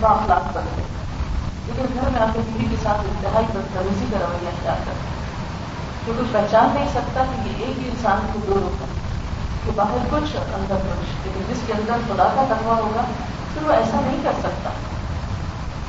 باخلاق 0.00 0.56
بنتے 0.56 0.82
لیکن 1.70 1.94
گھر 1.94 2.08
میں 2.10 2.20
آپ 2.20 2.34
کے 2.34 2.40
بیوی 2.46 2.66
کے 2.70 2.76
ساتھ 2.82 3.00
انتہائی 3.00 3.46
بدتمیزی 3.52 4.04
کا 4.10 4.18
رویہ 4.18 4.48
اختیار 4.48 4.76
کرتے 4.84 5.18
کہ 6.06 6.12
کچھ 6.18 6.32
پہچان 6.32 6.68
نہیں 6.74 6.88
سکتا 6.92 7.24
کہ 7.30 7.48
یہ 7.48 7.64
ایک 7.66 7.78
ہی 7.78 7.88
انسان 7.88 8.26
کو 8.32 8.40
دو 8.46 8.52
ہوتا 8.52 8.84
کہ 9.64 9.70
باہر 9.76 9.96
کچھ 10.10 10.36
اور 10.36 10.54
اندر 10.54 10.74
کچھ 10.74 11.26
لیکن 11.26 11.40
جس 11.48 11.60
کے 11.66 11.72
اندر 11.72 11.92
خدا 11.92 12.28
کا 12.34 12.44
تقوا 12.48 12.74
ہوگا، 12.74 13.00
پھر 13.54 13.62
وہ 13.62 13.72
ایسا 13.72 14.00
نہیں 14.00 14.16
کر 14.24 14.32
سکتا۔ 14.38 14.70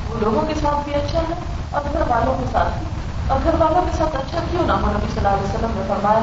وہ 0.09 0.19
لوگوں 0.19 0.41
کے 0.47 0.53
ساتھ 0.61 0.85
بھی 0.85 0.95
اچھا 0.95 1.19
ہے، 1.19 1.33
اور 1.71 1.81
گھر 1.93 2.01
والوں 2.07 2.33
کے 2.39 2.45
ساتھ 2.51 2.79
بھی۔ 2.79 2.87
اور 3.27 3.39
گھر 3.43 3.53
والوں 3.59 3.81
کے 3.81 3.97
ساتھ 3.97 4.15
اچھا 4.15 4.39
کیوں 4.51 4.67
نہ 4.67 4.71
ہو؟ 4.71 4.91
نبی 4.91 5.07
صلی 5.13 5.17
اللہ 5.17 5.27
علیہ 5.27 5.49
وسلم 5.49 5.71
نے 5.73 5.81
فرمایا 5.87 6.19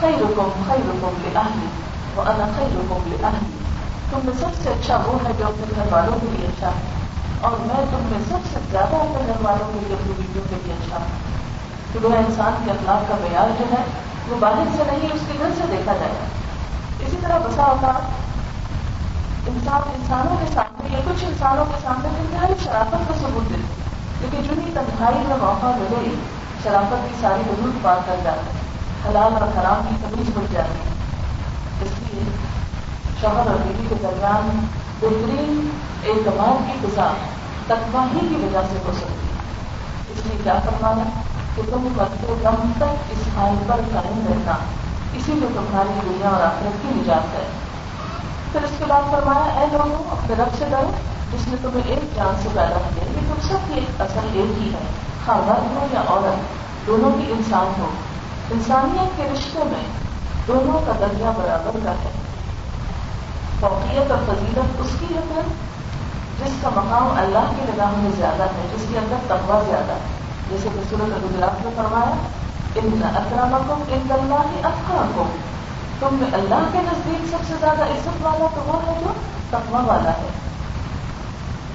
خی 0.00 0.12
رکم 0.20 0.62
خی 0.66 0.80
رکم 0.88 1.22
لے 1.22 1.38
آہلی 1.38 1.66
وہ 2.14 2.22
خی 2.56 2.64
رکم 2.64 2.98
لے 3.06 3.16
آہلی 3.24 3.58
تم 4.10 4.18
میں 4.24 4.34
سب 4.40 4.62
سے 4.62 4.68
اچھا 4.68 4.96
وہ 5.06 5.18
ہے 5.24 5.32
جو 5.38 5.46
اپنے 5.46 5.64
گھر 5.76 5.92
والوں 5.92 6.18
کے 6.20 6.26
لیے 6.30 6.48
اچھا 6.48 6.68
ہے۔ 6.68 6.93
اور 7.44 7.52
میں 7.52 7.86
تم 7.90 8.08
میں 8.10 8.18
سب 8.28 8.38
سے 8.52 8.58
زیادہ 8.70 8.96
اپنے 8.96 9.26
گھر 9.26 9.34
والوں 9.42 9.72
کے 9.72 9.86
لیے 9.86 9.96
اپنی 9.96 10.12
بیٹیوں 10.16 10.44
کے 10.50 10.56
لیے 10.64 10.74
اچھا 10.74 10.96
ہوں۔ 10.96 11.34
کہ 11.92 11.98
وہ 12.02 12.08
انسان 12.14 12.62
کے 12.64 12.70
اخلاق 12.70 13.08
کا 13.08 13.14
معیار 13.20 13.48
جو 13.58 13.64
ہے، 13.72 13.84
وہ 14.28 14.36
باہر 14.40 14.76
سے 14.76 14.82
نہیں، 14.86 15.08
اس 15.14 15.20
کے 15.32 15.38
گھر 15.38 15.48
سے 15.56 15.62
دیکھا 15.70 15.92
جائے۔ 15.92 16.12
اسی 17.06 17.16
طرح 17.20 17.38
بسا 17.38 17.62
اوقات 17.62 18.02
انسان 19.48 19.80
انسانوں 19.94 20.36
کے 20.40 20.54
سامنے 20.54 20.88
یا 20.92 20.98
کچھ 21.04 21.24
انسانوں 21.24 21.64
کے 21.64 21.78
سامنے 21.82 22.08
انتہائی 22.08 22.54
شرافت 22.64 23.08
کا 23.08 23.14
ثبوت 23.20 23.50
دیتے 23.50 23.82
لیکن 24.20 24.42
جو 24.42 24.62
ہی 24.66 24.70
تنہائی 24.74 25.18
میں 25.18 25.36
موقع 25.36 25.66
ملے، 25.66 26.14
شرافت 26.62 27.08
کی 27.08 27.14
ساری 27.20 27.40
حدود 27.40 27.82
پار 27.82 27.96
کر 28.06 28.16
جاتے 28.24 28.50
حلال 29.08 29.32
اور 29.32 29.48
خراب 29.54 29.88
کی 29.88 29.94
تمیز 30.02 30.30
بڑھ 30.34 30.52
جاتی 30.52 30.88
ہے۔ 30.88 30.94
اس 31.84 31.90
لیے 32.00 32.22
شوہر 33.20 33.46
اور 33.46 33.56
بیوی 33.66 33.86
کے 33.88 33.94
درمیان 34.02 34.66
بہترین 35.00 35.70
اعتماد 36.06 36.72
کی 36.72 36.86
فضا 36.86 37.12
تقوا 37.66 38.06
ہی 38.14 38.20
کی 38.20 38.34
وجہ 38.34 38.58
سے 38.72 38.78
ہو 38.86 38.92
سکتی 38.92 39.28
ہے۔ 39.28 39.34
اس 40.10 40.26
لیے 40.26 40.40
کیا 40.44 40.58
فرمانا 40.64 41.20
کہ 41.56 41.62
تم 41.70 41.88
وقت 41.96 42.24
کم 42.42 42.72
تک 42.78 43.12
اس 43.12 43.28
حال 43.36 43.54
پر 43.66 43.80
قائم 43.92 44.26
رہنا۔ 44.28 44.52
اسی 45.14 45.32
میں 45.32 45.48
تمہاری 45.54 46.00
دنیا 46.04 46.28
اور 46.28 46.42
آخرت 46.42 46.82
کی 46.82 46.88
نجات 46.90 47.34
ہے۔ 47.34 47.46
پھر 48.52 48.62
اس 48.62 48.70
کے 48.78 48.84
بعد 48.88 49.02
فرمایا، 49.10 49.60
اے 49.60 49.66
لوگوں، 49.72 50.04
اپنے 50.10 50.34
رب 50.42 50.48
سے 50.58 50.64
ڈرو۔ 50.70 50.90
جس 51.32 51.48
نے 51.48 51.56
تمہیں 51.62 51.82
ایک 51.86 52.16
جان 52.16 52.36
سے 52.42 52.48
پیدا 52.54 52.78
کیا، 52.94 53.04
یہ 53.04 53.34
تم 53.34 53.48
سب 53.48 53.58
کی 53.68 53.74
ایک 53.74 54.00
اصل 54.00 54.28
ایک 54.32 54.62
ہی 54.62 54.70
ہے۔ 54.72 54.78
خاندان 55.26 55.76
ہو 55.76 55.86
یا 55.92 56.00
عورت، 56.06 56.36
دونوں 56.86 57.10
کی 57.10 57.32
انسان 57.32 57.80
ہو۔ 57.80 57.90
انسانیت 58.50 59.16
کے 59.16 59.22
رشتے 59.32 59.58
میں 59.64 59.84
دونوں 60.46 60.80
کا 60.86 60.92
درجہ 61.00 61.24
برابر 61.24 61.78
کا 61.84 61.90
ہے۔ 61.90 62.10
فوقیت 63.60 64.10
اور 64.10 64.18
فضیلت 64.26 64.80
اس 64.80 64.90
کی 65.00 65.14
ہے 65.14 65.20
پھر 65.34 65.73
جس 66.38 66.54
کا 66.62 66.70
مقام 66.74 67.08
اللہ 67.18 67.50
کی 67.56 67.62
نگاہ 67.68 67.96
میں 67.96 68.10
زیادہ 68.16 68.46
ہے، 68.54 68.66
جس 68.74 68.84
کے 68.90 68.98
اندر 68.98 69.26
تقوا 69.26 69.60
زیادہ 69.66 69.92
ہے۔ 69.92 70.12
جیسے 70.48 70.68
کہ 70.74 70.80
صورت 70.90 71.24
گجرات 71.24 71.64
میں 71.64 71.72
فرمایا، 71.76 72.14
ان 72.74 73.02
اکرام 73.16 73.52
کو 73.66 73.74
ان 73.88 74.12
اللہ 74.12 74.48
کی 74.52 74.60
افرا 74.64 75.04
کو 75.14 75.24
تم 76.00 76.14
میں 76.20 76.28
اللہ 76.32 76.64
کے 76.72 76.78
نزدیک 76.84 77.26
سب 77.30 77.44
سے 77.48 77.54
زیادہ 77.60 77.84
عزت 77.90 78.16
والا 78.22 78.46
تو 78.54 78.62
وہ 78.66 78.80
ہے 78.86 78.94
جو 79.00 79.12
تقوا 79.50 79.80
والا 79.86 80.10
ہے۔ 80.10 80.32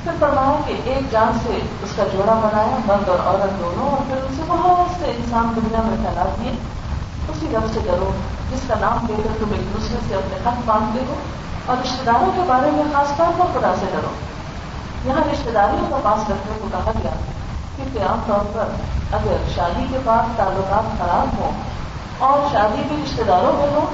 پھر 0.04 0.19
فرمایا 0.19 0.60
کہ 0.67 0.76
ایک 0.84 1.12
جان 1.12 1.38
سے 1.43 1.60
اس 1.84 1.95
کا 1.95 2.04
جوڑا 2.12 2.34
بنایا 2.43 2.78
مرد 2.86 3.10
اور 3.10 3.19
عورت 3.26 3.60
دونوں، 3.60 3.89
اور 3.89 4.06
پھر 4.08 4.24
ان 4.26 4.36
سے 4.36 4.43
بہت 4.48 5.00
سے 5.00 5.12
انسان 5.12 5.52
دنیا 5.56 5.82
میں 5.86 5.98
پھیلا 5.98 6.24
دیے 6.39 6.52
اسی 7.30 7.48
رب 7.54 7.74
سے 7.74 7.80
ڈرو، 7.84 8.12
جس 8.52 8.67
کا 8.67 8.76
نام 8.80 9.06
لے 9.10 9.22
کر 9.24 9.38
تم 9.39 9.52
ایک 9.54 9.74
دوسرے 9.74 9.98
سے 10.08 10.15
اپنے 10.15 10.38
حق 10.45 10.65
مانگتے 10.65 11.06
ہو، 11.10 11.15
اور 11.65 11.78
رشتے 11.84 12.04
داروں 12.06 12.32
کے 12.36 12.41
بارے 12.48 12.72
میں 12.72 12.84
خاص 12.93 13.17
طور 13.17 13.39
پر 13.39 13.60
خدا 13.60 13.74
سے 13.80 13.86
ڈرو۔ 13.91 14.13
یہاں 15.06 15.30
رشتے 15.32 15.52
داریوں 15.52 15.90
کا 15.90 15.98
پاس 16.04 16.30
رکھنے 16.30 16.58
کو 16.62 16.68
کہا 16.72 16.92
گیا 17.04 17.12
کیونکہ 17.76 18.00
عام 18.00 18.20
طور 18.28 18.40
پر 18.54 18.66
اگر 19.16 19.36
شادی 19.56 19.86
کے 19.92 19.98
بعد 20.04 20.38
تعلقات 20.38 20.98
خراب 20.98 21.42
ہوں 21.42 21.52
اور 22.18 22.52
شادی 22.52 22.82
بھی 22.88 23.04
رشتے 23.06 23.24
داروں 23.24 23.54
میں 23.54 23.68
ہو 23.68 23.86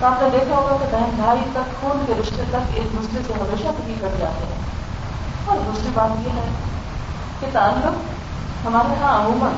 تو 0.00 0.06
آپ 0.06 0.22
نے 0.22 0.28
دیکھا 0.32 0.56
ہوگا 0.56 0.76
کہ 0.80 0.96
بہن 0.96 1.10
بھائی 1.16 1.40
تک، 1.52 1.80
خون 1.80 2.04
کے 2.06 2.12
رشتے 2.20 2.42
تک 2.50 2.70
ایک 2.74 2.92
دوسرے 2.92 3.20
سے 3.26 3.32
ہمیشہ 3.32 3.68
بھی 3.84 3.94
کر 4.00 4.08
جاتے 4.18 4.46
ہیں۔ 4.46 4.62
اور 5.44 5.56
دوسری 5.66 5.88
بات 5.94 6.26
یہ 6.26 6.30
ہے 6.30 6.48
کہ 7.40 7.46
تعلق 7.52 7.94
ہمارے 8.66 8.94
یہاں 9.00 9.18
عموماً 9.18 9.52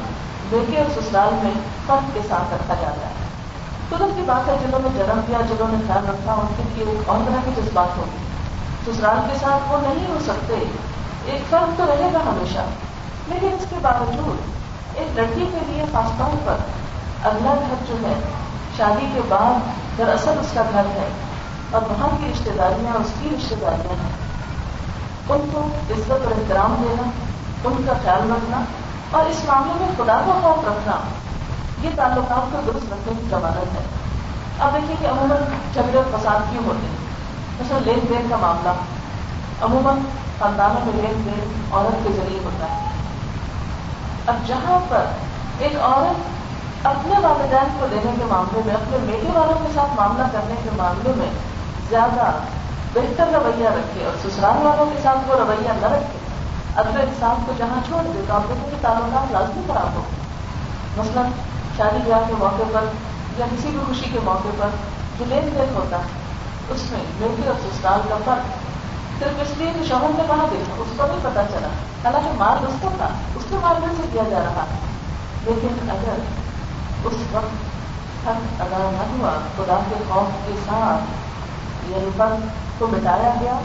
بیٹے 0.51 0.79
اور 0.79 1.01
سسرال 1.01 1.35
میں 1.43 1.51
فرق 1.87 2.15
کے 2.15 2.21
ساتھ 2.29 2.55
رکھا 2.55 2.75
جاتا 2.75 3.07
ہے۔ 3.07 3.27
قدرت 3.89 4.17
کی 4.17 4.23
بات 4.27 4.49
ہے، 4.49 4.57
جنہوں 4.67 4.81
نے 4.83 4.89
جنم 4.95 5.21
دیا، 5.29 5.39
جنہوں 5.41 5.69
نے 5.71 5.79
خیال 5.87 6.09
رکھا، 6.09 6.33
ان 6.33 6.47
کے 6.57 6.63
لیے 6.73 6.85
ایک 6.89 7.09
اور 7.09 7.19
طرح 7.27 7.41
کی 7.45 7.61
جذبات 7.63 7.99
ہوگی 7.99 8.34
سسرال 8.87 9.17
کے 9.33 9.39
ساتھ 9.41 9.73
وہ 9.73 9.79
نہیں 9.81 10.07
ہو 10.09 10.19
سکتے۔ 10.27 10.55
ایک 11.25 11.51
فرق 11.51 11.79
تو 11.79 11.87
رہے 11.87 12.11
گا 12.15 12.19
ہمیشہ۔ 12.19 12.59
لیکن 13.29 13.49
اس 13.61 13.67
کے 13.71 13.77
باوجود 13.83 14.37
ایک 14.95 15.19
لڑکی 15.19 15.47
کے 15.53 15.59
لیے 15.67 15.85
خاص 15.93 16.19
طور 16.19 16.37
پر 16.45 16.57
اگلا 17.23 17.55
گھر 17.55 17.85
جو 17.89 18.09
ہے، 18.09 18.15
شادی 18.77 19.07
کے 19.15 19.21
بعد 19.29 19.61
دراصل 19.99 20.31
اس 20.41 20.47
کا 20.55 20.63
گھر 20.73 20.87
ہے 20.87 21.09
اور 21.71 21.83
وہاں 21.83 22.09
کی 22.21 22.33
رشتے 22.33 22.51
داریاں، 22.59 23.01
اس 23.01 23.13
کی 23.21 23.29
رشتے 23.37 23.55
داریاں 23.61 24.03
ہیں۔ 24.03 24.13
ان 25.29 25.49
کو 25.53 25.61
عزت 25.91 26.11
اور 26.11 26.33
احترام 26.33 26.75
دینا، 26.79 27.03
ان 27.65 27.83
کا 27.87 27.93
خیال 28.03 28.31
رکھنا 28.31 28.61
اور 29.11 29.27
اس 29.27 29.45
معاملے 29.47 29.73
میں 29.81 29.89
خدا 29.97 30.23
کا 30.27 30.39
خوف 30.43 30.69
رکھنا، 30.69 30.93
یہ 31.83 31.91
تعلقات 31.97 32.53
کو 32.53 32.61
درست 32.67 32.93
رکھنے 32.93 33.13
کی 33.19 33.27
ضمانت 33.31 33.75
ہے۔ 33.75 33.85
اب 34.59 34.75
دیکھیے 34.75 34.97
کہ 35.01 35.07
عموماً 35.07 35.37
جھگڑے 35.75 36.03
فساد 36.15 36.53
کیوں 36.53 36.65
ہوتے 36.65 36.87
ہیں؟ 36.87 37.04
جیسے 37.59 37.75
لین 37.85 38.01
دین 38.09 38.27
کا 38.31 38.37
معاملہ 38.37 38.73
عموماً 39.65 39.99
خاندانوں 40.39 40.81
میں 40.85 40.93
لین 40.95 41.23
دین 41.25 41.53
عورت 41.73 42.05
کے 42.05 42.13
ذریعے 42.17 42.41
ہوتا 42.45 42.67
ہے۔ 42.67 42.93
اب 44.27 44.47
جہاں 44.47 44.79
پر 44.89 45.05
ایک 45.59 45.77
عورت 45.77 46.87
اپنے 46.87 47.19
والدین 47.23 47.77
کو 47.81 47.87
دینے 47.91 48.11
کے 48.19 48.25
معاملے 48.29 48.61
میں، 48.67 48.75
اپنے 48.75 48.99
بیٹے 49.07 49.39
والوں 49.39 49.67
کے 49.67 49.73
ساتھ 49.75 49.95
معاملہ 49.97 50.27
کرنے 50.33 50.55
کے 50.65 50.71
معاملے 50.77 51.13
میں 51.17 51.31
زیادہ 51.89 52.31
بہتر 52.95 53.33
رویہ 53.35 53.69
رکھے 53.69 54.05
اور 54.05 54.19
سسرال 54.23 54.67
والوں 54.67 54.87
کے 54.93 54.99
ساتھ 55.03 55.31
وہ 55.31 55.35
رویہ 55.35 55.73
نہ 55.81 55.87
رکھے، 55.87 56.19
اگلے 56.75 57.03
انسان 57.03 57.43
کو 57.47 57.53
جہاں 57.59 57.81
چھوڑ 57.87 58.03
دے 58.15 58.21
تو 58.29 58.35
آپ 58.35 58.49
دیکھیں 58.49 58.71
کہ 58.71 58.77
تعلقات 58.83 59.33
لازمی 59.33 59.63
خراب 59.67 59.97
ہو 59.97 60.03
مثلا 60.97 61.23
شادی 61.77 61.99
بیاہ 62.05 62.29
کے 62.29 62.35
موقع 62.39 62.69
پر 62.73 62.85
یا 63.39 63.47
کسی 63.53 63.69
بھی 63.69 63.81
خوشی 63.87 64.11
کے 64.13 64.19
موقع 64.25 64.55
پر 64.59 64.77
جو 65.19 65.25
لین 65.29 65.49
دین 65.55 65.75
ہوتا 65.75 65.97
ہے 65.97 66.24
اس 66.69 66.91
میں 66.91 67.01
میرے 67.19 67.49
اور 67.49 67.57
سسرال 67.57 68.01
کا 68.09 68.17
فرق 68.25 68.65
صرف 69.19 69.41
اس 69.41 69.59
لیے 69.59 69.73
کہ 69.79 69.85
شوہر 69.85 70.11
نے 70.17 70.23
کہا 70.27 70.47
دیکھا، 70.51 70.75
اس 70.79 70.89
کو 70.97 71.07
نہیں 71.07 71.19
پتا 71.23 71.43
چلا۔ 71.53 71.69
حالانکہ 72.05 72.29
مال 72.39 72.67
اس 72.67 72.75
کو 72.81 72.89
تھا، 72.97 73.09
اس 73.35 73.45
کے 73.49 73.57
مارکیٹ 73.63 73.97
سے 73.97 74.03
کیا 74.13 74.23
جا 74.31 74.39
رہا۔ 74.39 74.65
لیکن 75.45 75.91
اگر 75.91 76.21
اس 77.05 77.15
وقت 77.33 77.55
حق 78.27 78.63
ادا 78.63 78.91
نہ 78.93 79.19
ہوا، 79.19 79.31
خدا 79.57 79.81
کے 79.89 79.95
خوف 80.09 80.47
کے 80.47 80.53
ساتھ 80.67 81.05
یہ 81.91 81.97
رقم 81.97 82.49
کو 82.79 82.87
مٹایا 82.87 83.35
گیا، 83.41 83.59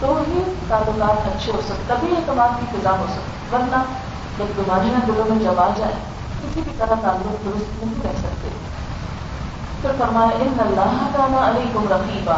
تو 0.00 0.18
ہی 0.28 0.42
تعلقات 0.68 1.26
اچھے 1.26 1.52
ہو 1.52 1.60
سکتے، 1.68 1.82
تبھی 1.86 2.14
اعتماد 2.16 2.48
کی 2.60 2.76
فضا 2.76 2.90
ہو 2.90 3.06
سکتی۔ 3.08 3.56
ورنہ 3.56 3.82
جب 4.38 4.44
بیماریاں 4.56 5.06
دلوں 5.06 5.34
میں 5.34 5.44
جب 5.44 5.60
آ 5.60 5.68
جائے 5.76 5.92
کسی 6.42 6.60
بھی 6.60 6.72
طرح 6.78 6.94
تعلق 7.02 7.44
درست 7.44 7.84
نہیں 7.84 7.94
رہ 8.04 8.18
سکتے۔ 8.18 8.48
پھر 9.86 10.04
فرمایا، 10.04 10.30
ان 10.38 10.54
اللہ 10.60 11.16
تعالیٰ 11.16 11.48
علی 11.48 11.94
رقیبہ 11.94 12.32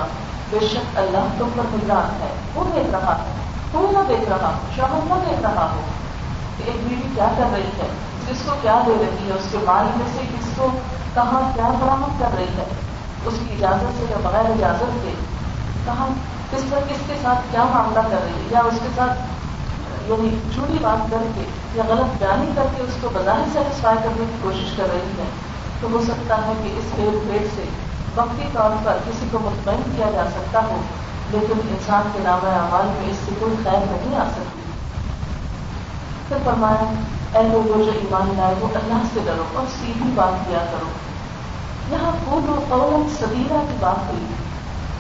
بے 0.51 0.59
شک 0.61 0.99
اللہ 0.99 1.27
تم 1.39 1.49
پر 1.57 1.63
نگران 1.75 2.23
ہے۔ 2.23 2.29
وہ 2.55 2.65
دیکھ 2.75 2.91
رہا 2.93 3.19
ہے۔ 3.19 3.33
کوئی 3.73 3.87
نہ 3.91 3.99
دیکھ 4.09 4.29
رہا 4.29 4.49
ہو 4.49 4.59
شوہر 4.77 4.99
نہ 5.05 5.31
دیکھ 5.31 5.41
رہا 5.41 5.69
ہو 5.75 5.81
کہ 6.57 6.63
ایک 6.67 6.89
بیوی 6.89 7.09
کیا 7.15 7.29
کر 7.39 7.45
رہی 7.53 7.63
ہے؟ 7.63 7.89
کس 8.29 8.37
کو 8.47 8.53
کیا 8.63 8.83
دے 8.87 8.93
رہی 9.01 9.29
ہے؟ 9.29 9.33
اس 9.33 9.49
کے 9.53 9.59
مال 9.67 9.85
میں 9.97 10.07
سے 10.13 10.19
کس 10.39 10.47
کو 10.57 10.69
کہاں 11.15 11.41
کیا 11.55 11.69
برامد 11.69 12.21
کر 12.21 12.29
رہی 12.37 12.45
ہے؟ 12.45 12.65
اس 13.27 13.35
کی 13.49 13.55
اجازت 13.55 13.99
سے 13.99 14.05
یا 14.11 14.17
بغیر 14.23 14.51
اجازت 14.51 15.03
کے 15.03 15.15
کہاں، 15.87 16.07
کس 16.51 16.63
پر 16.71 16.79
کس 16.89 17.01
کے 17.07 17.15
ساتھ 17.23 17.39
کیا 17.51 17.65
معاملہ 17.65 18.01
کر 18.01 18.23
رہی 18.25 18.43
ہے؟ 18.43 18.49
یا 18.51 18.59
اس 18.59 18.79
کے 18.83 18.89
ساتھ 18.97 19.19
یعنی 20.11 20.37
جھوٹی 20.55 20.79
بات 20.83 21.11
کر 21.11 21.23
کے 21.35 21.45
یا 21.75 21.83
غلط 21.89 22.19
بیانی 22.19 22.53
کر 22.57 22.67
کے 22.77 22.83
اس 22.83 22.95
کو 23.01 23.09
بظاہر 23.15 23.45
سیٹسفائی 23.53 23.97
کرنے 24.03 24.25
کی 24.25 24.37
کوشش 24.43 24.77
کر 24.77 24.87
رہی 24.93 25.13
ہے؟ 25.19 25.25
تو 25.81 25.89
ہو 25.93 26.03
سکتا 26.03 26.37
ہے 26.37 26.53
کہ 26.63 26.79
اس 26.79 26.99
ہیر 26.99 27.11
پھیڑ 27.11 27.47
سے 27.57 27.65
وقتی 28.15 28.49
طور 28.53 28.71
پر 28.85 28.97
کسی 29.07 29.27
کو 29.33 29.39
مطمئن 29.39 29.83
کیا 29.97 30.11
جا 30.11 30.25
سکتا 30.31 30.61
ہو، 30.65 30.81
لیکن 31.31 31.61
انسان 31.71 32.03
کے 32.13 32.19
نام 32.23 32.39
اعمال 32.43 32.87
میں 32.87 33.11
اس 33.11 33.17
سے 33.27 33.31
کوئی 33.39 33.55
خیر 33.65 33.79
نہیں 33.91 34.19
آ 34.19 34.25
سکتی۔ 34.25 34.61
پھر 36.29 36.37
فرمایا، 36.45 36.93
اے 37.39 37.49
لوگوں 37.49 37.85
جو 37.85 37.91
ایمان 37.95 38.35
لائے 38.37 38.55
وہ 38.61 38.69
اللہ 38.75 39.03
سے 39.15 39.21
ڈرو 39.25 39.45
اور 39.55 39.67
سیدھی 39.81 40.11
بات 40.15 40.49
کیا 40.49 40.59
کرو۔ 40.59 40.91
یہاں 41.95 42.13
پور 42.25 42.49
و 42.49 42.65
قول 42.69 43.15
سبیرہ 43.21 43.59
کی 43.71 43.77
بات 43.81 44.13
ہوئی۔ 44.13 44.27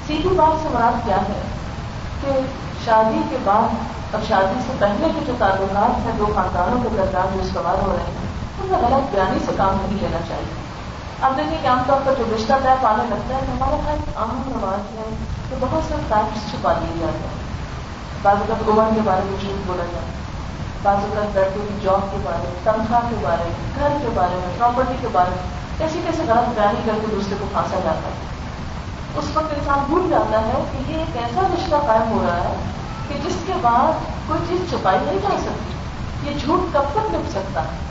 سیدھی 0.06 0.28
بات 0.28 0.62
سے 0.62 0.68
مراد 0.72 1.06
کیا 1.06 1.16
ہے؟ 1.16 1.42
کہ 2.20 2.32
شادی 2.84 3.20
کے 3.30 3.36
بعد، 3.44 3.74
اور 4.14 4.22
شادی 4.28 4.60
سے 4.66 4.72
پہلے 4.78 5.08
کے 5.14 5.20
جو 5.26 5.32
تعلقات 5.38 6.06
ہیں 6.06 6.12
دو 6.18 6.26
خاندانوں 6.34 6.82
کے 6.82 6.88
درمیان 6.96 7.26
جو 7.34 7.40
استعمال 7.42 7.76
ہو 7.82 7.96
رہے 7.96 8.04
ہیں، 8.04 8.28
ان 8.60 8.66
میں 8.66 8.78
غلط 8.78 9.14
بیانی 9.14 9.38
سے 9.46 9.52
کام 9.56 9.76
نہیں 9.82 9.98
لینا 10.00 10.18
چاہیے۔ 10.28 10.67
اب 11.22 11.36
دیکھیں 11.36 11.58
کہ 11.62 11.68
عام 11.68 11.82
طور 11.86 12.00
پر 12.04 12.12
جو 12.18 12.24
رشتہ 12.34 12.52
طے 12.62 12.74
پانے 12.80 13.02
لگتا 13.10 13.34
ہے 13.34 13.40
تو 13.46 13.52
ہمارا 13.52 13.76
خیال 13.84 13.98
عام 14.16 14.42
رواج 14.46 14.98
ہے 14.98 15.04
کہ 15.50 15.56
بہت 15.60 15.88
سے 15.88 15.94
فیکٹس 16.08 16.50
چھپا 16.50 16.72
لیے 16.72 17.00
جاتے 17.00 17.18
ہیں 17.18 17.36
بعض 18.22 18.36
اوقات 18.36 18.68
عمر 18.68 18.94
کے 18.94 19.00
بارے 19.04 19.20
میں 19.24 19.40
جھوٹ 19.40 19.66
بولا 19.66 19.84
جائے 19.92 20.04
بعض 20.82 20.96
اوقات 20.96 21.36
لڑکے 21.36 21.60
کی 21.68 21.74
جاب 21.82 22.00
کے 22.12 22.16
بارے 22.22 22.42
میں، 22.42 22.64
تنخواہ 22.64 23.00
کے 23.10 23.16
بارے 23.22 23.42
میں، 23.44 23.80
گھر 23.80 23.96
کے 24.02 24.08
بارے 24.14 24.34
میں 24.34 24.58
پراپرٹی 24.58 24.94
کے 25.00 25.08
بارے 25.12 25.30
میں 25.30 25.78
کیسی 25.78 26.00
کیسے 26.04 26.22
غلط 26.28 26.48
بیانی 26.54 26.80
کر 26.84 26.92
کے 27.00 27.06
دوسرے 27.10 27.34
کو 27.40 27.46
پھانسا 27.52 27.76
جاتا 27.84 28.08
ہے۔ 28.08 28.26
اس 29.16 29.24
وقت 29.34 29.52
انسان 29.52 29.78
بھول 29.86 30.10
جاتا 30.10 30.40
ہے 30.40 30.64
کہ 30.72 30.92
یہ 30.92 30.98
ایک 30.98 31.16
ایسا 31.16 31.40
رشتہ 31.54 31.76
قائم 31.86 32.10
ہو 32.10 32.26
رہا 32.28 32.36
ہے 32.36 32.54
کہ 33.08 33.14
جس 33.26 33.36
کے 33.46 33.52
بعد 33.62 33.92
کوئی 34.26 34.40
چیز 34.48 34.70
چھپائی 34.70 34.98
نہیں 35.04 35.18
جا 35.22 35.36
سکتی۔ 35.38 36.30
یہ 36.30 36.38
جھوٹ 36.38 36.74
کب 36.74 36.82
تک 36.92 37.14
لپ 37.14 37.30
سکتا 37.30 37.62
ہے؟ 37.62 37.87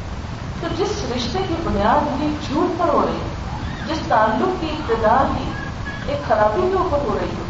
تو 0.61 0.67
جس 0.77 1.03
رشتے 1.15 1.39
کی 1.47 1.55
بنیاد 1.63 2.21
ہی 2.21 2.27
جھوٹ 2.41 2.79
پر 2.79 2.93
ہو 2.93 3.01
رہی 3.05 3.19
ہے، 3.19 3.87
جس 3.87 4.07
تعلق 4.07 4.61
کی 4.61 4.69
ابتدا 4.69 5.17
ہی 5.29 5.49
ایک 6.07 6.27
خرابی 6.27 6.67
کے 6.71 6.77
اوپر 6.77 7.07
ہو 7.07 7.17
رہی 7.21 7.35
ہے، 7.37 7.45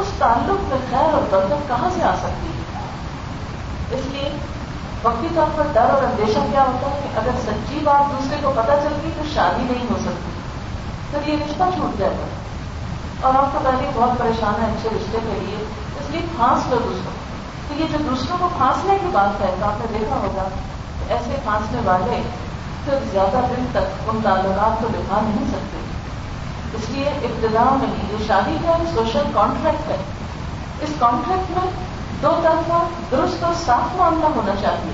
اس 0.00 0.12
تعلق 0.18 0.68
میں 0.68 0.78
خیر 0.90 1.14
اور 1.14 1.22
برکت 1.30 1.68
کہاں 1.68 1.90
سے 1.94 2.02
آ 2.04 2.14
سکتی 2.22 2.48
ہے؟ 2.48 3.96
اس 3.96 4.06
لیے 4.12 4.28
وقتی 5.02 5.28
طور 5.34 5.56
پر 5.56 5.72
ڈر 5.72 5.90
اور 5.90 6.02
اندیشہ 6.02 6.40
کیا 6.50 6.62
ہوتا 6.62 6.90
ہے 6.90 7.00
کہ 7.02 7.18
اگر 7.18 7.38
سچی 7.44 7.78
بات 7.84 8.12
دوسرے 8.12 8.36
کو 8.42 8.52
پتہ 8.56 8.72
چلتی 8.82 9.10
تو 9.16 9.22
شادی 9.34 9.62
نہیں 9.70 9.86
ہو 9.90 9.96
سکتی، 10.00 10.30
پھر 11.10 11.28
یہ 11.28 11.36
رشتہ 11.44 11.70
چھوٹ 11.74 11.98
جائے 11.98 12.14
گا 12.18 12.26
اور 13.20 13.34
آپ 13.34 13.52
کو 13.52 13.58
پہلے 13.62 13.90
بہت 13.94 14.18
پریشان 14.18 14.62
ہے 14.62 14.66
اچھے 14.66 14.88
رشتے 14.96 15.18
کے 15.22 15.38
لیے، 15.40 15.64
اس 16.00 16.10
لیے 16.10 16.20
پھانس 16.36 16.66
لو 16.70 16.78
دوسروں 16.84 17.14
تو 17.68 17.74
یہ 17.74 17.86
جو 17.92 17.98
دوسروں 18.08 18.36
کو 18.40 18.48
پھانسنے 18.58 18.96
کی 19.00 19.08
بات 19.12 19.40
ہے، 19.40 19.50
تو 19.60 19.66
آپ 19.66 19.80
نے 19.80 19.98
دیکھا 19.98 20.16
ہوگا 20.16 20.48
ایسے 21.10 21.36
پھانسنے 21.44 21.80
والے 21.84 22.22
پھر 22.84 22.94
زیادہ 23.12 23.40
دن 23.50 23.64
تک 23.72 24.10
ان 24.10 24.20
تعلقات 24.22 24.82
کو 24.82 24.88
نبھا 24.90 25.20
نہیں 25.22 25.48
سکتے۔ 25.48 25.80
اس 26.76 26.90
لیے 26.90 27.08
ابتدا 27.08 27.76
میں 27.80 27.86
ہی 27.86 28.12
یہ 28.12 28.26
شادی 28.26 28.56
کا 28.64 28.70
ایک 28.70 28.94
سوشل 28.94 29.22
کانٹریکٹ 29.34 29.90
ہے۔ 29.90 29.96
اس 30.80 30.90
کانٹریکٹ 30.98 31.50
میں 31.50 31.70
دو 32.22 32.40
طرفہ 32.42 32.86
درست 33.10 33.44
اور 33.44 33.54
صاف 33.66 33.96
معاملہ 33.96 34.26
ہونا 34.26 34.52
چاہیے۔ 34.60 34.92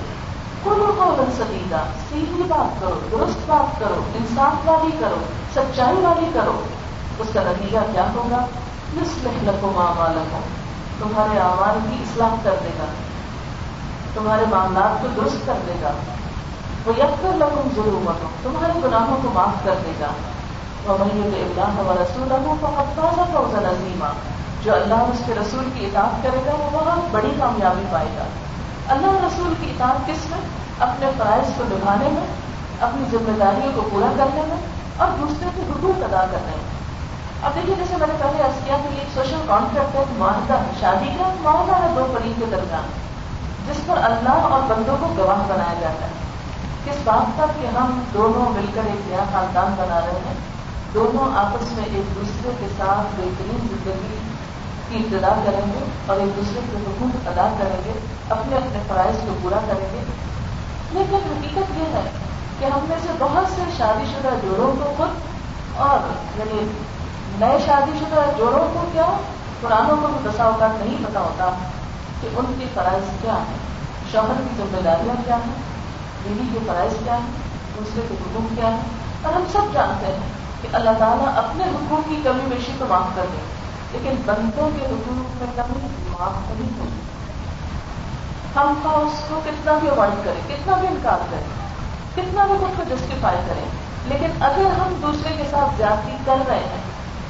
کلو 0.65 0.93
کو 0.97 1.15
بن 1.19 1.33
سکیگا 1.33 1.83
سیدھی 2.09 2.43
بات 2.49 2.81
کرو، 2.81 3.01
درست 3.13 3.39
بات 3.47 3.81
کرو، 3.81 4.03
انصاف 4.15 4.69
والی 4.69 4.91
کرو، 5.01 5.17
سچائی 5.55 5.97
والی 5.97 6.31
کرو۔ 6.35 6.63
اس 7.19 7.27
کا 7.35 7.43
نتیجہ 7.43 7.79
کیا 7.93 8.07
ہوگا؟ 8.15 8.47
نسل 8.95 9.29
لکھو 9.43 9.73
ماں 9.75 9.99
والا 9.99 10.39
تمہارے 10.99 11.39
آواز 11.39 11.87
کی 11.91 11.97
اصلاح 12.03 12.35
کر 12.43 12.55
دے 12.65 12.71
گا۔ 12.79 12.85
تمہارے 14.17 14.45
معاملات 14.51 15.03
کو 15.03 15.09
درست 15.17 15.47
کر 15.47 15.55
دے 15.67 15.73
گا۔ 15.83 15.91
وہ 16.87 16.93
یکر 16.99 17.37
لکم 17.37 17.69
ضرور 17.77 18.13
تمہارے 18.43 18.73
گناہوں 18.85 19.17
کو 19.23 19.31
معاف 19.33 19.65
کر 19.65 19.75
دے 19.87 19.93
گا۔ 20.01 20.07
وہ 20.85 21.05
کے 21.05 21.43
اللہ 21.43 21.81
و 21.81 21.95
رسول 22.03 22.29
فوزا 23.33 23.59
نظیمہ 23.63 24.07
جو 24.63 24.75
اللہ 24.75 24.95
اس 24.95 25.23
کے 25.27 25.35
رسول 25.35 25.71
کی 25.75 25.87
اطاعت 25.87 26.23
کرے 26.23 26.39
گا، 26.47 26.51
وہ 26.59 26.71
بہت 26.73 27.09
بڑی 27.11 27.31
کامیابی 27.39 27.85
پائے 27.91 28.07
گا۔ 28.19 28.25
اللہ 28.89 29.07
رسول 29.07 29.55
کی 29.61 29.71
اطاعت 29.71 30.07
کس 30.07 30.31
میں؟ 30.31 30.39
اپنے 30.79 31.11
فرائض 31.19 31.51
کو 31.57 31.65
نبھانے 31.67 32.09
میں، 32.13 32.27
اپنی 32.81 33.05
ذمہ 33.11 33.39
داریوں 33.39 33.73
کو 33.75 33.89
پورا 33.93 34.13
کرنے 34.17 34.43
میں 34.49 34.57
اور 34.97 35.09
دوسرے 35.21 35.49
کے 35.57 35.63
حقوق 35.71 36.03
ادا 36.03 36.27
کرنے 36.33 36.57
میں۔ 36.57 36.77
اب 37.43 37.55
دیکھیے، 37.55 37.75
جیسے 37.75 37.97
میں 37.97 38.07
نے 38.07 38.15
پہلے 38.19 38.43
ایسا 38.43 38.61
کیا 38.65 38.77
کہ 38.77 38.89
ایک 38.89 39.15
سوشل 39.15 39.43
کانٹریکٹ 39.47 39.95
ہے، 39.95 40.05
معاہدہ 40.19 40.55
ہے 40.55 40.71
شادی 40.81 41.07
کا 41.19 41.33
معاہدہ 41.41 41.73
ہے 41.73 41.89
دو 41.97 42.07
فریق 42.15 42.41
کے 42.41 42.47
درمیان۔ 42.51 43.07
جس 43.69 43.87
پر 43.87 43.97
اللہ 43.97 44.29
اور 44.29 44.61
بندوں 44.69 44.97
کو 45.01 45.15
گواہ 45.19 45.49
بنایا 45.49 45.75
جاتا 45.81 46.07
ہے۔ 46.07 46.27
کس 46.85 46.97
بات 47.05 47.39
پر 47.39 47.47
کہ 47.61 47.67
ہم 47.67 48.03
دونوں 48.15 48.53
مل 48.53 48.67
کر 48.75 48.81
ایک 48.87 49.09
نیا 49.09 49.25
خاندان 49.33 49.75
بنا 49.79 50.01
رہے 50.01 50.21
ہیں؟ 50.27 50.35
دونوں 50.95 51.37
آپس 51.37 51.73
میں 51.73 51.85
ایک 51.85 52.15
دوسرے 52.15 52.51
کے 52.61 52.67
ساتھ 52.79 53.07
بہترین 53.17 53.69
زندگی 53.69 54.19
کی 54.89 54.97
ابتدا 54.97 55.43
کریں 55.47 55.67
گے 55.67 55.85
اور 56.07 56.17
ایک 56.17 56.37
دوسرے 56.37 56.61
کے 56.71 56.77
حقوق 56.77 57.29
ادا 57.29 57.55
کریں 57.59 57.77
گے، 57.85 57.93
اپنے 58.29 58.57
اپنے 58.57 58.79
فرائض 58.89 59.17
کو 59.17 59.35
پورا 59.43 59.59
کریں 59.67 59.89
گے۔ 59.93 60.05
لیکن 60.91 61.15
حقیقت 61.15 61.79
یہ 61.79 61.95
ہے 61.95 62.11
کہ 62.59 62.65
ہم 62.65 62.79
میں 62.89 62.97
سے 63.03 63.09
بہت 63.19 63.53
سے 63.57 63.63
شادی 63.79 64.05
شدہ 64.07 64.29
جوڑوں 64.43 64.67
کو 64.67 64.95
خود 64.97 65.09
اور 65.77 65.99
یعنی 66.39 66.67
نئے 67.39 67.59
شادی 67.67 67.91
شدہ 67.99 68.21
جوڑوں 68.39 68.69
کو 68.75 68.85
کیا؟ 68.93 69.07
پرانوں 69.61 69.97
کو 70.01 70.07
بھی 70.07 70.29
بسا 70.29 70.45
اوقات 70.45 70.85
نہیں 70.85 70.97
پتا 71.11 71.21
ہوتا۔ 71.21 71.51
کہ 72.21 72.29
ان 72.37 72.55
کے 72.59 72.67
فرائض 72.75 73.23
کیا 73.23 73.33
ہیں؟ 73.33 73.59
شوہر 74.13 74.41
کی 74.41 74.55
ذمہ 74.59 74.83
داریاں 74.85 75.15
کیا 75.25 75.37
ہیں؟ 75.37 75.55
بیوی 76.23 76.49
کے 76.53 76.59
فرائض 76.67 76.93
کیا 77.05 77.15
ہیں؟ 77.15 77.45
دوسرے 77.79 78.03
کے 78.09 78.15
حقوق 78.15 78.57
کیا 78.57 78.69
ہیں؟ 78.69 78.83
اور 79.23 79.33
ہم 79.33 79.45
سب 79.53 79.75
جانتے 79.75 80.07
ہیں 80.07 80.35
کہ 80.63 80.69
اللہ 80.73 80.91
تعالیٰ 80.99 81.37
اپنے 81.37 81.65
حقوق 81.65 82.09
کی 82.09 82.17
کمی 82.25 82.47
بیشی 82.49 82.73
کو 82.79 82.85
معاف 82.89 83.17
کر 83.17 83.25
دیں 83.33 83.45
لیکن 83.93 84.23
بندوں 84.25 84.71
کے 84.79 84.87
حقوق 84.87 85.43
میں 85.43 85.47
کمی 85.57 85.87
معاف 86.11 86.51
نہیں 86.51 86.79
ہوگی 86.79 87.01
ہم 88.57 88.75
کا 88.83 88.91
اس 88.91 89.25
کو 89.29 89.41
کتنا 89.45 89.73
بھی 89.81 89.89
اوائڈ 89.89 90.25
کریں، 90.25 90.41
کتنا 90.49 90.77
بھی 90.77 90.89
انکار 90.89 91.19
کریں، 91.31 91.49
کتنا 92.15 92.47
بھی 92.47 92.55
خود 92.61 92.77
کو 92.77 92.83
جسٹیفائی 92.89 93.39
کریں، 93.49 93.65
لیکن 94.07 94.43
اگر 94.43 94.81
ہم 94.81 94.95
دوسرے 95.03 95.35
کے 95.37 95.43
ساتھ 95.51 95.77
زیادتی 95.77 96.17
کر 96.25 96.37
رہے 96.49 96.57
ہیں، 96.57 96.81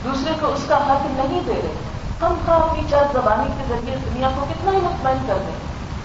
دوسرے 0.05 0.33
کو 0.41 0.47
اس 0.47 0.65
کا 0.69 0.77
حق 0.77 1.07
نہیں 1.07 1.41
دے 1.47 1.53
رہے 1.53 1.75
ہم 2.23 2.35
خواہ 2.47 2.59
اپنی 2.59 2.83
چار 2.91 3.03
زبانی 3.13 3.51
کے 3.59 3.65
ذریعے 3.69 3.97
دنیا 3.97 4.29
کو 4.37 4.45
کتنا 4.51 4.73
ہی 4.73 4.77
مطمئن 4.77 5.17
کر 5.27 5.39
دیں 5.47 5.55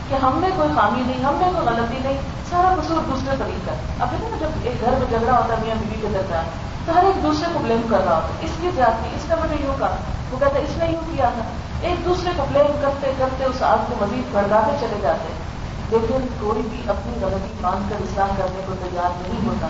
کہ 0.09 0.26
ہم 0.26 0.32
میں 0.36 0.49
کوئی 0.55 0.70
خامی 0.76 1.01
نہیں، 1.05 1.24
ہم 1.24 1.34
میں 1.34 1.51
کوئی 1.55 1.68
غلطی 1.68 1.97
نہیں، 2.03 2.18
سارا 2.49 2.76
قصور 2.82 3.09
دوسرے 3.12 3.36
طریق 3.39 3.66
کا 3.66 3.72
اب 3.99 4.12
دیکھیں 4.12 4.30
نا، 4.30 4.38
جب 4.39 4.47
ایک 4.64 4.82
گھر 4.82 4.91
میں 4.91 5.20
جھگڑا 5.20 5.38
ہوتا 5.38 5.53
ہے، 5.53 5.59
میاں 5.66 5.76
بیوی 5.80 6.01
کے 6.01 6.07
درمیان، 6.14 6.43
تو 6.86 6.93
ہر 6.95 7.03
ایک 7.03 7.24
دوسرے 7.24 7.45
کو 7.53 7.59
بلیم 7.59 7.82
کر 7.89 7.97
رہا 8.05 8.16
ہوتا 8.16 8.28
ہے۔ 8.28 8.45
اس 8.45 8.51
کی 8.62 8.70
زیادتی 8.76 9.09
اس 9.16 9.26
کا 9.30 9.36
میں 9.36 9.49
نے 9.49 9.55
یوں 9.66 9.74
کہا 9.80 9.95
وہ 10.32 10.39
کہتا 10.39 10.55
ہے، 10.55 10.64
اس 10.64 10.78
نے 10.78 10.86
یوں 10.86 11.01
کیا 11.12 11.30
تھا۔ 11.34 11.41
ایک 11.82 12.05
دوسرے 12.05 12.30
کو 12.38 12.45
بلیم 12.53 12.80
کرتے 12.82 13.14
کرتے 13.18 13.43
اس 13.43 13.62
آگ 13.62 13.78
کو 13.89 14.05
مزید 14.05 14.24
بڑھاتے 14.32 14.78
چلے 14.80 14.99
جاتے 15.01 15.28
ہیں۔ 15.28 15.51
لیکن 15.89 16.28
کوئی 16.39 16.62
بھی 16.72 16.82
اپنی 16.88 17.14
غلطی 17.22 17.53
مان 17.62 17.88
کر 17.89 17.95
اصلاح 17.95 18.28
کرنے 18.38 18.62
کو 18.68 18.74
تیار 18.82 19.28
نہیں 19.28 19.47
ہوتا۔ 19.47 19.68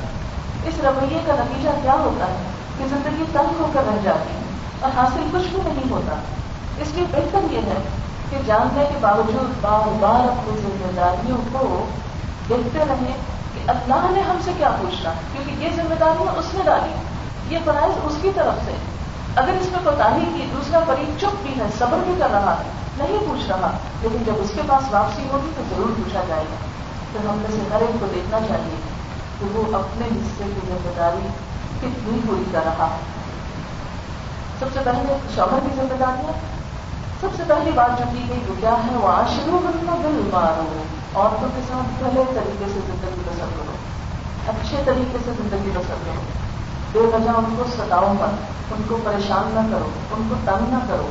اس 0.64 0.74
رویے 0.84 1.20
کا 1.26 1.34
نتیجہ 1.40 1.70
کیا 1.82 1.94
ہوتا 1.94 2.26
ہے؟ 2.26 2.36
کہ 2.78 2.86
زندگی 2.86 3.24
تنگ 3.32 3.62
ہو 3.62 3.72
کر 3.74 3.82
رہ 3.88 3.98
جاتی 4.04 4.34
ہے۔ 4.34 4.51
اور 4.82 4.92
حاصل 4.98 5.28
کچھ 5.32 5.48
بھی 5.48 5.60
نہیں 5.66 5.92
ہوتا۔ 5.92 6.16
اس 6.78 6.88
لیے 6.94 7.06
بہتر 7.12 7.40
یہ 7.52 7.58
ہے 7.58 7.82
کہ 8.30 8.38
جاننے 8.46 8.86
کے 8.94 8.98
باوجود 9.02 9.54
بار 9.62 9.88
بار 10.00 10.28
اپنی 10.28 10.62
ذمہ 10.62 10.92
داریوں 10.96 11.38
کو 11.52 11.86
دیکھتے 12.50 12.80
رہیں 12.80 13.14
کہ 13.54 13.70
اللہ 13.70 14.12
نے 14.12 14.22
ہم 14.22 14.36
سے 14.44 14.52
کیا 14.58 14.70
پوچھنا 14.82 15.14
کیونکہ 15.34 15.64
یہ 15.64 15.70
ذمہ 15.76 15.96
داریاں 16.00 16.40
اس 16.40 16.46
نے 16.54 16.60
ڈالی۔ 16.66 16.94
یہ 17.54 17.60
فرائض 17.66 17.94
اس 18.04 18.16
کی 18.22 18.32
طرف 18.36 18.66
سے۔ 18.66 18.72
اگر 19.36 19.54
اس 19.62 19.68
میں 19.72 19.80
کوتاہی 19.84 20.26
کی 20.38 20.48
دوسرا 20.54 20.80
فریق 20.88 21.22
چپ 21.22 21.36
بھی 21.42 21.54
ہے، 21.58 21.66
صبر 21.80 21.98
بھی 22.06 22.14
کر 22.20 22.28
رہا 22.32 22.56
ہے، 22.60 22.72
نہیں 22.98 23.18
پوچھ 23.20 23.48
رہا، 23.48 23.78
لیکن 24.02 24.24
جب 24.26 24.34
اس 24.38 24.52
کے 24.56 24.62
پاس 24.68 24.84
واپسی 24.92 25.28
ہوگی 25.32 25.52
تو 25.58 25.64
ضرور 25.70 25.88
پوچھا 25.98 26.22
جائے 26.28 26.44
گا۔ 26.50 26.56
پھر 27.12 27.30
ہم 27.30 27.38
میں 27.38 27.52
سے 27.52 27.76
ہر 27.76 27.82
ایک 27.82 28.00
کو 28.00 28.06
دیکھنا 28.16 28.40
چاہیے 28.48 28.76
کہ 29.40 29.46
وہ 29.54 29.76
اپنے 29.76 30.06
حصے 30.06 30.44
کی 30.44 30.68
ذمہ 30.68 30.92
داری 30.98 31.28
کتنی 31.78 32.20
پوری 32.28 32.44
کر 32.52 32.60
رہا 32.66 32.86
ہے۔ 32.86 33.21
سب 34.62 34.68
سے 34.74 34.80
پہلے 34.84 35.18
شوہر 35.36 35.60
کی 35.64 35.70
ذمہ 35.76 35.98
داریاں۔ 36.00 36.32
سب 37.22 37.28
سے 37.38 37.44
پہلی 37.48 37.72
بات 37.72 38.00
جو 38.00 38.06
کی 38.12 38.26
گئی 38.30 38.40
وہ 38.48 38.54
کیا 38.60 38.72
ہے؟ 38.72 38.98
وہ 38.98 39.08
آشرو 39.08 39.60
بننا 39.64 39.96
دل 40.04 40.30
مارو 40.34 40.84
عورتوں 41.16 41.50
کے 41.56 41.62
ساتھ 41.72 42.04
پہلے 42.04 42.24
طریقے 42.28 42.66
سے 42.74 42.80
زندگی 42.86 43.22
بسر 43.26 43.46
کرو۔ 43.58 43.72
اچھے 44.48 44.78
طریقے 44.86 45.18
سے 45.26 45.32
زندگی 45.38 45.70
بسر 45.74 45.96
کرو۔ 46.06 46.22
بے 46.92 47.00
وجہ 47.00 47.30
ان 47.30 47.56
کو 47.58 47.64
ستاؤ 47.78 48.14
مت 48.14 48.74
ان 48.74 48.82
کو 48.88 48.98
پریشان 49.04 49.52
نہ 49.54 49.76
کرو، 49.76 49.90
ان 50.12 50.28
کو 50.30 50.36
تنگ 50.46 50.74
نہ 50.74 50.78
کرو۔ 50.88 51.08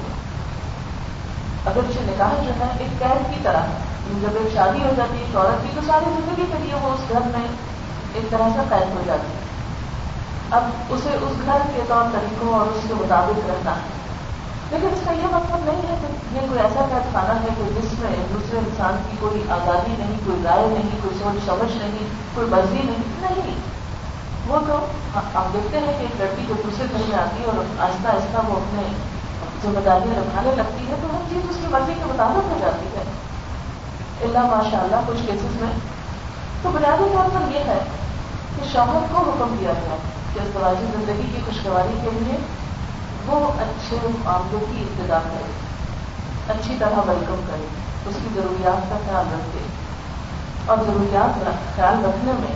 اگرچہ 1.67 1.99
نکاح 2.03 2.43
جو 2.43 2.53
ہے 2.61 2.69
ایک 2.79 2.99
قید 2.99 3.35
کی 3.35 3.41
طرح، 3.43 3.61
جب 4.23 4.29
ایک 4.35 4.55
شادی 4.55 4.79
ہو 4.85 4.91
جاتی 4.97 5.19
ہے 5.19 5.23
ایک 5.23 5.37
عورت 5.37 5.63
کی 5.63 5.69
تو 5.75 5.81
ساری 5.87 6.05
زندگی 6.05 6.45
کے 6.53 6.59
لیے 6.59 6.75
وہ 6.75 6.89
اس 6.89 7.01
گھر 7.09 7.21
میں 7.21 7.49
ایک 8.15 8.31
طرح 8.31 8.49
سے 8.55 8.61
قید 8.69 8.97
ہو 8.97 9.03
جاتی 9.07 9.33
ہے۔ 9.35 9.40
اب 10.51 10.63
اسے 10.91 11.09
اس 11.09 11.33
گھر 11.47 11.59
کے 11.77 11.83
طور 11.89 12.03
طریقوں 12.13 12.59
اور 12.59 12.67
اس 12.67 12.85
کے 12.89 12.95
مطابق 12.95 13.51
رہنا 13.51 13.71
ہے 13.71 14.01
لیکن 14.71 14.87
اس 14.93 15.01
کا 15.05 15.13
یہ 15.13 15.27
مطلب 15.31 15.59
نہیں 15.65 15.89
ہے 15.89 15.97
کہ 16.01 16.35
یہ 16.35 16.41
کوئی 16.49 16.61
ایسا 16.61 16.87
قید 16.91 17.13
خانہ 17.13 17.33
ہے 17.33 17.49
کہ 17.59 17.81
جس 17.81 17.99
میں 17.99 18.11
دوسرے 18.35 18.59
انسان 18.59 18.97
کی 19.11 19.17
کوئی 19.21 19.43
آزادی 19.51 19.95
نہیں، 19.99 20.19
کوئی 20.25 20.43
رائے 20.45 20.67
نہیں، 20.67 20.99
کوئی 21.03 21.19
سوچ 21.19 21.47
سمجھ 21.47 21.77
نہیں، 21.77 22.09
کوئی 22.35 22.47
مرضی 22.47 22.81
نہیں۔ 22.85 23.31
نہیں۔ 23.31 23.57
وہ 24.47 24.59
تو 24.67 24.87
ہاں، 25.15 25.23
آپ 25.35 25.53
دیکھتے 25.53 25.79
ہیں 25.79 25.87
کہ 25.87 26.03
ایک 26.03 26.21
لڑکی 26.21 26.43
جو 26.49 26.55
دوسرے 26.65 26.87
گھر 26.93 27.01
میں 27.09 27.19
آتی 27.19 27.41
ہے 27.41 27.47
اور 27.47 27.83
آہستہ 27.83 28.09
آہستہ 28.09 28.49
وہ 28.49 28.57
اپنے 28.57 28.83
ذمہ 29.63 29.81
داریاں 29.85 30.19
نبھانے 30.19 30.51
لگتی 30.57 30.89
ہے 30.89 30.95
تو 31.03 31.17
ہر 31.17 31.23
چیز 31.31 31.51
اس 31.51 31.57
کی 31.61 31.67
مرضی 31.71 31.95
کے 31.95 32.05
مطابق 32.05 32.53
ہو 32.53 32.59
جاتی 32.61 32.87
ہے۔ 32.87 33.03
اللہ 34.21 34.39
ماشاء 34.39 34.81
اللہ 34.81 34.97
کچھ 35.07 35.27
کیسز 35.27 35.63
میں 35.63 35.73
تو 36.63 36.71
بنیادی 36.71 37.05
طور 37.13 37.29
پر 37.35 37.55
یہ 37.55 37.59
ہے 37.59 37.79
کہ 38.57 38.73
شوہر 38.73 39.07
کو 39.13 39.19
حکم 39.19 39.57
دیا 39.61 39.73
گیا۔ 39.73 39.97
کہ 40.35 40.41
اس 40.41 40.79
زندگی 40.93 41.27
کی 41.33 41.41
خوشگواری 41.47 41.99
کے 42.03 42.11
لیے 42.13 42.37
وہ 43.27 43.41
اچھے 43.63 43.97
معاملوں 44.25 44.61
کی 44.61 44.83
ابتدا 44.83 45.19
کرے، 45.19 45.51
اچھی 46.49 46.77
طرح 46.79 47.01
ویلکم 47.07 47.41
کرے، 47.47 47.67
اس 48.07 48.15
کی 48.23 48.29
ضروریات 48.35 48.91
کا 48.91 48.99
خیال 49.07 49.33
رکھے 49.33 49.65
اور 50.67 50.79
ضروریات 50.87 51.45
کا 51.45 51.51
خیال 51.77 52.05
رکھنے 52.05 52.33
میں 52.41 52.55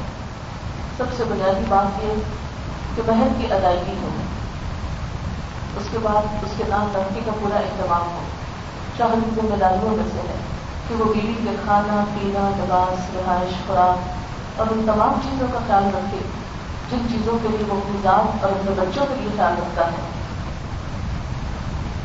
سب 0.96 1.04
سے 1.16 1.24
بنیادی 1.28 1.64
بات 1.68 2.04
یہ 2.04 2.22
کہ 2.96 3.02
بہن 3.06 3.32
کی 3.38 3.52
ادائیگی 3.52 3.96
ہو، 4.02 4.08
اس 5.76 5.88
کے 5.90 5.98
بعد 6.02 6.44
اس 6.44 6.50
کے 6.56 6.64
نام 6.68 6.88
لڑکی 6.92 7.20
کا 7.26 7.32
پورا 7.40 7.56
اہتمام 7.56 8.02
ہو۔ 8.02 8.22
شہر 8.96 9.24
کی 9.24 9.30
ذمہ 9.34 9.56
داریوں 9.56 9.96
میں 9.96 10.04
سے 10.12 10.20
ہے 10.28 10.36
کہ 10.88 10.94
وہ 10.94 11.04
بیوی 11.04 11.34
کے 11.44 11.56
کھانا، 11.64 12.04
پینا، 12.14 12.48
لباس، 12.56 13.14
رہائش، 13.14 13.66
خوراک 13.66 14.60
اور 14.60 14.66
ان 14.70 14.82
تمام 14.86 15.20
چیزوں 15.22 15.46
کا 15.52 15.58
خیال 15.66 15.84
رکھے۔ 15.94 16.18
جن 16.96 17.08
چیزوں 17.10 17.38
کے 17.42 17.48
لیے 17.48 17.64
وہ 17.68 17.74
اپنی 17.74 17.98
ذات 18.02 18.44
اور 18.44 18.52
اپنے 18.52 18.70
بچوں 18.76 19.06
کے 19.06 19.14
لیے 19.14 19.28
خیال 19.36 19.52
رکھتا 19.52 19.86
ہے۔ 19.86 20.14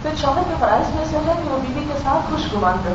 پھر 0.02 0.16
شوہر 0.16 0.42
کے 0.48 0.54
فرائض 0.60 0.96
میں 0.96 1.06
سے 1.12 1.18
ہے 1.18 1.34
کہ 1.44 1.50
وہ 1.50 1.60
بیوی 1.68 1.86
کے 1.94 2.00
ساتھ 2.04 2.32
خوش 2.32 2.54
گمان 2.54 2.78
رہے 2.86 2.94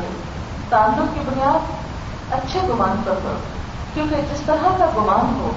تعلق 0.69 1.13
کی 1.13 1.19
بنیاد 1.19 1.85
اچھے 2.31 2.59
گمان 2.69 3.01
پر 3.05 3.13
کرو 3.23 3.37
کیونکہ 3.93 4.15
جس 4.15 4.41
طرح 4.45 4.77
کا 4.77 4.85
گمان 4.95 5.39
ہو، 5.39 5.51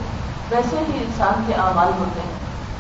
ویسے 0.51 0.77
ہی 0.77 1.05
انسان 1.05 1.45
کے 1.47 1.55
اعمال 1.55 1.91
ہوتے 1.99 2.21
ہیں۔ 2.21 2.35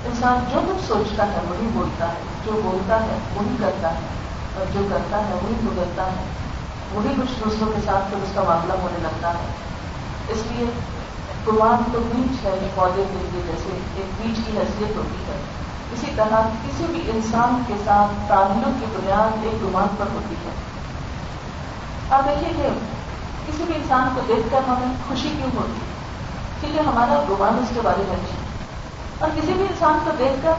انسان 0.04 0.44
جو 0.50 0.60
کچھ 0.68 0.88
سوچتا 0.88 1.26
ہے، 1.26 1.38
وہی 1.48 1.68
بولتا 1.72 2.08
ہے۔ 2.08 2.18
جو 2.46 2.52
بولتا 2.64 3.00
ہے، 3.00 3.18
وہی 3.36 3.56
کرتا 3.60 3.90
ہے۔ 3.90 4.00
اور 4.54 4.66
جو 4.72 4.88
کرتا 4.90 5.18
ہے، 5.18 5.34
وہی 5.42 5.54
گزرتا 5.66 6.06
ہے۔ 6.06 6.24
وہی 6.92 7.08
کچھ 7.08 7.44
دوسروں 7.44 7.66
کے 7.66 7.80
ساتھ 7.84 8.10
پھر 8.10 8.22
اس 8.22 8.28
کا 8.34 8.42
معاملہ 8.42 8.72
ہونے 8.72 8.98
لگتا 9.02 9.30
ہے۔ 9.30 9.46
اس 10.28 10.38
لیے 10.50 10.64
قرآن 11.48 11.92
تو 11.92 11.98
بیچ 11.98 12.46
ہے 12.46 12.68
پودے 12.74 13.02
کے 13.12 13.28
لیے 13.32 13.42
جیسے 13.46 13.78
ایک 13.94 14.22
بیچ 14.22 14.46
کی 14.46 14.58
حیثیت 14.58 14.96
ہوتی 14.96 15.24
ہے۔ 15.28 15.40
اسی 15.92 16.06
طرح 16.16 16.40
کسی 16.66 16.84
بھی 16.88 17.10
انسان 17.10 17.62
کے 17.66 17.74
ساتھ 17.84 18.28
تعلق 18.28 18.80
کی 18.80 18.86
بنیاد 18.96 19.44
ایک 19.44 19.64
گمان 19.64 19.86
پر 19.98 20.04
ہوتی 20.14 20.34
ہے۔ 20.34 20.50
آپ 22.10 22.24
دیکھیے 22.24 22.52
کہ 22.56 22.68
کسی 23.46 23.64
بھی 23.66 23.74
انسان 23.74 24.08
کو 24.14 24.20
دیکھ 24.28 24.52
کر 24.52 24.60
ہمیں 24.68 24.94
خوشی 25.08 25.28
کیوں 25.36 25.50
ہوتی 25.56 25.80
کیونکہ 26.60 26.88
ہمارا 26.88 27.24
گمان 27.30 27.58
اس 27.62 27.68
کے 27.74 27.80
بارے 27.84 28.02
میں 28.08 28.16
اچھا 28.16 28.36
اور 29.18 29.30
کسی 29.36 29.52
بھی 29.52 29.62
انسان 29.62 29.98
کو 30.04 30.10
دیکھ 30.18 30.42
کر 30.42 30.52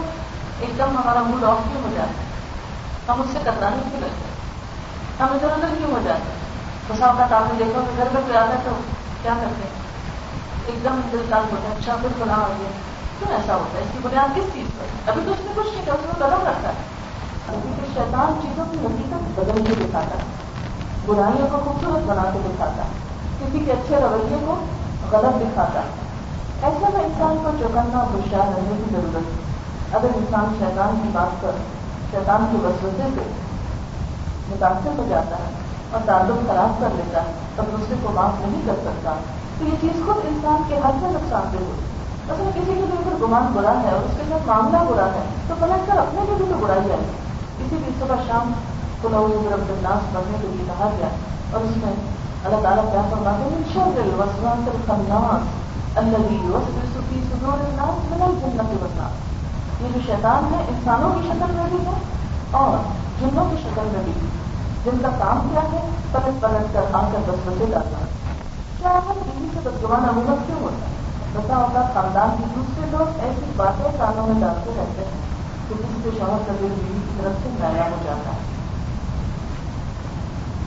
ایک 0.59 0.77
دم 0.77 0.97
ہمارا 0.97 1.21
موڈ 1.21 1.43
آف 1.43 1.57
کیوں 1.71 1.81
ہو 1.83 1.89
جاتا 1.95 2.11
ہے؟ 2.11 2.25
ہم 3.09 3.21
اس 3.21 3.27
سے 3.33 3.39
کترانے 3.41 3.77
کیوں 3.89 4.01
لگتے 4.01 4.25
ہیں؟ 4.25 4.37
ہم 5.19 5.27
ادھر 5.31 5.49
ادھر 5.49 5.75
کیوں 5.77 5.91
ہو 5.91 5.99
جاتے 6.03 6.31
ہیں؟ 6.31 6.39
بسا 6.89 7.13
کا 7.17 7.27
کام 7.29 7.55
دیکھو 7.59 7.81
کہ 7.81 7.97
گھر 7.97 8.07
میں 8.13 8.21
کوئی 8.21 8.37
آتا 8.37 8.55
تو 8.65 8.71
کیا 9.21 9.33
کرتے 9.41 9.63
ہیں؟ 9.63 9.88
ایک 10.65 10.83
دم 10.83 11.01
دل 11.11 11.25
کام 11.29 11.43
ہوتا 11.51 11.69
ہے 11.69 11.75
اچھا 11.79 11.95
پھر 12.01 12.09
کھلا 12.17 12.37
ہو 12.37 12.53
گیا۔ 12.59 12.69
کیوں 13.19 13.31
ایسا 13.31 13.55
ہوتا 13.55 13.77
ہے؟ 13.77 13.83
اس 13.83 13.89
کی 13.93 13.99
بنیاد 14.01 14.35
کس 14.35 14.43
چیز 14.53 14.67
پر؟ 14.79 15.09
ابھی 15.09 15.21
تو 15.25 15.31
اس 15.31 15.39
نے 15.45 15.51
کچھ 15.55 15.75
نہیں 15.75 15.85
کیا 15.85 15.93
اس 15.93 16.05
میں 16.05 16.27
قدم 16.27 16.47
رکھتا 16.47 16.69
ہے۔ 16.69 16.73
ابھی 17.47 17.73
تو 17.79 17.85
شیطان 17.93 18.39
چیزوں 18.41 18.65
کی 18.71 18.77
حقیقت 18.85 19.39
بدل 19.39 19.65
کے 19.65 19.73
دکھاتا 19.79 20.15
ہے۔ 20.15 20.21
برائیوں 21.05 21.47
کو 21.51 21.57
خوبصورت 21.65 22.03
بنا 22.03 22.23
کے 22.33 22.39
دکھاتا 22.45 22.83
ہے۔ 22.83 22.89
کسی 23.39 23.59
کے 23.65 23.71
اچھے 23.71 23.95
رویے 23.95 24.37
کو 24.45 24.55
غلط 25.11 25.41
دکھاتا 25.41 25.79
ہے۔ 25.79 26.09
ایسے 26.61 26.85
میں 26.93 27.03
انسان 27.03 27.37
کو 27.43 27.51
چوکنا 27.59 27.99
اور 27.99 28.13
ہوشیار 28.13 28.47
رہنے 28.47 28.77
کی 28.77 28.95
ضرورت 28.95 29.15
ہے۔ 29.15 29.49
اگر 29.97 30.07
انسان 30.15 30.55
شیطان 30.59 30.99
کی 31.03 31.09
بات 31.13 31.41
کر 31.41 31.51
شیطان 32.11 32.45
کی 32.51 32.57
وسوسے 32.57 33.07
سے 33.15 33.31
متاثر 34.49 34.89
ہو 34.97 35.05
جاتا 35.09 35.35
ہے 35.35 35.51
اور 35.91 36.01
تعلق 36.05 36.47
خراب 36.47 36.81
کر 36.81 36.87
لیتا 36.95 37.21
ہے، 37.21 37.31
تب 37.55 37.63
دوسرے 37.71 37.95
کو 38.01 38.11
معاف 38.11 38.31
نہیں 38.41 38.61
کر 38.65 38.73
سکتا۔ 38.83 39.13
تو 39.59 39.65
یہ 39.65 39.75
چیز 39.81 40.05
خود 40.05 40.17
انسان 40.17 40.63
کے 40.67 40.75
حل 40.75 40.97
سے 40.99 41.07
نقصان 41.09 41.41
دہ 41.53 41.57
ہوتی 41.57 41.89
اصل 42.31 42.49
کسی 42.55 42.73
کے 42.73 42.85
بھی 42.85 42.97
اوپر 42.97 43.25
گمان 43.25 43.51
برا 43.53 43.73
ہے 43.83 43.91
اور 43.91 44.05
اس 44.05 44.11
کے 44.17 44.23
ساتھ 44.29 44.47
معاملہ 44.47 44.77
برا 44.77 45.05
ہے، 45.05 45.23
تو 45.47 45.55
پلٹ 45.59 45.87
کر 45.87 45.97
اپنے 45.97 46.21
کے 46.27 46.33
بھی 46.37 46.45
تو 46.49 46.57
برائی 46.57 46.91
آئے 46.91 46.99
کسی 47.57 47.75
بھی 47.85 47.91
صبح 47.99 48.15
شام 48.27 48.51
کو 49.01 49.09
لوگ 49.09 49.53
عبد 49.53 49.69
الناس 49.69 50.13
پڑھنے 50.13 50.37
کے 50.41 50.47
لیے 50.47 50.65
کہا 50.67 50.89
گیا۔ 50.97 51.07
اور 51.51 51.61
اس 51.61 51.77
میں 51.77 51.93
اللہ 52.43 52.61
تعالیٰ 52.61 52.91
کیا 52.91 53.01
فرماتے 53.09 53.43
ہیں؟ 53.43 53.63
شور 53.73 53.97
وسوان 54.19 54.79
خناس 54.87 55.43
صدور 57.29 57.53
الناس 57.53 58.11
من 58.11 58.21
الجنة 58.21 58.73
والنار۔ 58.81 59.29
یہ 59.83 59.87
جو 59.93 59.99
شیطان 60.05 60.53
ہے، 60.53 60.65
انسانوں 60.69 61.09
کی 61.13 61.19
شکل 61.27 61.51
میں 61.51 61.65
بھی 61.71 61.77
ہے 61.85 61.93
اور 62.51 62.83
جنوں 63.19 63.45
کی 63.51 63.55
شکل 63.63 63.87
میں 63.91 64.03
بھی۔ 64.03 64.11
جن 64.83 64.97
کا 65.01 65.09
کام 65.19 65.47
کیا 65.51 65.61
ہے، 65.61 65.89
پلٹ 66.11 66.41
پلٹ 66.41 66.73
کر 66.73 66.81
آ 66.93 67.09
کر 67.11 67.19
بس 67.27 67.47
بسے 67.47 67.65
ڈالنا 67.69 68.05
کیا 68.79 68.91
ہم 69.05 69.17
بیوی 69.21 69.47
سے 69.53 69.59
بدگمان 69.63 70.05
عمومت 70.09 70.45
کیوں 70.47 70.59
ہوتا 70.59 70.85
ہے 70.85 70.97
بتا 71.33 71.55
ہوتا 71.57 71.81
خاندان 71.93 72.35
کے 72.37 72.45
دوسرے 72.55 72.85
لوگ 72.91 73.19
ایسی 73.19 73.51
باتیں 73.55 73.97
کانوں 73.97 74.27
میں 74.27 74.39
ڈالتے 74.41 74.75
رہتے 74.77 75.05
ہیں 75.05 75.19
کہ 75.69 75.75
جس 75.79 75.97
سے 76.03 76.09
شوہر 76.17 76.45
کا 76.47 76.53
دل 76.61 76.73
بیوی 76.75 76.99
کی 76.99 77.17
طرف 77.17 77.43
سے 77.43 77.49
نیا 77.59 77.89
ہو 77.89 77.97
جاتا 78.03 78.35
ہے 78.35 78.47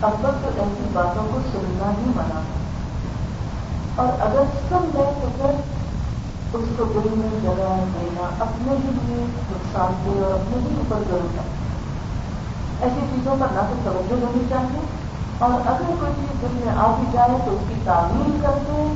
اب 0.02 0.20
تک 0.20 0.42
تو 0.44 0.50
ایسی 0.56 0.88
باتوں 0.92 1.26
کو 1.32 1.40
سننا 1.52 1.90
ہی 1.98 2.12
منع 2.16 2.40
ہے 2.40 2.60
اور 3.96 4.20
اگر 4.20 4.54
سن 4.68 4.88
لے 4.94 5.10
تو 5.20 5.28
پھر 5.36 5.60
اس 6.54 6.68
کو 6.78 6.84
دل 6.94 7.08
میں 7.14 7.38
جگہ 7.42 7.74
دینا 7.92 8.28
اپنے 8.40 8.76
ہی 8.76 8.96
لیے 8.96 9.24
نقصان 9.50 10.00
دے 10.04 10.18
اور 10.18 10.32
اپنے 10.32 10.60
ہی 10.60 10.74
اوپر 10.76 11.08
ضرور 11.08 11.38
ہے 11.38 11.50
ایسی 12.80 13.06
چیزوں 13.10 13.36
پر 13.40 13.54
نہ 13.54 13.70
تو 13.70 13.80
توجہ 13.84 14.20
دینی 14.22 14.44
چاہیے 14.50 14.90
اور 15.42 15.50
اگر 15.50 15.90
کوئی 16.00 16.12
چیز 16.16 16.42
دل 16.42 16.46
میں 16.52 16.74
آ 16.76 16.94
بھی 16.98 17.06
جائے 17.12 17.30
تو 17.44 17.50
اس 17.50 17.60
کی 17.68 17.74
تعمیر 17.84 18.42
کر 18.42 18.58
کے 18.66 18.92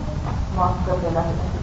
معاف 0.54 0.86
کر 0.86 0.94
دینا 1.02 1.22
چاہیے۔ 1.22 1.58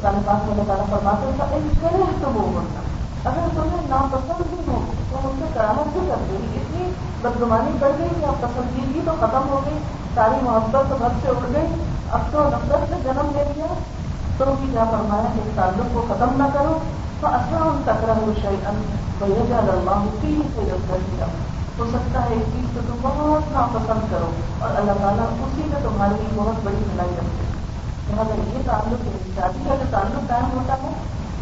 تعلیم 0.00 0.20
پاس 0.26 0.56
میں 0.56 0.64
تعالیٰ 0.66 0.86
فرماتے 0.90 1.30
تھا 1.36 1.44
ایک 1.50 1.82
کرے 1.82 2.02
تو 2.22 2.30
وہ 2.34 2.42
ہونا 2.42 2.80
اگر 3.28 3.48
تمہیں 3.54 3.88
ناپسند 3.88 4.42
بھی 4.50 4.58
ہو، 4.68 4.84
تو 5.10 5.18
ان 5.24 5.36
سے 5.38 5.44
کراہت 5.54 5.88
بھی 5.92 6.00
کر 6.08 6.16
دے 6.30 6.36
گی 6.42 6.58
اتنی 6.60 6.92
بدگمانی 7.22 7.78
کر 7.80 7.90
گئی 7.98 8.08
کہ 8.20 8.24
اب 8.24 8.34
پسندیدگی 8.40 9.00
تو 9.04 9.12
ختم 9.20 9.48
ہو 9.48 9.60
گئی، 9.66 9.78
ساری 10.14 10.44
محبت 10.44 10.90
تو 10.90 10.96
سے 11.00 11.28
اڑ 11.28 11.52
گئی۔ 11.54 11.66
اب 12.10 12.20
تو 12.30 12.48
نفرت 12.48 12.88
سے 12.88 12.94
جنم 13.04 13.30
لے 13.32 13.44
لیا۔ 13.56 13.66
تو 14.38 14.44
بھی 14.60 14.68
کیا 14.70 14.84
فرمایا؟ 14.84 15.22
اس 15.22 15.56
تعلق 15.56 15.94
کو 15.94 16.04
ختم 16.08 16.42
نہ 16.42 16.48
کرو۔ 16.52 16.78
تو 17.20 17.26
اصل 17.26 17.54
ان 17.54 17.82
تکرا 17.84 18.12
ہو 18.12 18.32
شاید 18.42 18.68
بھیا 19.18 19.58
اللہ 19.58 20.04
تین 20.20 20.40
سے 20.54 20.60
رکھ 20.72 21.16
دیا 21.16 21.26
ہو 21.78 21.86
سکتا 21.92 22.22
ہے 22.22 22.34
ایک 22.34 22.46
چیز 22.52 22.64
کو 22.74 22.80
تم 22.86 22.96
بہت 23.02 23.52
ناپسند 23.52 24.10
کرو 24.10 24.30
اور 24.58 24.76
اللہ 24.76 24.92
تعالیٰ 25.00 25.26
اسی 25.44 25.62
میں 25.66 25.80
تمہارے 25.82 26.14
لیے 26.20 26.28
بہت 26.34 26.64
بڑی 26.64 26.82
بھلائی 26.88 27.10
کرتے 27.16 27.46
لہٰذا 28.08 28.34
یہ 28.34 28.62
تعلق 28.66 29.04
ہے، 29.04 29.18
شادی 29.36 29.64
کا 29.68 29.74
جو 29.74 29.86
تعلق 29.90 30.28
قائم 30.28 30.44
ہوتا 30.54 30.74
ہے، 30.82 30.92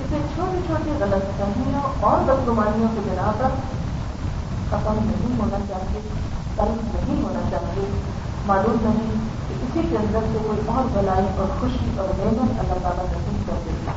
اسے 0.05 0.19
چھوٹی 0.35 0.61
چھوٹی 0.67 0.91
غلط 1.01 1.25
فہمیوں 1.39 1.83
اور 2.01 2.25
بدگمانیوں 2.27 2.89
کی 2.95 3.01
بنا 3.07 3.31
کر 3.39 3.55
ختم 4.71 4.99
نہیں 5.03 5.39
ہونا 5.41 5.59
چاہیے 5.69 6.01
قلب 6.57 6.83
نہیں 6.95 7.23
ہونا 7.23 7.41
چاہیے۔ 7.51 7.87
معلوم 8.47 8.77
نہیں 8.83 9.25
کہ 9.49 9.55
اسی 9.55 9.87
کے 9.91 9.97
اندر 9.97 10.27
سے 10.33 10.39
کوئی 10.47 10.61
اور 10.67 10.91
بلائی 10.93 11.27
اور 11.37 11.61
خوشی 11.61 11.91
اور 11.99 12.09
نعمت 12.19 12.61
اللہ 12.61 12.83
تعالیٰ 12.83 13.05
نصیب 13.05 13.47
کر 13.47 13.65
دیتا 13.65 13.93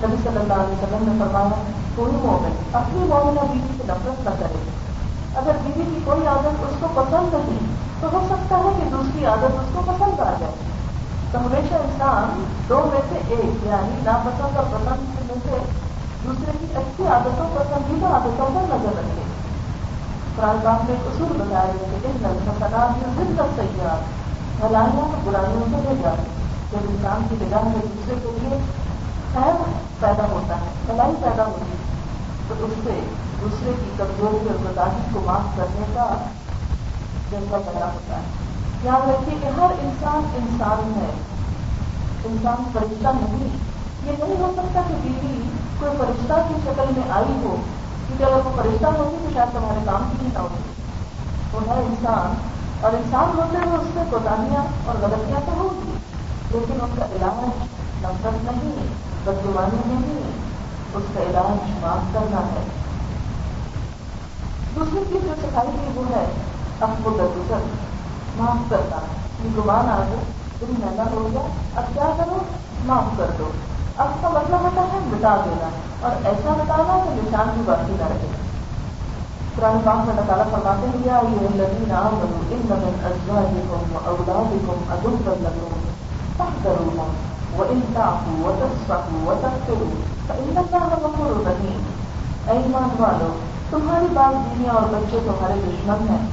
نبی 0.00 0.16
صلی 0.24 0.38
اللہ 0.38 0.52
علیہ 0.52 0.74
وسلم 0.74 1.12
نے 1.12 1.24
فرمایا، 1.24 1.62
کوئی 1.94 2.12
مومن 2.12 2.56
اپنی 2.72 2.98
مومنہ 2.98 3.40
بیوی 3.52 3.76
سے 3.76 3.84
نفرت 3.86 4.24
نہ 4.24 4.34
کرے۔ 4.38 4.75
اگر 5.36 5.56
بیوی 5.64 5.84
کی 5.94 6.00
کوئی 6.04 6.26
عادت 6.26 6.62
اس 6.62 6.74
کو 6.80 6.86
پسند 6.94 7.34
نہیں، 7.34 7.74
تو 8.00 8.08
ہو 8.12 8.20
سکتا 8.28 8.58
ہے 8.58 8.70
کہ 8.78 8.90
دوسری 8.90 9.26
عادت 9.26 9.58
اس 9.58 9.74
کو 9.74 9.82
پسند 9.86 10.20
آ 10.20 10.32
جائے۔ 10.40 10.52
تو 11.32 11.38
ہمیشہ 11.38 11.74
انسان 11.74 12.44
دو 12.68 12.90
میں 12.92 13.00
سے 13.08 13.18
ایک 13.28 13.66
یعنی 13.66 14.00
ناپسند 14.04 14.56
اور 14.56 14.64
پسند 14.64 15.30
میں 15.30 15.36
سے 15.44 15.58
دوسرے 16.24 16.52
کی 16.60 16.66
اچھی 16.74 17.06
عادتوں 17.06 17.48
پسندیدہ 17.54 18.06
عادتوں 18.06 18.46
پر 18.54 18.74
نظر 18.74 18.98
رکھے۔ 18.98 19.22
قرآن 20.36 20.56
پاک 20.64 20.90
نے 20.90 20.94
ایک 20.94 21.06
اصول 21.06 21.38
بتایا 21.38 21.62
ہے 21.62 21.98
کہ 22.02 22.08
ان 22.08 22.38
فسادات 22.44 22.98
میں 22.98 23.24
زندہ 23.24 23.42
سیاح، 23.56 24.00
بھلائیاں، 24.60 25.08
برائیوں 25.24 25.62
سے 25.70 25.76
لے 25.88 25.94
جاتے 26.02 26.22
جب 26.70 26.90
انسان 26.90 27.26
کی 27.28 27.36
نگاہ 27.40 27.64
میں 27.64 27.80
دوسرے 27.84 28.14
کے 28.22 28.30
لیے 28.40 28.58
خیر 29.32 29.62
پیدا 30.00 30.26
ہوتا 30.30 30.56
ہے، 30.56 30.70
بھلائی 30.86 31.14
پیدا 31.20 31.44
ہوتی 31.44 31.70
ہے، 31.70 31.84
تو 32.48 32.54
اس 32.58 32.72
سے 32.84 33.00
دوسرے 33.40 33.72
کی 33.84 33.90
کمزوری 33.96 34.48
اور 34.48 34.70
گداہی 34.70 35.02
کو 35.12 35.20
معاف 35.24 35.56
کرنے 35.56 35.86
کا 35.94 36.14
جذبہ 37.30 37.58
پیدا 37.66 37.86
ہوتا 37.86 38.16
ہے۔ 38.16 38.22
یاد 38.82 39.08
رکھیے 39.08 39.38
کہ 39.42 39.46
ہر 39.46 39.70
انسان 39.82 40.22
انسان 40.34 40.92
ہے۔ 40.96 41.10
انسان 42.24 42.64
فرشتہ 42.72 43.08
نہیں۔ 43.20 43.48
یہ 44.04 44.12
نہیں 44.18 44.40
ہو 44.40 44.52
سکتا 44.56 44.80
کہ 44.88 44.94
بیوی 45.02 45.42
کوئی 45.78 45.92
فرشتہ 45.98 46.32
کی 46.48 46.54
شکل 46.64 46.84
میں 46.96 47.10
آئی 47.10 47.44
ہو، 47.44 47.56
کیونکہ 48.06 48.24
اگر 48.24 48.46
وہ 48.46 48.50
فرشتہ 48.56 48.86
ہوگی 48.86 49.16
تو 49.22 49.30
شاید 49.34 49.52
تمہارے 49.52 49.78
کام 49.86 50.08
کی 50.20 50.26
نہ 50.34 50.38
ہوگی۔ 50.38 50.72
وہ 51.52 51.60
ہے 51.68 51.82
انسان، 51.82 52.34
اور 52.80 52.92
انسان 52.92 53.38
ہوتے 53.38 53.56
ہیں 53.56 53.76
اس 53.76 53.86
سے 53.94 54.00
کوتاہیاں 54.10 54.62
اور 54.86 54.94
غلطیاں 55.00 55.40
تو 55.46 55.52
ہوگی 55.56 55.96
لیکن 56.50 56.78
ان 56.82 56.90
کا 56.98 57.04
علاج 57.04 57.48
نفرت 58.02 58.44
نہیں 58.44 58.86
بدگوانی 59.24 59.80
نہیں، 59.86 60.30
اس 60.94 61.02
کا 61.14 61.22
علاج 61.22 61.70
معاف 61.80 62.14
کرنا 62.14 62.40
ہے۔ 62.40 62.85
دوسری 64.76 65.02
چیز 65.10 65.22
جو 65.26 65.34
سکھائی 65.42 65.68
گئی 65.74 65.92
وہ 65.96 66.04
ہے 66.08 66.24
اب 66.80 66.96
کو 67.04 67.10
گزر 67.10 67.62
معاف 68.38 68.70
کرنا 68.70 68.98
گمان 69.54 69.88
آ 69.90 69.98
گئے 70.08 70.24
تم 70.58 70.72
مہنگا 70.72 71.04
ہو 71.12 71.28
گیا 71.28 71.44
اب 71.76 71.94
کیا 71.94 72.10
کرو 72.18 72.38
معاف 72.86 73.16
کر 73.18 73.30
دو 73.38 73.50
اب 74.04 74.10
کا 74.22 74.28
مطلب 74.34 74.64
ہوتا 74.64 74.82
ہے 74.92 74.98
مٹا 75.06 75.34
دینا 75.44 75.68
اور 76.00 76.26
ایسا 76.30 76.54
بتانا 76.58 76.98
کہ 77.04 77.14
نشان 77.20 77.54
بھی 77.54 77.62
باقی 77.66 77.96
نہ 78.00 78.08
رہے 78.10 78.34
قرآن 79.56 79.78
پاک 79.84 80.04
میں 80.06 80.14
اللہ 80.14 80.28
تعالیٰ 80.28 80.46
فرماتے 80.50 80.88
ہیں 80.88 81.00
یا 81.06 81.20
یہ 81.28 81.46
الذین 81.46 81.92
آمنوا 82.00 82.42
ان 82.50 82.66
لگن 82.70 83.00
ازوا 83.10 83.44
لکھم 83.48 83.96
اولا 84.04 84.42
لکھم 84.50 84.84
ادب 84.90 85.24
کر 85.24 85.42
لگو 85.42 85.70
تب 86.38 86.68
من 86.68 86.76
ازواجکم 86.76 86.76
و 86.76 86.76
اولادکم 86.76 86.76
عدوا 86.76 86.76
لکم 86.76 87.08
فاحذروهم 87.08 87.14
وان 87.58 87.82
تعفوا 87.94 88.38
وتصفحوا 88.42 89.20
وتغفروا 89.26 89.94
فان 90.28 90.56
الله 90.58 90.98
غفور 91.04 91.36
رحیم 91.46 91.84
اے 92.46 92.58
ایمان 92.58 92.96
والو 92.98 93.30
تمہاری 93.70 94.06
بات 94.14 94.34
بیویاں 94.34 94.74
اور 94.74 94.82
بچے 94.82 95.18
تمہارے 95.24 95.54
دشمن 95.54 96.08
ہیں۔ 96.10 96.26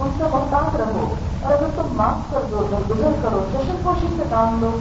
ان 0.00 0.10
سے 0.18 0.24
محتاط 0.32 0.76
رہو 0.76 1.14
اور 1.42 1.52
اگر 1.52 1.66
تم 1.76 1.88
معاف 1.90 2.32
کر 2.32 2.40
دو 2.50 2.66
گزر 2.90 3.10
کرو، 3.22 3.46
جشن 3.52 3.74
کوشش 3.82 4.06
سے 4.16 4.22
کام 4.30 4.60
لو۔ 4.60 4.78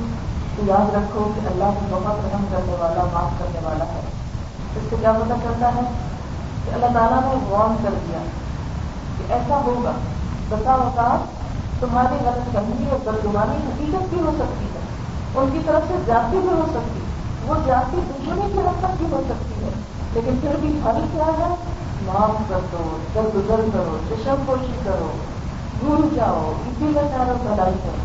تو 0.55 0.65
یاد 0.65 0.95
رکھو 0.95 1.31
کہ 1.35 1.47
اللہ 1.47 1.79
کی 1.79 1.85
بہت 1.89 2.33
رحم 2.33 2.45
کرنے 2.51 2.75
والا، 2.79 3.03
معاف 3.13 3.39
کرنے 3.39 3.59
والا 3.63 3.85
ہے۔ 3.85 3.99
اس 4.75 4.83
سے 4.89 4.95
کیا 4.99 5.11
پتا 5.11 5.35
چلتا 5.43 5.67
ہے 5.75 5.79
کہ 6.65 6.73
اللہ 6.73 6.85
تعالیٰ 6.85 7.19
نے 7.21 7.45
وارن 7.49 7.75
کر 7.83 7.89
دیا 8.07 8.17
کہ 9.17 9.33
ایسا 9.33 9.61
ہوگا۔ 9.65 9.91
بتا 10.49 10.71
اوقات 10.71 11.39
تمہاری 11.81 12.15
غلط 12.25 12.53
فہمی 12.53 12.89
اور 12.89 12.99
ترجمانی 13.05 13.57
حقیقت 13.57 14.09
بھی 14.09 14.19
ہو 14.19 14.31
سکتی 14.39 14.65
ہے۔ 14.65 14.79
ان 15.35 15.49
کی 15.53 15.59
طرف 15.65 15.81
سے 15.87 15.93
جاتی 16.05 16.37
بھی 16.37 16.49
ہو 16.49 16.65
سکتی۔ 16.73 16.99
وہ 17.47 17.55
جاتی 17.65 17.97
دشمنی 18.09 18.53
کی 18.53 18.59
حد 18.59 18.79
تک 18.79 18.91
بھی 18.97 19.05
ہو 19.11 19.21
سکتی 19.29 19.65
ہے۔ 19.65 19.69
لیکن 20.13 20.37
پھر 20.41 20.49
بھی 20.59 20.79
حل 20.85 21.05
کیا 21.11 21.25
ہے؟ 21.25 21.55
معاف 22.13 22.49
کر 22.49 22.59
دو 22.71 22.97
در 23.15 23.21
گزر 23.21 23.69
کرو 23.73 23.97
چشم 24.09 24.35
پوشی 24.45 24.73
کرو۔ 24.83 25.11
بھول 25.79 26.09
جاؤ 26.15 26.53
اسی 26.67 26.91
کا 26.95 27.01
چاروں 27.01 27.35
بھلائی 27.41 27.73
کرو۔ 27.83 28.03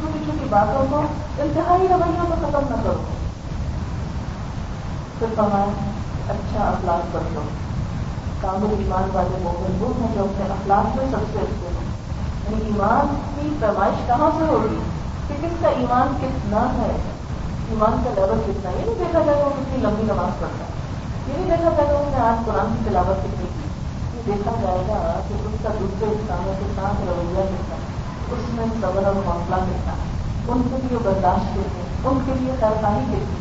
چھوٹی 0.00 0.18
چھوٹی 0.24 0.46
باتوں 0.50 0.86
کو 0.90 0.98
انتہائی 1.38 1.88
رویوں 1.88 2.26
کو 2.26 2.34
ختم 2.34 2.76
نہ 2.76 2.82
کرو۔ 2.84 3.02
پھر 5.18 5.26
فرمائیں 5.36 5.72
اچھا 6.28 6.60
اخلاق 6.60 7.12
کر 7.12 7.18
دو 7.34 7.40
کامل 8.40 8.74
ایمان 8.78 9.08
والے 9.12 9.38
مومن 9.42 9.76
وہ 9.80 9.92
ہیں 10.00 10.14
جو 10.14 10.24
اپنے 10.24 10.52
اخلاق 10.52 10.96
میں 10.96 11.04
سب 11.10 11.18
سے 11.32 11.38
اچھے 11.38 11.68
ہیں۔ 11.68 11.86
یعنی 12.46 12.66
ایمان 12.66 13.14
کی 13.34 13.56
پیمائش 13.60 14.06
کہاں 14.06 14.30
سے 14.38 14.44
ہوگی 14.44 14.78
کہ 15.28 15.34
کس 15.42 15.52
کا 15.60 15.68
ایمان 15.68 16.16
کتنا 16.20 16.60
ہے؟ 16.60 16.96
ایمان 17.70 18.02
کا 18.04 18.10
لیول 18.14 18.40
کتنا 18.46 18.70
یہ 18.70 18.76
یعنی 18.76 18.90
نہیں 18.90 18.98
دیکھا 18.98 19.20
جائے 19.26 19.38
گا 19.38 19.44
وہ 19.44 19.50
کتنی 19.50 19.82
لمبی 19.82 20.02
نماز 20.02 20.40
پڑھتا 20.40 20.64
ہے۔ 20.64 20.76
یہ 21.28 21.32
نہیں 21.32 21.56
دیکھا 21.56 21.70
جائے 21.76 21.94
گا 21.94 21.98
اس 21.98 22.06
نے 22.10 22.16
آج 22.16 22.46
قرآن 22.46 22.74
کی 22.78 22.90
تلاوت 22.90 23.24
کتنی 23.24 23.45
دیکھا 24.26 24.50
جائے 24.62 24.78
گا 24.78 25.20
کہ 25.28 25.34
اس 25.34 25.54
کا 25.62 25.68
دوسرے 25.80 26.06
انسانوں 26.06 26.52
کے 26.58 26.66
ساتھ 26.76 27.00
رویہ 27.00 27.42
کتنا 27.42 27.76
اس 28.30 28.54
میں 28.54 28.66
صبر 28.80 29.04
اور 29.04 29.16
حوصلہ 29.16 29.56
کتنا 29.56 29.92
ان 30.48 30.62
کے 30.70 30.76
لیے 30.82 30.98
برداشت 31.02 31.54
کتنے 31.54 32.08
ان 32.08 32.18
کے 32.26 32.32
لیے 32.34 32.52
سرکاری 32.60 33.04
کتنی 33.04 33.36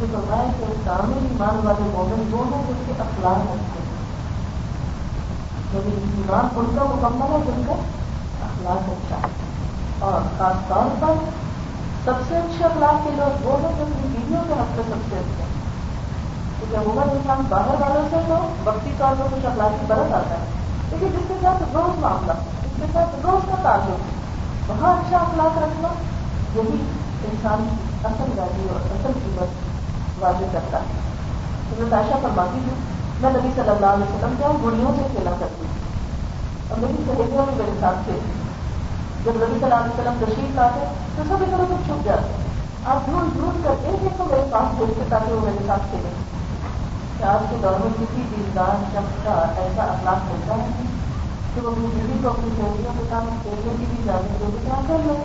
جو 0.00 0.06
فرمایا 0.12 0.52
کہ 0.58 0.64
کامل 0.84 1.26
ایمان 1.30 1.66
والے 1.66 1.90
مومن 1.92 2.34
وہ 2.34 2.56
ہیں 2.56 2.62
جس 2.68 2.74
کے 2.86 2.92
اخلاق 2.98 3.36
ہوتے 3.36 3.80
ہیں۔ 3.80 3.88
لیکن 5.72 6.10
ایمان 6.16 6.48
ان 6.56 6.76
کا 6.78 6.84
مکمل 6.84 7.32
ہے، 7.32 7.38
جن 7.46 7.62
کا 7.66 7.72
اخلاق 8.44 8.88
اچھا 8.88 9.16
ہے۔ 9.16 9.28
اور 9.98 10.38
خاص 10.38 10.68
طور 10.68 10.84
پر 11.00 11.12
سب 12.04 12.12
سے 12.28 12.36
اچھے 12.36 12.64
اخلاق 12.64 13.04
کے 13.04 13.10
لوگ 13.16 13.46
وہ 13.46 13.60
ہیں 13.60 13.78
جو 13.78 13.84
اپنی 13.84 14.08
بیویوں 14.12 14.42
کے 14.48 14.52
حق 14.52 14.76
سے 14.76 14.82
سب 14.82 15.10
سے 15.10 15.16
اچھے 15.16 15.42
ہیں۔ 15.42 15.47
عموماً 16.76 17.08
انسان 17.08 17.42
باہر 17.48 17.74
والوں 17.80 18.08
سے 18.10 18.16
تو 18.28 18.54
وقتی 18.64 18.90
طور 18.98 19.14
پر 19.18 19.36
کچھ 19.36 19.46
اخلاقی 19.46 19.84
برت 19.86 20.12
آتا 20.12 20.34
ہے۔ 20.34 20.44
لیکن 20.90 21.06
جس 21.06 21.28
کے 21.28 21.34
ساتھ 21.42 21.76
روز 21.76 21.98
معاملہ، 21.98 22.32
جس 22.64 22.70
کے 22.76 22.86
ساتھ 22.92 23.26
روز 23.26 23.48
کا 23.48 23.54
تعلق، 23.62 23.98
وہاں 24.70 24.92
اچھا 24.92 25.16
اخلاق 25.16 25.58
رکھنا، 25.58 25.88
یہی 26.54 26.84
انسان 27.24 27.66
کی 27.70 28.06
اصل 28.06 28.30
ویلو 28.30 28.72
اور 28.72 28.80
اصل 28.80 29.12
قیمت 29.12 29.48
واضح 30.22 30.44
کرتا 30.52 30.78
ہے۔ 30.78 30.84
تو 31.70 31.82
میں 31.82 31.90
تاشا 31.90 32.18
فرماتی 32.22 32.58
ہوں، 32.58 32.76
میں 33.20 33.30
نبی 33.30 33.48
صلی 33.54 33.70
اللہ 33.70 33.86
علیہ 33.86 34.04
وسلم 34.04 34.34
کیا 34.38 34.46
ہاں 34.46 34.64
گڑیوں 34.64 34.92
سے 34.96 35.02
کھیلا 35.10 35.30
کرتی 35.40 35.64
تھی 35.72 35.80
اور 36.68 36.78
میری 36.78 37.02
سہیلیاں 37.06 37.42
بھی 37.42 37.54
میرے 37.56 37.76
ساتھ 37.80 37.96
تھے 38.04 38.18
جب 39.24 39.32
نبی 39.36 39.54
صلی 39.54 39.62
اللہ 39.62 39.74
علیہ 39.74 40.00
وسلم 40.00 40.14
تشریف 40.20 40.54
لاتے 40.54 40.80
تو 41.16 41.22
سب 41.28 41.32
ادھر 41.32 41.60
ادھر 41.60 41.74
چھپ 41.86 42.04
جاتے 42.04 42.32
آپ 42.84 43.06
ڈھونڈ 43.06 43.32
ڈھونڈ 43.32 43.64
کر 43.64 43.70
ایک 43.82 44.02
ایک 44.02 44.18
کو 44.18 44.24
میرے 44.24 44.42
پاس 44.50 44.74
بھیجتے 44.74 45.02
تاکہ 45.08 45.32
وہ 45.32 45.40
میرے 45.40 45.64
ساتھ 45.66 45.82
کھیلے۔ 45.90 46.08
کہ 47.18 47.24
آج 47.24 47.46
کے 47.50 47.56
دور 47.62 47.80
میں 47.80 47.92
کسی 48.00 48.22
دیندار 48.30 48.84
شخص 48.92 49.24
کا 49.24 49.52
ایسا 49.56 49.82
اخلاق 49.82 50.16
ملتا 50.32 50.54
ہے 50.54 50.68
کہ 51.54 51.60
وہ 51.60 51.70
اپنی 51.70 51.86
بیوی 51.94 52.18
کو 52.22 52.28
اپنی 52.28 52.48
سہیلیوں 52.56 52.92
کے 52.98 53.04
ساتھ 53.10 53.42
کھیلنے 53.42 53.72
کی 53.78 53.84
بھی 53.88 53.96
اجازت 54.02 54.40
دے 54.40 54.44
کیا 54.64 54.80
کر 54.88 54.96
لیں 55.04 55.24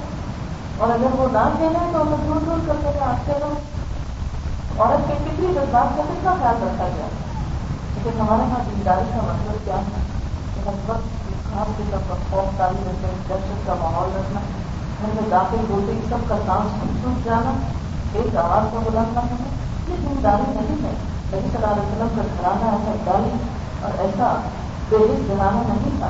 اور 0.77 0.89
اگر 0.89 1.19
وہ 1.19 1.27
نہ 1.31 1.49
کھیلیں 1.57 1.93
تو 1.93 2.01
ہمیں 2.01 2.17
ڈھونڈ 2.25 2.45
ڈھونڈ 2.45 2.67
کر 2.67 2.73
کے 2.81 2.99
آج 2.99 3.15
کے 3.25 3.31
لوگ 3.39 3.83
عورت 4.81 5.07
کے 5.07 5.13
کتنی 5.25 5.47
جذبات 5.47 5.97
کا 5.97 6.03
کتنا 6.03 6.33
خیال 6.39 6.55
رکھا 6.61 6.87
جائے؟ 6.87 7.09
لیکن 7.95 8.21
ہمارے 8.21 8.41
یہاں 8.41 8.59
دینداری 8.71 9.05
کا 9.09 9.21
مطلب 9.23 9.65
کیا 9.65 9.75
ہے؟ 9.75 10.01
کہ 10.55 10.69
ہر 10.69 10.73
وقت 10.87 11.23
خاص 11.53 11.77
کی 11.77 11.83
سب 11.91 12.09
کا 12.09 12.15
خوف 12.29 12.57
تاری 12.57 12.75
رکھنا 12.81 13.07
دہشت 13.29 13.67
کا 13.67 13.73
ماحول 13.79 14.09
رکھنا، 14.15 14.39
گھر 15.01 15.21
میں 15.21 15.29
داخل 15.31 15.65
ہوتے 15.69 15.93
ہی 15.93 15.99
سب 16.09 16.29
کا 16.29 16.35
سانس 16.45 16.71
ٹوٹ 17.03 17.25
جانا، 17.25 17.53
ایک 18.13 18.37
آواز 18.37 18.67
کو 18.71 18.79
بلند 18.79 19.13
نہ 19.13 19.19
ہونا 19.19 19.47
یہ 19.87 19.95
دینداری 20.09 20.51
نہیں 20.55 20.83
ہے۔ 20.83 20.93
نبی 21.33 21.49
صلی 21.51 21.63
اللہ 21.63 21.73
علیہ 21.73 21.83
وسلم 21.83 22.07
کا 22.15 22.21
گھرانا 22.37 22.71
ایسا 22.71 22.91
ڈالی 23.03 23.37
اور 23.81 23.91
ایسا 23.99 24.33
بے 24.89 24.95
حص 24.95 25.27
گھرانا 25.27 25.61
نہیں 25.67 25.97
تھا۔ 25.99 26.09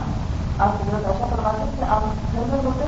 آپ 0.64 0.70
حضرت 0.70 1.06
ایسا 1.08 1.26
کرواتے 1.30 1.64
کہ 1.78 1.84
آپ 1.90 2.02
گھر 2.32 2.44
میں 2.48 2.60
ہوتے 2.66 2.86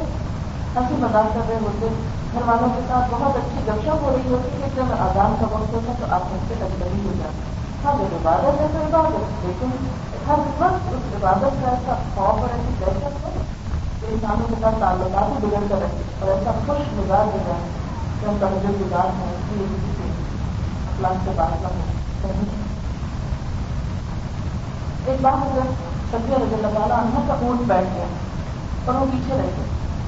ہنسی 0.76 0.96
مذاق 0.98 1.34
کر 1.34 1.42
رہے 1.48 1.58
ہوتے۔ 1.62 1.88
گھر 2.34 2.42
والوں 2.46 2.70
کے 2.76 2.82
ساتھ 2.88 3.12
بہت 3.12 3.38
اچھی 3.38 3.60
گپشپ 3.68 4.04
ہو 4.04 4.16
رہی 4.16 4.34
ہوتی 4.34 4.50
کہ 4.58 4.68
جب 4.76 4.92
آزاد 5.00 5.42
کا 5.42 5.48
وقت 5.52 5.74
ہوتا 5.74 5.92
تو 6.00 6.06
آپ 6.10 6.22
گھر 6.30 6.38
سے 6.48 6.54
اجنبی 6.54 7.08
ہو 7.08 7.14
جاتے۔ 7.18 7.44
ہاں 7.84 7.94
جب 7.94 8.16
عبادت 8.16 8.62
ہے 8.62 8.68
تو 8.74 8.78
عبادت، 8.78 9.46
لیکن 9.46 9.70
ہر 10.28 10.40
وقت 10.58 10.94
اس 10.94 11.16
عبادت 11.16 11.64
کا 11.64 11.70
ایسا 11.70 11.94
خوف 12.16 12.42
اور 12.42 12.50
ایسی 12.54 12.74
دہشت 12.80 13.26
ہو 13.26 13.30
کہ 14.02 14.06
انسانوں 14.10 14.48
کے 14.50 14.56
ساتھ 14.62 14.76
تعلقات 14.80 15.30
ہی 15.30 15.48
بگڑ 15.48 15.64
کر 15.70 15.82
رکھے 15.82 16.04
اور 16.20 16.38
ایسا 16.38 16.52
خوش 16.66 16.94
مزاج 16.94 17.28
ہو 17.34 17.38
جائے 17.46 17.60
کہ 18.20 18.26
ہم 18.26 18.38
توجہ 18.40 18.78
گزار 18.82 19.06
ہیں 19.06 19.34
اس 19.34 19.52
لیے 19.52 19.66
کسی 19.66 19.92
سے 19.98 20.10
اخلاق 20.88 21.26
سے 21.26 21.32
باہر 21.36 21.62
نہ 21.62 21.68
ہو۔ 21.68 21.95
ایک 25.06 25.22
بات 25.22 25.34
اگر 25.34 25.72
سبھی 26.12 26.36
رضی 26.36 26.54
اللہ 26.54 26.78
تعالیٰ 26.78 26.98
عنہ 27.00 27.28
کا 27.28 27.34
اونٹ 27.34 27.62
بیٹھ 27.62 27.88
گیا 27.96 28.06
اور 28.86 28.96
وہ 28.96 29.06
پیچھے 29.12 29.36
رہ 29.36 29.42
گئے۔ 29.42 29.66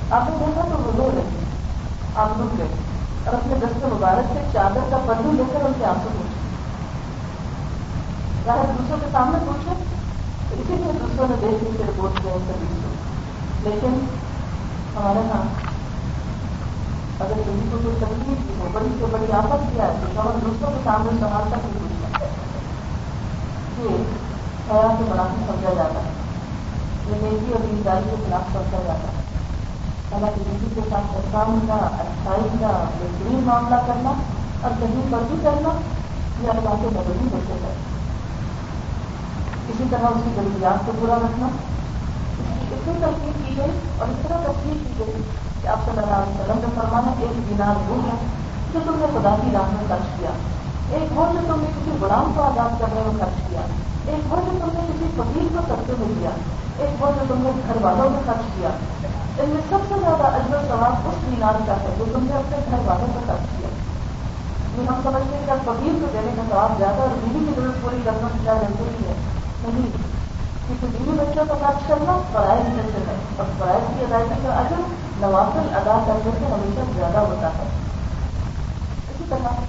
آپ 0.10 0.30
نے 0.30 0.36
دیکھا 0.40 0.62
تو 0.62 0.78
وہ 0.78 0.92
رو 0.98 1.10
رہے 1.16 1.46
آپ 2.16 2.30
رک 2.40 2.58
گئے۔ 2.58 2.68
اور 3.26 3.34
اپنے 3.34 3.56
دست 3.56 3.86
مبارک 3.86 4.34
سے 4.34 4.40
چادر 4.54 4.90
کا 4.90 4.98
پلو 4.98 5.32
لے 5.32 5.44
کر 5.54 5.66
ان 5.66 5.72
کے 5.80 5.86
آنسو 5.86 6.10
پوچھے 6.18 6.36
ظاہر 8.46 8.66
دوسروں 8.78 8.98
کے 8.98 9.06
سامنے 9.12 9.38
پوچھے 9.46 9.72
اسی 10.52 10.76
لیے 10.76 10.92
دوسروں 11.00 11.28
نے 11.30 11.36
دیکھ 11.42 11.78
کے 11.78 11.84
رپورٹ 11.88 12.22
کیا 12.24 12.36
لیکن 13.64 14.06
ہمارے 14.98 15.20
یہاں 15.20 15.67
اگر 17.20 17.34
کسی 17.34 17.68
کو 17.72 17.78
کوئی 17.84 17.96
تکلیف 18.00 18.60
ہو، 18.60 18.68
بڑی 18.72 18.88
سے 19.00 19.06
بڑی 19.12 19.32
آفت 19.32 19.74
کیا 19.74 19.88
ہے، 19.88 19.94
تو 20.02 20.08
شوہر 20.14 20.40
دوستوں 20.46 20.72
کے 20.72 20.78
سامنے 20.84 21.12
سوال 21.20 21.50
تک 21.50 21.66
نہیں 21.66 21.80
پوچھتا 21.80 22.26
یہ 23.80 24.04
خیال 24.68 24.96
کے 24.98 25.04
مناسب 25.10 25.52
سمجھا 25.52 25.74
جاتا 25.74 26.00
ہے۔ 26.00 26.10
یہ 27.08 27.16
نیکی 27.22 27.54
اور 27.54 27.62
دینداری 27.62 28.10
کے 28.10 28.16
خلاف 28.26 28.42
سمجھا 28.54 28.82
جاتا 28.88 29.08
ہے۔ 29.08 29.26
اللہ 30.12 30.26
کی 30.36 30.42
کسی 30.52 30.66
کے 30.76 30.82
ساتھ 30.90 31.16
احسان 31.16 31.60
کا، 31.68 31.74
اچھائی 31.74 32.58
کا، 32.60 32.84
بہترین 33.00 33.42
معاملہ 33.44 33.76
کرنا 33.88 34.14
اور 34.62 34.72
کہیں 34.80 35.12
پر 35.12 35.18
بھی 35.28 35.38
کرنا، 35.44 35.70
یہ 36.42 36.50
اللہ 36.50 36.82
کے 36.82 36.88
بدلی 36.88 37.28
بچے 37.34 37.54
ہے 37.54 37.76
اسی 39.70 39.84
طرح 39.90 40.06
اس 40.06 40.22
کی 40.24 40.30
ضروریات 40.36 40.86
کو 40.86 40.92
پورا 41.00 41.16
رکھنا۔ 41.16 41.48
اتنی 42.72 42.94
تفصیل 43.02 43.32
کی 43.46 43.58
گئی 43.58 43.80
اور 43.98 44.08
اس 44.08 44.28
طرح 44.28 44.38
تفصیل 44.38 44.78
کی 44.88 44.94
گئی 45.00 45.22
کہ 45.62 45.68
آپ 45.68 45.78
صلی 45.86 45.98
اللہ 45.98 46.16
علیہ 46.16 46.42
وسلم 46.42 46.58
نے 46.58 46.68
فرمانا 46.76 47.12
ایک 47.20 47.50
دینار 47.50 47.90
وہ 47.90 47.98
ہے 48.04 48.18
جو 48.74 48.80
تم 48.86 48.92
نے 48.96 49.06
خدا 49.14 49.36
کی 49.42 49.50
راہ 49.54 49.62
میں 49.62 49.84
خرچ 49.90 50.20
کیا۔ 50.20 50.30
ایک 50.90 51.18
وہ 51.18 51.26
جو 51.34 51.40
تم 51.48 51.60
نے 51.60 51.66
کسی 51.66 51.92
غلام 52.02 52.32
کو 52.36 52.42
آزاد 52.42 52.80
کرنے 52.80 53.02
میں 53.06 53.20
خرچ 53.20 53.50
کیا۔ 53.50 53.62
ایک 54.06 54.34
وہ 54.34 54.38
جو 54.38 54.52
تم 54.60 54.70
نے 54.74 54.80
کسی 54.88 55.06
فقیر 55.18 55.58
کو 55.58 55.76
سستے 55.76 55.94
میں 56.00 56.08
دیا 56.20 56.30
ایک 56.78 57.04
وہ 57.04 57.08
جو 57.08 57.36
تم 57.36 57.42
نے 57.42 57.52
گھر 57.68 57.78
والوں 57.82 58.10
میں 58.10 58.20
خرچ 58.26 58.46
کیا۔ 58.56 58.70
ان 59.40 59.50
میں 59.50 59.62
سب 59.70 59.78
سے 59.90 59.96
زیادہ 60.00 60.36
اجر 60.36 60.68
سواب 60.68 61.08
اس 61.08 61.32
دینار 61.32 61.54
کا 61.68 61.74
ہے 61.74 61.96
جو 61.98 62.06
تم 62.14 62.24
نے 62.24 62.34
اپنے 62.34 62.58
گھر 62.72 62.78
والوں 62.86 63.08
کو 63.14 63.20
خرچ 63.28 63.60
کیا۔ 63.60 63.70
یہ 64.78 64.88
ہم 64.88 64.96
سمجھتے 65.04 65.38
ہیں 65.38 65.46
کہ 65.46 65.52
فقیر 65.62 65.94
کو 66.02 66.08
دینے 66.14 66.32
کا 66.36 66.42
سواب 66.50 66.78
زیادہ 66.78 67.02
اور 67.02 67.10
بیوی 67.24 67.46
کی 67.46 67.62
ضرورت 67.62 67.82
پوری 67.82 67.98
کرنا 68.06 68.28
کیا 68.44 68.54
ضروری 68.54 69.08
ہے۔ 69.08 69.14
نہیں 69.64 70.17
کیونکہ 70.68 70.88
بیوی 70.94 71.18
بچوں 71.18 71.44
کو 71.48 71.56
خرچ 71.62 71.88
کرنا 71.88 72.18
فرائض 72.32 72.70
میں 72.70 72.84
سے 72.86 73.04
ہے 73.08 73.14
اور 73.38 73.52
فرائض 73.60 73.84
کی 73.90 74.06
ادائیگی 74.06 74.40
کا 74.44 74.56
اجر 74.56 74.82
نوافل 75.20 75.70
ادا 75.76 75.98
کرنے 76.08 76.32
سے 76.40 76.54
ہمیشہ 76.54 76.88
زیادہ 76.96 77.24
ہوتا 77.28 77.52
ہے 77.58 77.68
اسی 79.06 79.24
طرح 79.30 79.62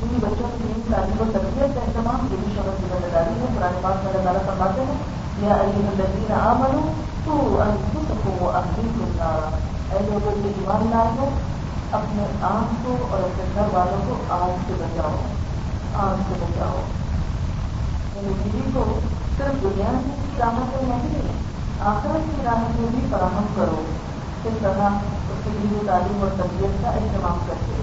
بیوی 0.00 0.20
بچوں 0.20 0.50
کی 0.50 0.62
دینی 0.62 0.92
تعلیم 0.92 1.20
و 1.20 1.30
تربیت 1.32 1.74
کا 1.74 1.80
اہتمام 1.80 2.26
یہ 2.30 2.44
بھی 2.44 2.54
شہر 2.54 2.76
کی 2.76 2.92
ذمہ 2.92 3.12
داری 3.14 3.40
ہے 3.40 3.50
پرانے 3.56 3.82
پاس 3.82 4.04
میں 4.04 4.12
اللہ 4.12 4.38
فرماتے 4.46 4.84
ہیں 4.88 4.98
یا 5.42 5.56
علی 5.56 5.86
الدین 5.86 6.32
عامل 6.38 6.78
تو 7.24 7.42
انفسکم 7.60 8.42
و 8.42 8.50
اہلیکم 8.52 9.12
نارا 9.16 9.50
اے 9.90 10.06
لوگوں 10.08 10.40
کے 10.42 10.52
ایمان 10.56 10.90
لائے 10.90 11.14
ہو 11.18 11.28
اپنے 11.92 12.26
آنکھ 12.46 12.74
کو 12.82 12.96
اور 13.10 13.22
اپنے 13.22 13.52
گھر 13.54 13.74
والوں 13.74 14.08
کو 14.08 14.22
آگ 14.34 14.66
سے 14.66 14.74
بچاؤ 14.78 15.16
آگ 16.00 16.22
سے 16.28 16.40
بچاؤ 16.40 16.82
یعنی 18.14 18.34
بیوی 18.42 18.70
کو 18.74 18.84
صرف 19.40 19.62
دنیا 19.62 19.92
کی 20.04 20.36
راحت 20.38 20.82
نہیں 20.82 21.32
آخرت 21.80 22.36
کی 22.36 22.42
راحت 22.44 22.80
میں 22.80 22.88
بھی 22.90 23.06
فراہم 23.10 23.46
کرو 23.54 23.84
اس 24.44 24.54
طرح 24.62 24.88
اس 25.30 25.38
کے 25.44 25.50
لیے 25.50 25.78
تعلیم 25.86 26.22
اور 26.22 26.28
تربیت 26.36 26.82
کا 26.82 26.90
اہتمام 26.90 27.38
کرتے 27.46 27.82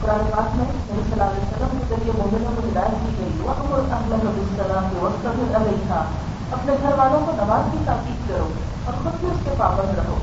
قرآن 0.00 0.30
پاک 0.30 0.56
میں 0.56 0.64
نبی 0.64 1.02
صلی 1.04 1.12
اللہ 1.12 1.24
علیہ 1.24 1.42
وسلم 1.42 1.78
کے 1.78 1.84
ذریعے 1.88 2.12
مومنوں 2.18 2.50
کو 2.56 2.68
ہدایت 2.68 2.90
کی 2.90 3.14
گئی 3.18 3.40
وہ 3.40 3.50
اور 3.50 3.82
احمد 3.90 4.24
نبی 4.24 4.40
السلام 4.40 4.88
کے 4.90 4.98
وقت 5.00 5.26
علیہ 5.26 5.86
تھا 5.86 6.04
اپنے 6.52 6.72
گھر 6.82 6.98
والوں 6.98 7.26
کو 7.26 7.32
نماز 7.32 7.72
کی 7.72 7.78
تاکید 7.84 8.28
کرو 8.28 8.48
اور 8.84 8.94
خود 9.02 9.20
بھی 9.20 9.28
اس 9.28 9.38
کے 9.44 9.50
پابند 9.58 9.98
رہو۔ 9.98 10.18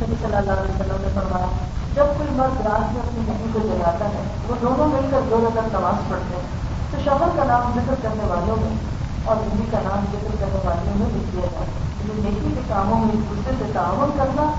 نبی 0.00 0.14
صلی 0.22 0.34
اللہ 0.34 0.52
علیہ 0.52 0.74
وسلم 0.74 0.96
نے 1.00 1.08
فرمایا، 1.14 1.46
جب 1.94 2.04
کوئی 2.18 2.28
مرد 2.32 2.66
رات 2.66 2.92
میں 2.92 3.02
اپنی 3.02 3.20
بیوی 3.26 3.50
کو 3.52 3.58
جگاتا 3.58 4.04
ہے، 4.04 4.22
وہ 4.48 4.54
دونوں 4.62 4.86
مل 4.86 5.08
کر 5.10 5.20
دو 5.30 5.38
نظر 5.38 5.78
نماز 5.78 6.08
پڑھتے 6.08 6.36
ہیں۔ 6.36 6.42
تو 6.90 6.96
شوہر 7.04 7.28
کا 7.36 7.44
نام 7.44 7.72
ذکر 7.74 7.94
کرنے 8.02 8.24
والوں 8.24 8.56
میں 8.60 8.93
اور 9.24 9.36
ہندی 9.36 9.62
کا 9.70 9.78
نام 9.82 10.04
ذکر 10.12 10.36
کرنے 10.40 10.58
والوں 10.64 10.98
میں 10.98 11.06
لکھ 11.06 11.32
دیا 11.32 11.46
جائے 11.52 11.66
یہ 12.04 12.22
نیکی 12.24 12.54
کے 12.54 12.60
کاموں 12.68 12.98
میں 12.98 13.08
ایک 13.12 13.30
دوسرے 13.30 13.52
سے 13.58 13.72
تعاون 13.72 14.10
کرنا، 14.16 14.50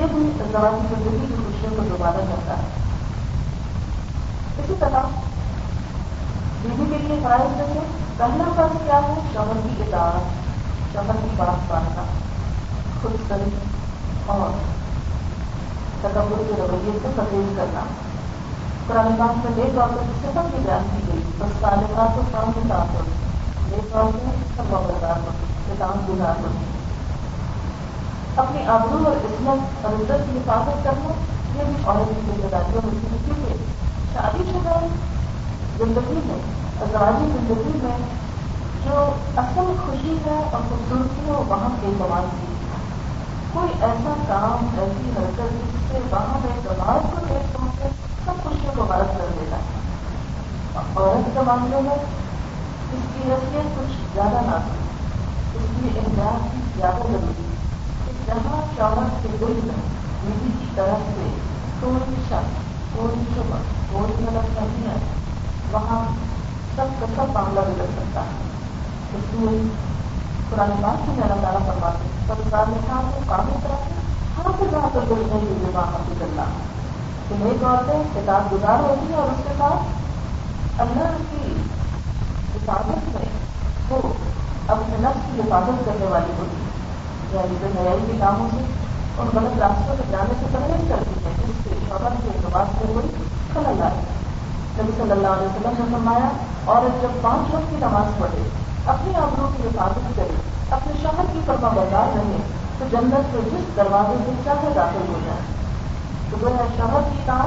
یہ 0.00 0.06
بھی 0.14 0.30
زبانی 0.52 0.94
زندگی 0.94 1.26
کی 1.28 1.34
خوشیوں 1.46 1.76
کو 1.76 1.82
دوبارہ 1.90 2.16
کرتا 2.16 2.58
ہے۔ 2.58 2.62
اسی 4.58 4.74
طرح 4.78 5.02
بیوی 6.62 6.84
کے 6.90 6.98
لیے 6.98 7.20
فرائض 7.22 7.56
میں 7.56 7.64
سے 7.72 7.78
پہلا 8.16 8.44
فرض 8.56 8.76
کیا 8.84 9.00
ہے؟ 9.08 9.14
شوہر 9.32 9.60
کی 9.62 9.82
اطاعت 9.82 10.92
شوہر 10.92 11.16
کی 11.22 11.28
بات 11.36 11.70
ماننا 11.70 12.02
خود 13.02 13.12
سری 13.28 13.50
اور 14.26 14.58
تکبر 16.00 16.42
کے 16.46 16.62
رویے 16.62 16.98
سے 17.02 17.08
پرہیز 17.16 17.52
کرنا۔ 17.56 17.84
قرآن 18.86 19.14
پاک 19.18 19.46
میں 19.46 19.52
دیکھ 19.56 19.78
اور 19.78 19.88
صفت 20.22 20.52
کی 20.52 20.56
بیان 20.62 20.96
کی 20.96 21.12
گئی۔ 21.12 21.22
بس 21.38 21.60
تعلقات 21.60 22.14
کو 22.14 22.22
کام 22.32 22.52
کے 22.52 22.60
ساتھ 22.68 23.21
اپنی 28.36 28.66
آبرو 28.66 29.08
اور 29.08 29.16
عصمت 29.16 29.84
اور 29.84 29.92
عزت 29.92 30.32
کی 30.32 30.38
حفاظت 30.38 30.84
کرنا، 30.84 31.12
یہ 31.58 31.64
بھی 31.64 31.74
عورت 31.84 32.08
کی 32.08 32.32
ذمہ 32.36 32.48
داریوں 32.50 32.80
میں 32.84 33.00
سے 33.10 33.16
کیونکہ 33.24 33.54
شادی 34.14 34.42
شدہ 34.50 34.86
زندگی 35.78 36.20
میں 36.24 36.38
ازواجی 36.80 37.24
زندگی 37.24 37.78
میں، 37.82 37.96
جو 38.84 39.10
اصل 39.36 39.72
خوشی 39.86 40.16
ہے 40.26 40.36
اور 40.36 40.60
خوبصورتی 40.68 41.26
ہے 41.26 41.30
وہاں 41.30 41.68
کے 41.80 41.86
زبان 41.98 42.28
کی۔ 42.40 42.46
کوئی 43.52 43.68
ایسا 43.80 44.14
کام، 44.28 44.80
ایسی 44.80 45.10
حرکت 45.10 45.52
جس 45.52 45.92
سے 45.92 45.98
وہاں 46.10 46.38
میں 46.44 46.60
دماغ 46.64 46.98
کو 46.98 47.26
دیکھ 47.28 47.56
پہنچے، 47.56 47.88
سب 48.24 48.32
خوشیوں 48.42 48.72
کو 48.76 48.82
غلط 48.82 49.18
کر 49.18 49.26
دیتا 49.40 49.56
ہے۔ 49.56 49.82
عورت 50.96 51.34
کے 51.34 51.40
معاملے 51.46 51.80
میں 51.80 51.96
اس 52.92 53.04
کی 53.14 53.30
حیثیت 53.30 53.78
کچھ 53.78 53.96
زیادہ 54.14 54.40
نہ 54.46 54.56
اس 55.54 55.62
کی 55.76 55.98
احتیاط 55.98 56.52
کی 56.52 56.60
زیادہ 56.76 56.96
ضروری 56.96 57.44
ہے 57.46 58.12
جہاں 58.26 58.62
شوہر 58.76 59.08
کے 59.22 59.28
دل 59.40 59.60
میں 59.64 59.80
بیوی 60.22 60.50
کی 60.60 60.66
طرف 60.74 61.08
سے 61.16 61.28
کوئی 61.80 62.14
شک 62.28 62.60
کوئی 62.96 63.24
شبہ 63.34 63.56
کوئی 63.92 64.24
غلط 64.24 64.60
نہیں 64.60 64.88
ہے 64.88 64.96
وہاں 65.72 66.04
سب 66.76 67.00
کا 67.00 67.06
سب 67.16 67.32
معاملہ 67.32 67.60
بگڑ 67.60 67.84
سکتا 67.96 68.20
ہے۔ 68.20 68.50
اس 69.14 69.32
لیے 69.32 69.62
پرانے 70.50 70.74
بات 70.80 71.06
سے 71.06 71.22
اللہ 71.22 71.42
تعالیٰ 71.42 71.66
فرماتے 71.66 72.04
ہیں 72.04 72.26
سب 72.26 72.50
سارے 72.50 72.78
کام 72.86 73.10
کو 73.14 73.20
کام 73.26 73.48
طرح 73.62 73.88
ہر 74.36 74.50
سے 74.58 74.64
جہاں 74.70 74.88
پر 74.92 75.00
دل 75.08 75.22
نہیں 75.26 75.42
ملے 75.42 75.70
وہاں 75.74 75.84
حاصل 75.84 76.12
کرنا 76.18 76.44
کہ 77.28 77.34
نئی 77.38 77.64
عورتیں 77.64 78.02
کتاب 78.14 78.52
گزار 78.52 78.78
ہوتی 78.78 79.12
ہیں 79.12 79.20
اور 79.20 79.28
اس 79.28 79.44
کے 79.44 79.54
ساتھ 79.58 80.80
اللہ 80.80 81.16
کی 81.30 81.56
حفاظت 82.62 83.16
میں 83.16 83.24
وہ 83.88 84.12
اپنے 84.66 84.96
نفس 85.00 85.26
کی 85.26 85.40
حفاظت 85.40 85.86
کرنے 85.86 86.06
والی 86.06 86.32
ہوتی 86.38 86.56
ہے 86.56 86.70
یعنی 87.32 87.56
بے 87.60 87.80
حیائی 87.80 88.00
کے 88.06 88.12
کاموں 88.20 88.48
سے 88.52 88.62
ان 89.18 89.28
غلط 89.34 89.58
راستوں 89.58 89.94
سے 89.96 90.02
جانے 90.10 90.34
سے 90.40 90.46
پرہیز 90.52 90.88
کرتی 90.88 91.24
ہے 91.24 91.30
جس 91.38 91.64
سے 91.64 91.74
شوہر 91.88 92.12
کے 92.22 92.28
اعتبار 92.28 92.64
سے 92.78 92.92
کوئی 92.94 93.08
خلل 93.54 93.82
آئے 93.82 94.00
نبی 94.78 94.92
صلی 94.96 95.10
اللہ 95.10 95.26
علیہ 95.26 95.46
وسلم 95.46 95.72
نے 95.78 95.84
فرمایا 95.92 96.28
عورت 96.66 97.02
جب 97.02 97.08
پانچ 97.20 97.54
وقت 97.54 97.70
کی 97.70 97.76
نماز 97.76 98.20
پڑھے، 98.20 98.48
اپنی 98.86 99.14
آبروں 99.14 99.48
کی 99.56 99.62
حفاظت 99.62 100.16
کرے، 100.16 100.34
اپنے 100.70 100.92
شوہر 101.02 101.24
کی 101.32 101.40
فرما 101.46 101.68
بردار 101.68 102.16
رہے، 102.16 102.36
تو 102.78 102.84
جنت 102.90 103.32
سے 103.32 103.38
جس 103.52 103.76
دروازے 103.76 104.16
سے 104.26 104.32
چاہے 104.44 104.72
داخل 104.76 105.08
ہو 105.08 105.18
جائے۔ 105.24 105.40
تو 106.30 106.36
وہ 106.40 106.56
ہے 106.56 106.64
شوہر 106.76 107.00
کی 107.12 107.18
کام 107.26 107.46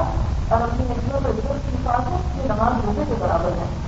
اور 0.50 0.62
اپنی 0.62 0.86
نسلوں 0.90 1.20
پر 1.24 1.30
عزت 1.30 1.72
کی 1.72 1.76
حفاظت 1.76 2.38
یہ 2.38 2.44
نماز 2.46 2.86
روزے 2.86 3.04
کے 3.08 3.14
برابر 3.20 3.50
ہے۔ 3.58 3.85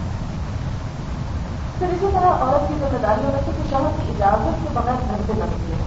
پھر 1.80 1.88
اسی 1.88 2.08
طرح 2.14 2.44
عورت 2.44 2.68
کی 2.68 2.74
ذمہ 2.80 2.98
داریوں 2.98 3.32
میں 3.32 3.42
سے 3.46 3.52
کہ 3.58 3.70
شوہر 3.70 3.92
کی 3.98 4.12
اجازت 4.12 4.64
کے 4.64 4.70
بغیر 4.74 5.02
گھر 5.10 5.22
سے 5.26 5.34
نکلتی 5.36 5.72
ہے 5.72 5.84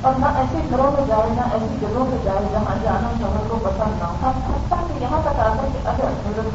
اور 0.00 0.12
نہ 0.18 0.26
ایسے 0.36 0.58
گھروں 0.70 0.90
میں 0.92 1.04
جائے 1.06 1.30
نہ 1.30 1.40
ایسی 1.52 1.76
جگہوں 1.80 2.06
پہ 2.10 2.16
جائے 2.24 2.44
جہاں 2.52 2.74
جانا 2.82 3.10
شوہر 3.20 3.48
کو 3.48 3.58
پسند 3.62 3.98
نہ 3.98 4.04
ہو۔ 4.04 4.30
حتیٰ 4.48 4.78
کہ 4.88 5.04
یہاں 5.04 5.20
تک 5.20 5.40
آتا 5.40 5.66
کہ 5.72 5.88
اگر 5.88 6.04
حضرت 6.04 6.46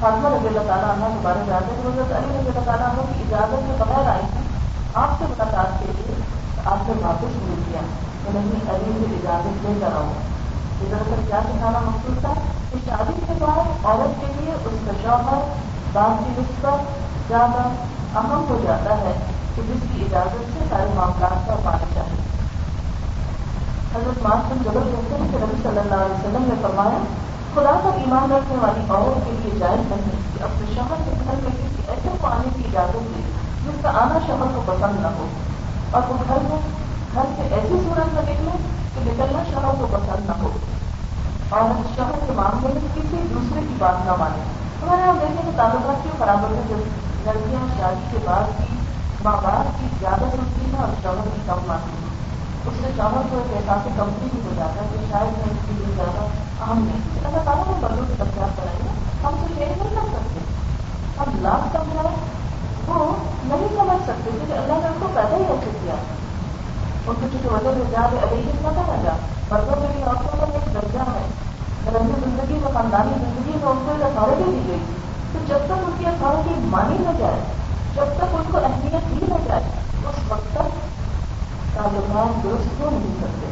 فاطمہ 0.00 0.28
رضی 0.28 0.46
اللہ 0.46 0.66
تعالیٰ 0.66 0.90
عنہ 0.90 1.04
کے 1.04 1.18
بارے 1.22 1.42
میں 1.46 1.54
آتے 1.54 1.74
تو 1.82 1.88
حضرت 1.88 2.12
علی 2.12 2.38
رضی 2.38 2.48
اللہ 2.48 2.64
تعالیٰ 2.64 2.88
عنہ 2.88 3.00
کی 3.00 3.22
اجازت 3.22 3.66
کے 3.66 3.74
بغیر 3.78 4.08
آئی 4.08 4.26
تھی 4.32 4.40
آپ 4.94 5.08
سے 5.18 5.24
ملاقات 5.28 5.78
کے 5.78 5.92
لیے 5.96 6.14
آپ 6.64 6.78
سے 6.86 6.92
واپس 7.02 7.36
مل 7.42 7.62
کیا۔ 7.66 7.80
تو 8.24 8.30
نہیں 8.34 8.74
علی 8.74 8.92
سے 8.98 9.14
اجازت 9.14 9.64
لے 9.64 9.74
کر 9.80 9.96
آؤں 9.96 10.12
یہ 10.80 10.88
دراصل 10.90 11.22
کیا 11.26 11.40
سکھانا 11.44 11.78
مقصود 11.78 12.20
تھا 12.20 12.32
کہ 12.70 12.78
شادی 12.86 13.20
کے 13.26 13.32
بعد 13.38 13.86
عورت 13.86 14.20
کے 14.20 14.26
لیے 14.26 14.52
اس 14.52 14.78
کا 14.86 14.92
شوہر 15.02 15.48
بات 15.92 16.24
کی 16.24 16.30
نسبت 16.38 17.04
زیادہ 17.28 17.68
اہم 18.18 18.44
ہو 18.48 18.60
جاتا 18.62 18.96
ہے 18.96 19.12
کہ 19.54 19.62
جس 19.62 19.82
کی 19.92 20.04
اجازت 20.04 20.58
سے 20.58 20.64
سارے 20.70 20.90
معاملات 20.94 21.46
کا 21.46 21.54
پانا 21.64 21.94
چاہیے۔ 21.94 22.20
حضرت 23.96 24.22
ماسٹر 24.22 24.54
جبر 24.64 24.82
کہتے 24.82 25.14
ہیں 25.14 25.28
کہ 25.32 25.38
نبی 25.38 25.62
صلی 25.62 25.78
اللہ 25.78 25.94
علیہ 25.94 26.14
وسلم 26.14 26.44
نے 26.46 26.54
فرمایا، 26.62 26.98
خدا 27.54 27.80
پر 27.84 27.90
ایمان 27.96 28.32
رکھنے 28.32 28.56
والی 28.60 28.80
عورت 28.88 29.26
کے 29.26 29.32
لیے 29.32 29.58
جائز 29.58 29.80
نہیں 29.80 30.38
کہ 30.38 30.42
اپنے 30.42 30.74
شوہر 30.74 30.96
کے 31.04 31.10
گھر 31.24 31.34
میں 31.42 31.50
کسی 31.50 31.82
ایسے 31.88 32.08
کو 32.20 32.26
آنے 32.26 32.48
کی 32.56 32.62
اجازت 32.64 32.92
دے 32.92 33.22
جس 33.64 33.82
کا 33.82 33.88
آنا 33.88 34.18
شوہر 34.26 34.46
کو 34.54 34.62
پسند 34.66 35.00
نہ 35.00 35.06
ہو۔ 35.06 35.26
اور 35.90 36.02
وہ 36.08 36.16
گھر 36.28 36.38
میں 36.42 36.58
گھر 37.14 37.22
سے 37.36 37.54
ایسی 37.54 37.80
صورت 37.84 38.14
میں 38.14 38.22
نکلے 38.22 38.50
کہ 38.94 39.12
نکلنا 39.12 39.42
شوہر 39.52 39.74
کو 39.80 39.86
پسند 39.92 40.26
نہ 40.26 40.42
ہو۔ 40.42 40.50
اور 41.48 41.82
شوہر 41.96 42.26
کے 42.26 42.32
معاملے 42.32 42.68
میں 42.74 42.96
کسی 42.96 43.16
دوسرے 43.34 43.60
کی 43.60 43.74
بات 43.78 44.06
نہ 44.06 44.12
مانے 44.18 44.42
ہمارے 44.82 45.02
یہاں 45.02 45.14
دیکھیں 45.20 45.52
کہ 45.52 45.56
تعلقات 45.56 46.02
کیوں 46.02 46.18
خراب 46.18 46.42
ہوتے 46.42 46.74
ہیں؟ 46.74 47.13
لڑکیاں 47.24 47.66
شادی 47.78 48.04
کے 48.10 48.18
بعد 48.24 48.44
بھی 48.56 48.78
ماں 49.24 49.36
باپ 49.42 49.80
کی 49.80 49.86
زیادہ 50.00 50.24
سنتی 50.32 50.64
ہیں 50.66 50.80
اور 50.80 50.88
شوہر 51.02 51.28
کی 51.34 51.40
کم 51.46 51.58
مانتی 51.66 51.90
ہیں۔ 51.90 52.14
اس 52.66 52.74
سے 52.80 52.90
شوہر 52.96 53.22
کو 53.30 53.38
ایک 53.38 53.56
احساس 53.56 53.88
کمپنی 53.96 54.28
بھی 54.32 54.40
ہو 54.44 54.50
جاتا 54.56 54.82
ہے 54.82 54.86
کہ 54.92 54.98
شاید 55.10 55.38
میں 55.38 55.50
اس 55.50 55.66
کے 55.66 55.72
لیے 55.74 55.94
زیادہ 55.96 56.24
اہم 56.64 56.78
نہیں 56.78 57.26
اللہ 57.26 57.38
تعالیٰ 57.44 57.64
ہم 57.66 57.80
بندوں 57.80 58.04
کی 58.08 58.12
تفصیلات 58.18 58.56
کرائیں 58.56 58.80
گے 58.84 58.88
ہم 59.24 59.34
تو 59.40 59.60
یہ 59.60 59.66
نہیں 59.66 59.90
کر 59.90 60.06
سکتے۔ 60.06 60.40
ہم 61.18 61.42
لاکھ 61.42 61.76
سمجھائیں 61.76 62.16
وہ 62.86 63.16
نہیں 63.44 63.68
سمجھ 63.76 64.02
سکتے 64.02 64.30
کیونکہ 64.30 64.52
اللہ 64.52 64.72
نے 64.72 64.86
ان 64.86 64.92
کو 65.00 65.08
پیدا 65.14 65.36
ہی 65.36 65.42
ایسے 65.42 65.70
کیا۔ 65.82 65.94
ان 67.06 67.14
کی 67.20 67.26
کسی 67.32 67.48
وجہ 67.48 67.70
سے 67.74 67.82
زیادہ 67.90 68.16
ابھی 68.22 68.50
پتہ 68.62 68.90
نہ 68.90 69.02
جا 69.02 69.12
مردوں 69.50 69.80
میں 69.80 69.88
بھی 69.94 70.02
عورتوں 70.02 70.38
کا 70.38 70.46
ایک 70.52 70.74
درجہ 70.74 70.98
ہے۔ 70.98 71.28
رنگ 71.86 72.06
زندگی 72.06 72.54
میں 72.54 72.72
خاندانی 72.74 73.12
زندگی 73.18 73.58
میں 73.62 73.70
ان 73.70 73.82
کو 73.86 73.90
ایک 73.90 74.02
اتارٹی 74.02 74.42
دی 74.46 74.60
گئی۔ 74.68 74.84
تو 75.34 75.40
جب 75.46 75.58
تک 75.66 75.72
ان 75.72 76.42
کی 76.44 76.54
مانی 76.58 76.96
نہ 77.00 77.18
جائے، 77.18 77.40
جب 77.94 78.04
تک 78.16 78.24
ان 78.32 78.42
کو 78.52 78.58
اہمیت 78.58 79.10
دی 79.10 79.26
نہ 79.28 79.48
جائے، 79.48 79.62
اس 80.08 80.14
وقت 80.28 80.52
تک 80.52 80.84
تعلقات 81.74 82.44
درست 82.44 82.76
کیوں 82.76 82.90
نہیں 82.90 83.14
کرتے؟ 83.20 83.46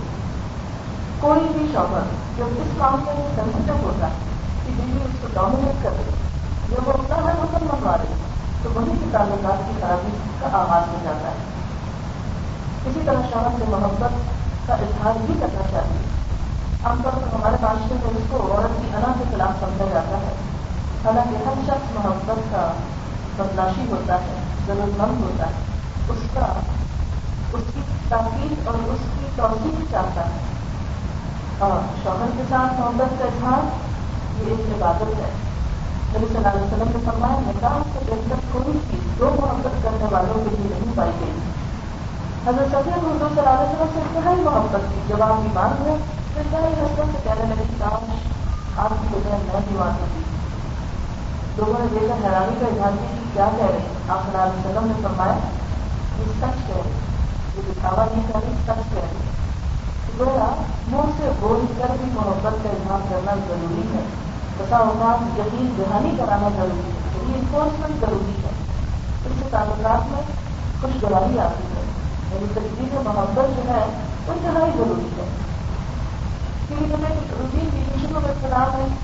کوئی 1.20 1.40
بھی 1.40 1.66
شوہر 1.72 2.02
جب 2.38 2.44
اس 2.44 2.68
کام 2.78 3.02
میں 3.06 3.14
سینسٹو 3.34 3.72
ہوتا 3.82 4.06
ہے 4.06 4.12
کہ 4.66 4.72
بیوی 4.76 5.02
اس 5.04 5.16
کو 5.20 5.26
ڈومینیٹ 5.34 5.84
کر 5.84 5.90
رہی 5.90 6.10
جب 6.70 6.88
وہ 6.88 6.92
اپنا 6.92 7.16
ہر 7.16 7.32
مسلم 7.38 7.68
منگوا 7.72 7.96
رہی 7.96 8.14
تو 8.62 8.70
وہیں 8.74 8.96
کی 9.00 9.08
تعلقات 9.12 9.58
کی 9.66 9.72
خرابی 9.80 10.10
کا 10.40 10.46
آغاز 10.52 10.88
ہو 10.88 10.96
جاتا 11.04 11.28
ہے۔ 11.28 11.34
اسی 12.86 13.00
طرح 13.04 13.20
شوہر 13.32 13.48
سے 13.58 13.64
محبت 13.68 14.10
کا 14.66 14.74
اظہار 14.74 15.12
بھی 15.26 15.34
کرنا 15.40 15.62
چاہیے۔ 15.70 16.02
عام 16.84 17.00
طور 17.02 17.12
پر 17.12 17.34
ہمارے 17.34 17.56
معاشرے 17.60 17.94
میں 17.94 18.10
اس 18.10 18.22
کو 18.30 18.36
عورت 18.36 18.82
کی 18.82 18.88
انا 18.96 19.12
کے 19.18 19.24
خلاف 19.30 19.60
سمجھا 19.60 19.84
جاتا 19.92 20.16
ہے۔ 20.16 20.51
حالانکہ 21.04 21.48
ہر 21.48 21.52
شخص 21.66 21.98
محبت 21.98 22.52
کا 22.52 22.72
بدلاشی 23.36 23.90
ہوتا 23.90 24.14
ہے 24.14 24.34
ضرورت 24.66 25.00
مند 25.00 25.24
ہوتا 25.24 25.46
ہے۔ 25.46 25.52
اس 26.08 26.18
کا، 26.34 26.46
اس 27.52 27.62
کی 27.74 27.80
تاکید 28.08 28.68
اور 28.68 28.74
اس 28.74 29.18
کی 29.18 29.26
توسیع 29.36 29.84
چاہتا 29.90 30.24
ہے۔ 30.24 30.30
اور 31.58 31.80
شوہر 32.02 32.26
کے 32.36 32.42
ساتھ 32.50 32.80
محبت 32.80 33.18
کا 33.18 33.24
اظہار، 33.24 33.66
یہ 34.40 34.54
ایک 34.58 34.82
عبادت 34.82 35.02
ہے۔ 35.02 35.30
نبی 36.16 36.26
صلی 36.26 36.36
اللہ 36.36 36.48
علیہ 36.48 36.62
وسلم 36.62 36.88
نے 36.88 37.10
فرمایا، 37.10 37.40
نکاح 37.40 37.78
سے 37.92 37.98
بہتر 38.08 38.36
کوئی 38.52 38.78
چیز 38.90 39.18
دو 39.18 39.36
محبت 39.40 39.84
کرنے 39.84 40.04
والوں 40.10 40.50
کے 40.50 40.56
لیے 40.56 40.80
نہیں 40.80 40.96
پائی 40.96 41.10
گئی۔ 41.20 41.38
حضرت 42.46 42.68
سفید 42.68 43.04
اردو 43.04 43.28
صلی 43.28 43.38
اللہ 43.38 43.50
علیہ 43.50 43.72
وسلم 43.72 43.86
سے 43.94 44.00
انتہائی 44.00 44.40
محبت 44.40 44.80
کی۔ 44.88 45.00
جب 45.08 45.22
آپ 45.22 45.42
بیمار 45.42 45.80
ہوئے 45.80 45.92
انتہائی 46.36 46.74
حسن 46.74 47.10
سے 47.12 47.18
کہنے 47.24 47.54
لگے 47.54 47.74
کاش 47.78 48.10
آپ 48.76 48.90
کی 48.90 49.06
وجہ 49.12 49.28
میں 49.28 49.60
بیمار 49.68 50.00
ہوتی 50.00 50.21
لوگوں 51.56 51.74
نے 51.78 51.98
دیکھا 52.00 52.14
حیرانی 52.14 52.56
کا 52.60 52.66
اظہار 52.66 52.90
کی 53.00 53.06
کہ 53.10 53.30
کیا 53.32 53.50
کہہ 53.56 53.66
رہے 53.66 53.78
ہیں۔ 53.78 54.08
آپ 54.08 54.22
صلی 54.22 54.40
اللہ 54.40 54.50
علیہ 54.50 54.70
وسلم 54.70 54.86
نے 54.86 54.92
فرمایا، 55.02 55.34
یہ 56.18 56.24
سچ 56.24 56.66
کہہ 56.66 56.76
رہے 56.76 56.90
یہ 57.56 57.62
دکھاوا 57.70 58.04
نہیں 58.12 58.22
کر 58.32 58.38
رہی، 58.42 58.52
سچ 58.62 58.94
کہہ 58.94 59.02
رہی 59.02 59.32
گویا 60.18 60.62
منہ 60.88 61.10
سے 61.16 61.30
بول 61.40 61.60
کر 61.78 61.86
بھی 62.00 62.10
محبت 62.14 62.64
کا 62.64 62.68
اظہار 62.68 62.98
کرنا 63.10 63.34
ضروری 63.48 63.82
ہے۔ 63.94 64.02
بسا 64.58 64.76
اوقات 64.76 65.38
یقین 65.38 65.74
دہانی 65.78 66.10
کرانا 66.18 66.48
ضروری 66.56 66.80
ہے 66.80 67.26
ری 67.26 67.32
انفورسمنٹ 67.34 68.00
ضروری 68.00 68.32
ہے۔ 68.32 68.50
اس 69.26 69.32
سے 69.38 69.44
تعلقات 69.50 70.12
میں 70.12 70.22
خوشگواری 70.80 71.38
آتی 71.38 71.64
ہے۔ 71.76 71.82
یعنی 72.34 72.46
تجدید 72.54 72.94
محبت 72.94 73.56
جو 73.56 73.62
ہے 73.68 73.86
وہ 74.26 74.32
انتہائی 74.32 74.70
ضروری 74.76 75.06
ہے۔ 75.06 75.26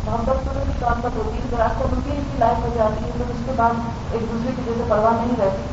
محبت 0.04 0.44
تو 0.44 0.52
بھی 0.54 0.72
کام 0.80 1.00
کا 1.02 1.08
روٹین 1.14 1.46
کا 1.50 1.64
آپ 1.64 1.78
کو 1.78 1.88
روٹین 1.90 2.20
کی 2.30 2.38
لائف 2.38 2.58
ہو 2.58 2.70
جاتی 2.74 3.04
ہے 3.04 3.10
پھر 3.12 3.30
اس 3.30 3.40
کے 3.46 3.52
بعد 3.56 3.74
ایک 4.12 4.22
دوسرے 4.22 4.52
کی 4.56 4.62
جیسے 4.64 4.84
پرواہ 4.88 5.14
نہیں 5.14 5.40
رہتی 5.40 5.64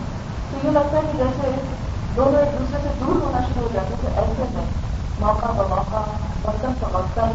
تو 0.52 0.68
یہ 0.68 0.72
لگتا 0.72 0.98
ہے 0.98 1.12
کہ 1.12 1.18
جیسے 1.18 1.52
دونوں 2.16 2.40
ایک 2.40 2.60
دوسرے 2.60 2.80
سے 2.84 2.90
دور 3.00 3.22
ہونا 3.22 3.40
شروع 3.48 3.64
ہو 3.64 3.70
جاتے 3.74 3.96
تھے 4.02 4.10
ایسے 4.16 4.44
میں 4.54 4.66
موقع 5.20 5.52
بموقع 5.52 6.02
وقتاً 6.44 6.74
فوقتاً 6.80 7.30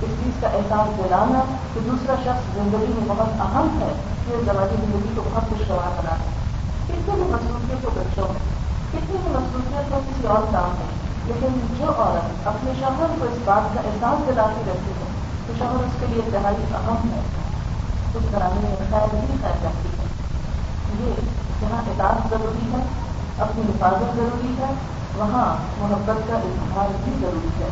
اس 0.00 0.10
چیز 0.22 0.40
کا 0.40 0.48
احساس 0.48 0.98
دلانا 0.98 1.42
کہ 1.74 1.80
دوسرا 1.80 2.14
شخص 2.24 2.54
زندگی 2.54 2.92
میں 2.92 3.08
بہت 3.08 3.40
اہم 3.40 3.80
ہے 3.82 3.92
یہ 4.28 4.44
زمانی 4.46 4.76
زندگی 4.80 5.14
کو 5.16 5.22
بہت 5.24 5.48
خوشگوار 5.50 6.00
بنانا 6.00 6.30
کتنے 6.86 7.14
بھی 7.14 7.32
مصروفیت 7.32 7.82
کو 7.82 7.90
بچوں 7.94 8.26
میں 8.32 8.44
کتنی 8.92 9.16
بھی 9.16 9.32
مصروفیت 9.32 9.90
کو 9.90 10.00
کسی 10.08 10.26
اور 10.26 10.52
کام 10.52 10.74
میں 10.78 11.05
لیکن 11.26 11.74
جو 11.78 11.84
عورت 11.84 12.48
اپنے 12.48 12.70
شوہر 12.80 13.06
کو 13.18 13.24
اس 13.24 13.38
بات 13.44 13.74
کا 13.74 13.80
احساس 13.80 14.28
دلاتی 14.28 14.62
رہتی 14.66 14.90
ہے 14.90 15.06
تو 15.46 15.52
شوہر 15.58 15.84
اس 15.84 15.92
کے 16.00 16.06
لیے 16.06 16.22
انتہائی 16.26 16.56
اہم 16.74 17.08
ہے۔ 17.14 17.20
اس 18.14 18.22
گرانے 18.32 18.60
میں 18.62 18.76
خیر 18.90 19.14
بھی 19.14 19.36
خیر 19.40 19.64
رہتی 19.64 19.88
ہے۔ 19.88 20.06
یہ 21.00 21.14
جہاں 21.60 21.82
اعتاث 21.86 22.30
ضروری 22.30 22.72
ہے، 22.72 22.82
اپنی 23.38 23.62
حفاظت 23.62 24.16
ضروری 24.16 24.54
ہے، 24.58 24.72
وہاں 25.16 25.56
محبت 25.78 26.28
کا 26.28 26.36
اظہار 26.36 26.88
بھی 27.04 27.12
ضروری 27.20 27.64
ہے۔ 27.64 27.68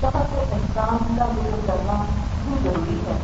شوہر 0.00 0.22
کے 0.30 0.40
احسان 0.52 1.16
کا 1.18 1.24
ذکر 1.24 1.66
کرنا 1.66 2.04
بھی 2.44 2.70
ضروری 2.70 3.00
ہے 3.06 3.18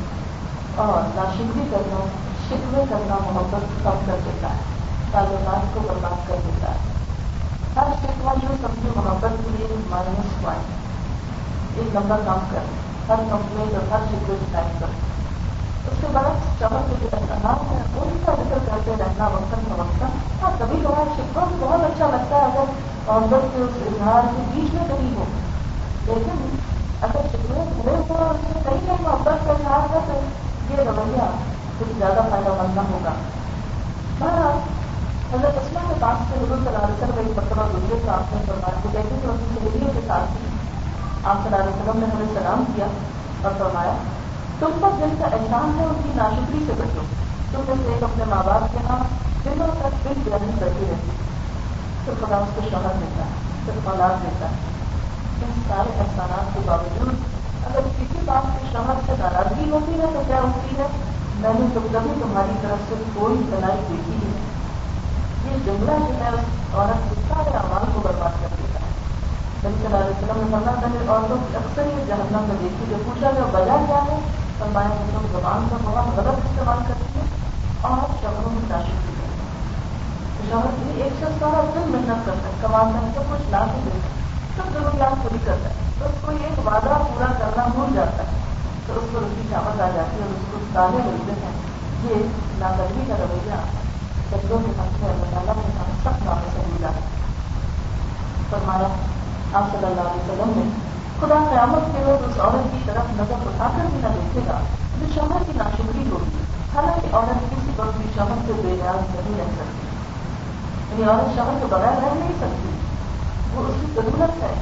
اور 0.76 1.08
ناشکری 1.14 1.64
کرنا، 1.70 2.06
شکوے 2.48 2.84
کرنا، 2.90 3.14
محبت 3.14 3.84
کم 3.84 3.98
کر 4.06 4.16
دیتا 4.24 4.48
ہے، 4.48 4.60
تعلقات 5.12 5.74
کو 5.74 5.80
برباد 5.80 6.28
کر 6.28 6.36
دیتا 6.46 6.74
ہے۔ 6.74 6.95
ہر 7.76 7.90
شکوا 8.02 8.32
جو 8.42 8.54
سب 8.60 8.76
سے 8.82 8.90
محبت 8.96 9.32
کے 9.44 9.50
لیے 9.56 9.66
مائنس 9.88 10.28
پوائنٹ 10.42 11.78
ایک 11.78 11.94
نمبر 11.94 12.20
کام 12.26 12.38
کر 12.50 12.70
ہر 13.08 13.22
کمپلین 13.30 13.74
اور 13.76 13.90
ہر 13.92 14.06
شکوے 14.10 14.36
ٹائم 14.52 14.68
کر. 14.78 14.94
اس 15.90 15.98
کے 16.00 16.06
بعد 16.12 16.46
چمک 16.60 16.88
کے 16.90 16.94
جو 17.00 17.08
احترام 17.12 17.66
ہے 17.70 17.80
ان 17.96 18.16
کا 18.24 18.32
ذکر 18.38 18.64
کرتے 18.66 18.94
رہنا 19.00 19.26
وقت 19.34 19.68
وقت 19.78 20.02
ہاں 20.42 20.50
کبھی 20.58 20.78
کبھار 20.84 21.12
شکوا 21.16 21.44
بہت 21.58 21.84
اچھا 21.84 22.06
لگتا 22.12 22.36
ہے 22.36 22.44
اگر 22.44 22.72
محبت 23.06 23.44
کے 23.52 23.62
اس 23.62 23.76
اظہار 23.86 24.22
کے 24.36 24.42
بیچ 24.54 24.72
میں 24.74 24.88
کہیں 24.88 25.14
ہو. 25.16 25.24
لیکن 26.06 26.56
اگر 27.02 27.28
شکوے 27.32 27.58
ہوئے 27.76 27.96
ہو 28.08 28.16
اور 28.16 28.34
اس 28.34 28.44
میں 28.44 28.62
کہیں 28.64 28.80
کہیں 28.86 29.02
محبت 29.02 29.46
کا 29.46 29.52
اظہار 29.52 29.94
ہے 29.94 30.00
تو 30.06 30.20
یہ 30.70 30.88
رویہ 30.88 31.28
کچھ 31.78 31.92
زیادہ 31.98 32.26
فائدہ 32.30 32.56
مند 32.58 32.76
نہ 32.76 32.88
ہوگا. 32.90 33.12
بہرحال 34.18 34.58
حضرت 35.34 35.56
اسما 35.56 35.80
کے 35.88 35.94
پاس 36.00 36.18
سے 36.28 36.34
حضور 36.38 36.56
صلی 36.56 36.66
اللہ 36.66 36.78
علیہ 36.78 36.94
وسلم 36.94 37.18
ایک 37.18 37.38
مرتبہ 37.38 37.62
گزرے 37.74 37.98
تو 38.06 38.10
آپ 38.12 38.34
نے 38.34 38.40
فرمایا 38.46 38.80
کہ 38.82 38.88
کہتے 38.92 39.16
تھے 39.20 39.28
اپنی 39.28 39.70
سہیلیوں 39.70 39.90
کے 39.94 40.00
ساتھ 40.06 40.30
آپ 41.26 41.36
صلی 41.42 41.54
اللہ 41.54 41.68
علیہ 41.68 41.76
وسلم 41.76 42.00
نے 42.00 42.06
ہمیں 42.14 42.34
سلام 42.34 42.64
کیا 42.76 42.86
اور 43.42 43.52
فرمایا 43.58 43.92
تم 44.58 44.70
پر 44.80 44.88
جن 44.98 45.14
کا 45.18 45.26
احسان 45.26 45.78
ہے، 45.78 45.84
ان 45.84 45.94
کی 46.02 46.10
ناشکری 46.14 46.64
سے 46.66 46.72
بچو۔ 46.78 47.00
تم 47.52 47.60
میں 47.68 47.74
سے 47.86 47.92
ایک 47.92 48.02
اپنے 48.02 48.24
ماں 48.24 48.42
باپ 48.46 48.72
کے 48.72 48.78
ہاں 48.88 48.98
دنوں 49.44 49.66
تک 49.66 50.04
دل 50.04 50.20
بیانی 50.24 50.52
کرتی 50.60 50.84
رہتی۔ 50.90 51.10
پھر 52.04 52.26
خدا 52.26 52.36
اس 52.36 52.48
کو 52.54 52.60
شوہر 52.70 52.92
دیتا 53.00 53.24
ہے 53.24 53.30
پھر 53.64 53.88
اولاد 53.88 54.22
دیتا 54.22 54.46
ہے۔ 54.48 54.54
ان 55.42 55.60
سارے 55.68 55.98
احسانات 55.98 56.54
کے 56.54 56.60
باوجود 56.64 57.14
اگر 57.66 57.80
کسی 57.80 58.18
بات 58.24 58.60
کے 58.60 58.66
شوہر 58.72 58.94
سے 59.06 59.12
ناراضگی 59.18 59.70
ہوتی 59.70 59.92
ہے 59.92 60.06
تو 60.14 60.22
کیا 60.26 60.40
ہوتی 60.40 60.76
ہے؟ 60.78 60.86
میں 61.34 61.52
نے 61.54 61.66
تو 61.74 61.80
کبھی 61.92 62.10
تمہاری 62.22 62.52
طرف 62.62 62.88
سے 62.88 62.94
کوئی 63.14 63.34
بنائی 63.34 63.80
دیکھی 63.88 64.12
ہے 64.12 64.35
یہ 65.50 65.56
جملہ 65.64 65.92
جو 65.92 66.24
ہے، 66.24 66.28
عورت 66.74 67.10
کے 67.10 67.20
سارے 67.28 67.56
آواز 67.56 67.94
کو 67.94 68.00
برباد 68.00 68.40
کر 68.40 68.48
دیتا 68.58 68.80
ہے۔ 68.80 68.90
نبی 69.64 69.74
صلی 69.78 69.86
اللہ 69.86 69.96
علیہ 69.96 70.16
وسلم 70.16 70.36
نے 70.36 70.44
فرما 70.50 70.80
تھا 70.80 70.86
کہ 70.92 71.10
عورتوں 71.10 71.36
کی 71.36 71.56
اکثر 71.56 71.82
یہ 71.82 72.04
جہنم 72.06 72.44
میں 72.48 72.56
دیکھی، 72.60 72.84
جو 72.88 72.96
پوچھا 73.04 73.30
گیا 73.30 73.44
وجہ 73.44 73.86
کیا 73.86 74.04
ہے؟ 74.04 74.20
فرمایا، 74.58 74.88
کہ 74.88 75.18
تم 75.18 75.26
زبان 75.32 75.68
کا 75.70 75.76
بہت 75.84 76.18
غلط 76.18 76.38
استعمال 76.44 76.78
کرتی 76.88 77.20
ہے 77.20 77.24
اور 77.80 78.14
شہروں 78.20 78.50
میں 78.50 78.68
شاشت 78.68 78.86
کی 78.86 79.14
ہے 79.20 79.26
شہر 80.50 80.82
کی 80.82 81.02
ایک 81.02 81.12
شخص 81.20 81.40
سارا 81.40 81.70
دن 81.74 81.90
محنت 81.90 82.26
کرتا 82.26 82.48
ہے، 82.48 82.54
کماتا 82.60 83.06
ہے، 83.06 83.12
سب 83.14 83.32
کچھ 83.32 83.50
لا 83.50 83.64
کے 83.74 83.80
دیتا 83.84 84.08
ہے، 84.08 84.14
سب 84.56 84.78
ضروریات 84.78 85.22
پوری 85.22 85.38
کرتا 85.44 85.68
ہے۔ 85.68 85.74
بس 85.98 86.24
کوئی 86.24 86.36
ایک 86.42 86.66
وعدہ 86.66 86.98
پورا 87.14 87.32
کرنا 87.38 87.66
بھول 87.74 87.94
جاتا 87.94 88.18
ہے۔ 88.18 88.36
تو 88.86 88.92
اس 88.92 89.08
کو 89.12 89.18
اس 89.18 89.48
کی 89.48 89.54
آ 89.54 89.60
جاتی 89.76 89.96
ہے 89.96 90.22
اور 90.22 90.34
اس 90.34 90.46
کو 90.50 90.58
تالے 90.72 90.96
ملتے 91.04 91.32
ہیں 91.32 91.52
یہ 92.02 92.22
ناقدری 92.58 93.04
کا 93.08 93.14
رویہ 93.18 93.85
بچوں 94.30 94.58
کے 94.58 94.72
ساتھ 94.76 95.04
اللہ 95.04 95.34
تعالیٰ 95.34 95.54
کے 95.56 95.72
ساتھ 95.74 96.00
سخت 96.00 96.24
نام 96.26 96.40
سے 96.46 96.94
فرمایا 98.50 98.88
آپ 99.52 99.70
صلی 99.72 99.86
اللہ 99.86 100.08
علیہ 100.08 100.22
وسلم 100.22 100.52
نے 100.56 100.64
خدا 101.20 101.36
قیامت 101.50 101.86
کے 101.92 102.02
روز 102.04 102.24
اس 102.24 102.38
عورت 102.38 102.70
کی 102.72 102.78
طرف 102.86 103.12
نظر 103.16 103.46
اٹھا 103.46 103.68
کر 103.76 103.90
بھی 103.90 104.00
نہ 104.00 104.12
دیکھے 104.14 104.40
گا 104.46 104.58
جو 104.98 105.06
شوہر 105.14 105.42
کی 105.46 105.52
ناشکری 105.56 106.04
ہوگی 106.10 106.44
حالانکہ 106.74 107.14
عورت 107.14 107.50
کسی 107.50 107.74
وقت 107.76 107.98
بھی 107.98 108.08
شوہر 108.14 108.42
سے 108.46 108.56
بے 108.56 108.74
نیاز 108.74 109.14
نہیں 109.14 109.38
رہ 109.38 109.52
سکتی 109.52 109.86
یعنی 110.90 111.04
عورت 111.04 111.34
شوہر 111.36 111.60
کے 111.60 111.70
بغیر 111.70 112.02
رہ 112.02 112.14
نہیں 112.14 112.38
سکتی 112.40 112.74
وہ 113.54 113.66
اس 113.68 113.80
کی 113.80 113.92
ضرورت 113.94 114.42
ہے 114.42 114.54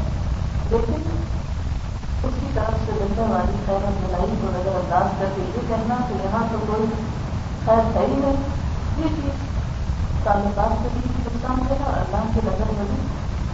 لیکن 0.71 1.09
اس 2.23 2.35
کی 2.35 2.53
طرف 2.55 2.87
سے 2.87 2.93
ملنے 2.95 3.33
والی 3.33 3.65
خیر 3.67 3.89
ملائی 3.97 4.37
کو 4.43 4.53
نظر 4.53 4.77
انداز 4.77 5.19
کر 5.19 5.35
کے 5.37 5.49
یہ 5.49 5.69
کہنا 5.69 5.97
کہ 6.09 6.23
یہاں 6.23 6.45
تو 6.53 6.65
کوئی 6.67 6.87
خیر 7.67 7.97
ہے 7.97 8.07
ہی 8.07 8.21
نہیں 8.21 8.43
یہ 8.99 9.17
چیز 9.17 9.54
تعلقات 10.25 10.83
کے 10.83 10.89
لیے 10.93 11.09
بھی 11.09 11.23
نقصان 11.25 11.59
دے 11.69 11.75
اور 11.85 11.97
اللہ 11.97 12.29
کی 12.35 12.41
نظر 12.45 12.71
میں 12.73 12.85
بھی 12.87 13.01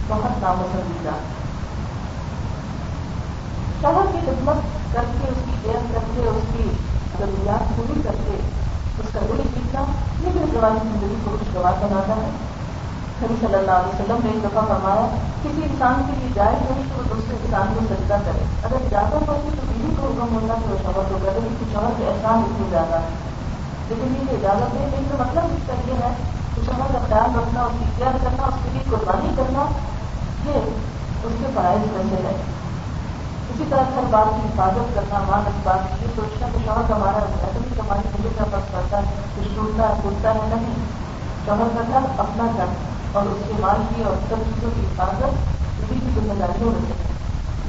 بہت 0.07 0.41
نامسندیدہ 0.41 1.15
شوہر 3.81 4.11
کی 4.11 4.19
خدمت 4.25 4.69
کر 4.93 5.09
کے 5.11 5.27
اس 5.27 5.43
کی 5.45 5.57
کیئر 5.61 5.85
کر 5.93 6.07
کے 6.15 6.27
اس 6.29 6.47
کی 6.53 6.69
ضروریات 7.17 7.75
پوری 7.77 8.01
کر 8.03 8.21
کے 8.25 8.37
اس 8.99 9.13
کا 9.13 9.25
دل 9.27 9.41
جیتنا 9.47 9.83
یہ 10.21 10.37
بھی 10.37 10.51
جوانی 10.51 10.87
زندگی 10.87 11.15
کو 11.23 11.31
خوشگوار 11.33 11.81
بناتا 11.81 12.15
ہے 12.17 12.29
نبی 13.21 13.35
صلی 13.41 13.55
اللہ 13.55 13.71
علیہ 13.71 13.93
وسلم 13.93 14.23
نے 14.23 14.29
ایک 14.29 14.43
دفعہ 14.43 14.61
فرمایا 14.67 15.07
کسی 15.43 15.63
انسان 15.63 16.01
کے 16.07 16.19
لیے 16.19 16.29
جائے 16.35 16.55
نہیں 16.61 16.87
تو 16.89 17.01
وہ 17.01 17.03
دوسرے 17.09 17.35
انسان 17.35 17.73
کو 17.73 17.85
سجدہ 17.89 18.17
کرے 18.25 18.45
اگر 18.63 18.87
زیادہ 18.89 19.19
پڑتی 19.25 19.55
تو 19.57 19.67
بیوی 19.67 19.95
کو 19.97 20.07
حکم 20.07 20.35
ہوتا 20.35 20.55
کہ 20.61 20.71
وہ 20.71 20.77
شوہر 20.83 21.11
کو 21.11 21.19
کرے 21.25 21.47
شوہر 21.73 21.97
کے 21.97 22.07
احسان 22.07 22.43
اتنے 22.43 22.69
زیادہ 22.69 23.01
ہے 23.01 23.29
لیکن 23.89 24.15
یہ 24.17 24.35
اجازت 24.35 24.75
ہے 24.75 24.87
لیکن 24.87 25.15
مطلب 25.19 25.53
اس 25.53 25.67
کا 25.67 25.79
یہ 25.87 26.03
ہے 26.03 26.13
کہ 26.65 26.93
کا 26.93 26.99
خیال 27.09 27.39
رکھنا 27.39 27.61
اس 27.61 27.71
کی 27.79 27.85
کیئر 27.97 28.17
کرنا، 28.23 28.43
اس 28.43 28.53
کے 28.63 28.69
لیے 28.73 28.81
قربانی 28.89 29.29
کرنا، 29.37 29.65
یہ 30.45 30.57
اس 31.23 31.33
کے 31.39 31.45
فرائض 31.55 31.79
میں 31.79 32.03
سے 32.09 32.15
ہے۔ 32.15 32.41
اسی 33.49 33.63
طرح 33.69 33.79
ہر 33.79 34.03
بات 34.09 34.35
کی 34.35 34.47
حفاظت 34.47 34.95
کرنا 34.95 35.19
مان 35.19 35.43
اس 35.47 35.53
بات 35.63 35.79
کی 35.89 36.05
یہ 36.05 36.09
سوچنا 36.15 36.47
کہ 36.53 36.57
شوہر 36.65 36.91
ہمارا 36.91 37.17
محنت 37.17 37.77
کمائی 37.77 38.01
مجھے 38.07 38.29
کا 38.37 38.43
فرق 38.51 38.71
پڑتا 38.71 38.97
ہے 38.97 39.03
کچھ 39.35 39.47
ٹوٹتا 39.55 39.89
ہے 39.89 39.93
ٹوٹتا 40.03 40.35
ہے، 40.35 40.39
نہیں۔ 40.49 40.73
شوہر 41.45 41.67
کا 41.75 41.81
گھر 41.87 42.19
اپنا 42.19 42.43
گھر 42.57 42.65
اور 43.11 43.23
اس 43.23 43.43
کے 43.47 43.53
مال 43.59 43.81
کی 43.95 44.03
اور 44.03 44.13
سب 44.29 44.35
چیزوں 44.45 44.69
کی 44.75 44.81
حفاظت 44.81 45.33
اسی 45.83 45.99
کی 45.99 46.09
ذمہ 46.15 46.33
داری 46.39 46.63
ہو 46.63 46.71
رہی 46.73 46.93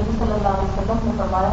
نبی 0.01 0.12
صلی 0.18 0.32
اللہ 0.32 0.49
علیہ 0.49 0.72
وسلم 0.72 0.97
نے 1.05 1.11
فرمایا، 1.18 1.49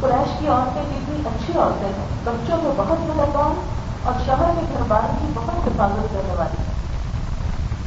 قریش 0.00 0.38
کی 0.38 0.48
عورتیں 0.48 0.82
کتنی 0.82 1.16
اچھی 1.26 1.58
عورتیں 1.58 1.88
ہیں۔ 1.88 2.06
بچوں 2.24 2.56
میں 2.62 2.72
بہت 2.76 3.00
مہربان 3.00 3.79
اور 4.02 4.20
شہر 4.26 4.58
کے 4.58 4.66
گھر 4.72 4.82
بار 4.88 5.08
کی 5.20 5.26
بہت 5.34 5.66
حفاظت 5.66 6.12
کرنے 6.12 6.34
والی۔ 6.38 6.62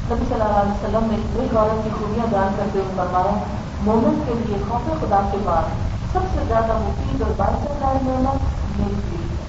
نبی 0.10 0.26
صلی 0.30 0.42
اللہ 0.42 0.60
علیہ 0.60 0.72
وسلم 0.72 1.08
نے 1.12 1.42
ایک 1.42 1.58
عورت 1.58 1.84
کی 1.84 1.90
خوبیاں 2.00 2.26
جان 2.32 2.54
کرتے 2.58 2.80
ہوئے 2.80 2.94
فرمایا، 2.98 3.34
مومن 3.82 4.20
کے 4.26 4.34
لیے 4.34 4.58
خوف 4.70 4.90
خدا 5.02 5.22
کے 5.32 5.38
بعد 5.44 5.64
سب 6.14 6.20
سے 6.34 6.44
زیادہ 6.48 6.74
مفید 6.78 7.22
اور 7.22 7.32
باعث 7.38 7.68
قائم 7.80 8.06
محنت 8.06 8.80
میری 8.80 8.94
پیڑھی 8.94 9.30
ہے۔ 9.30 9.42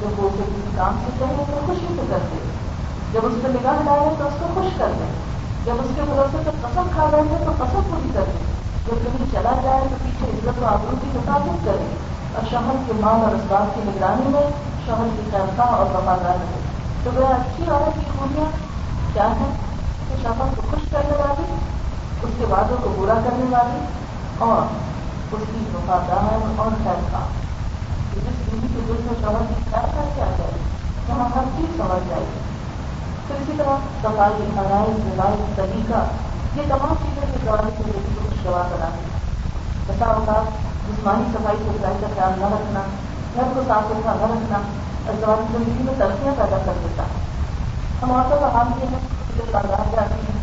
جب 0.00 0.20
وہ 0.22 0.28
اسے 0.28 0.42
کسی 0.46 0.70
کام 0.76 0.98
سے 1.04 1.10
کہیں 1.18 1.44
تو 1.50 1.60
خوشی 1.66 1.86
سے 1.96 2.02
کرتے 2.10 2.38
جب 3.12 3.26
اس 3.26 3.32
پہ 3.42 3.48
نگاہ 3.48 3.82
ڈالے 3.84 4.14
تو 4.18 4.26
اس 4.26 4.34
کو 4.40 4.46
خوش 4.54 4.66
کر 4.78 4.92
دیں 4.98 5.12
جب 5.64 5.74
اس 5.80 5.90
کے 5.94 6.02
بھروسے 6.02 6.38
پہ 6.44 6.50
قسم 6.62 6.88
کھا 6.94 7.10
رہے 7.12 7.20
ہیں 7.20 7.44
تو 7.46 7.52
قسم 7.58 7.80
پوری 7.90 8.10
کر 8.14 8.24
دیں 8.26 8.46
جب 8.86 9.04
کہیں 9.04 9.26
چلا 9.32 9.52
جائے 9.62 9.84
تو 9.90 9.96
پیچھے 10.02 10.26
عزت 10.26 10.62
و 10.62 10.66
آبرو 10.66 10.96
کی 11.00 11.10
حفاظت 11.18 11.64
کریں 11.64 11.86
اور 12.34 12.48
شہر 12.50 12.82
کے 12.86 12.92
مال 13.00 13.24
اور 13.24 13.34
اسباب 13.34 13.74
کی 13.74 13.80
نگرانی 13.84 14.28
میں 14.28 14.67
شہر 14.88 15.06
کی 15.16 15.22
خیرخواہ 15.30 15.68
اور 15.68 15.86
وفادار 15.86 16.34
رہے۔ 16.34 16.60
تو 17.04 17.10
وہ 17.14 17.26
اچھی 17.26 17.64
عورت 17.70 17.94
کی 17.94 18.10
خوبیاں 18.18 18.50
کیا 19.12 19.30
ہے 19.30 19.56
کہ 20.08 20.14
شہر 20.22 20.48
کو 20.56 20.62
خوش 20.70 20.80
کرنے 20.92 21.16
والی، 21.16 21.54
اس 22.22 22.30
کے 22.38 22.44
وعدوں 22.44 22.76
کو 22.82 22.94
پورا 22.96 23.14
کرنے 23.14 23.44
والی 23.50 23.84
اور 24.38 24.62
اس 25.32 25.42
کی 25.52 25.64
وفادار 25.74 26.34
اور 26.58 26.70
خیر 26.84 27.10
خواہ۔ 27.10 27.28
جس 28.14 28.22
بیوی 28.22 28.68
کے 28.74 28.80
دل 28.88 29.00
میں 29.06 29.14
شہر 29.20 29.42
کی 29.48 29.54
خیر 29.70 29.80
خیر 29.80 30.14
کیا 30.14 30.24
جائے 30.38 30.52
وہاں 31.08 31.28
ہر 31.36 31.42
چیز 31.56 31.76
سمجھ 31.76 32.08
جائے۔ 32.08 32.22
گی 32.22 32.38
تو 33.28 33.34
اسی 33.34 33.52
طرح 33.58 33.76
صفائی 34.02 34.58
آرائش 34.58 35.14
روایت 35.14 35.56
طریقہ، 35.56 36.04
یہ 36.56 36.62
تمام 36.68 36.94
چیزیں 36.94 37.32
کے 37.32 37.46
دوران 37.46 37.70
سے 37.76 37.82
بیٹی 37.86 38.14
کو 38.14 38.28
خوشگوار 38.28 38.76
بناتی 38.76 39.02
بسا 39.86 40.06
اوقات 40.06 40.50
جسمانی 40.88 41.24
صفائی 41.32 41.56
سے 41.56 41.78
برائی 41.80 41.96
کا 42.00 42.06
خیال 42.14 42.32
نہ 42.40 42.46
رکھنا 42.46 42.80
گھر 43.38 43.48
کو 43.54 43.60
صاف 43.68 43.82
ستھرا 43.88 44.14
نہ 44.14 44.24
رکھنا 44.24 44.58
اور 45.26 45.42
زندگی 45.52 45.82
میں 45.82 45.94
ترقیاں 45.98 46.34
پیدا 46.38 46.58
کر 46.64 46.72
دیتا 46.84 47.02
ہے۔ 47.02 47.20
ہم 48.02 48.12
عورتوں 48.12 48.40
کا 48.40 48.48
حال 48.54 48.66
یہ 48.78 48.86
ہے 48.92 48.98
کہ 49.28 49.38
جب 49.38 49.52
بازار 49.52 49.92
جاتی 49.92 50.14
ہیں۔ 50.14 50.38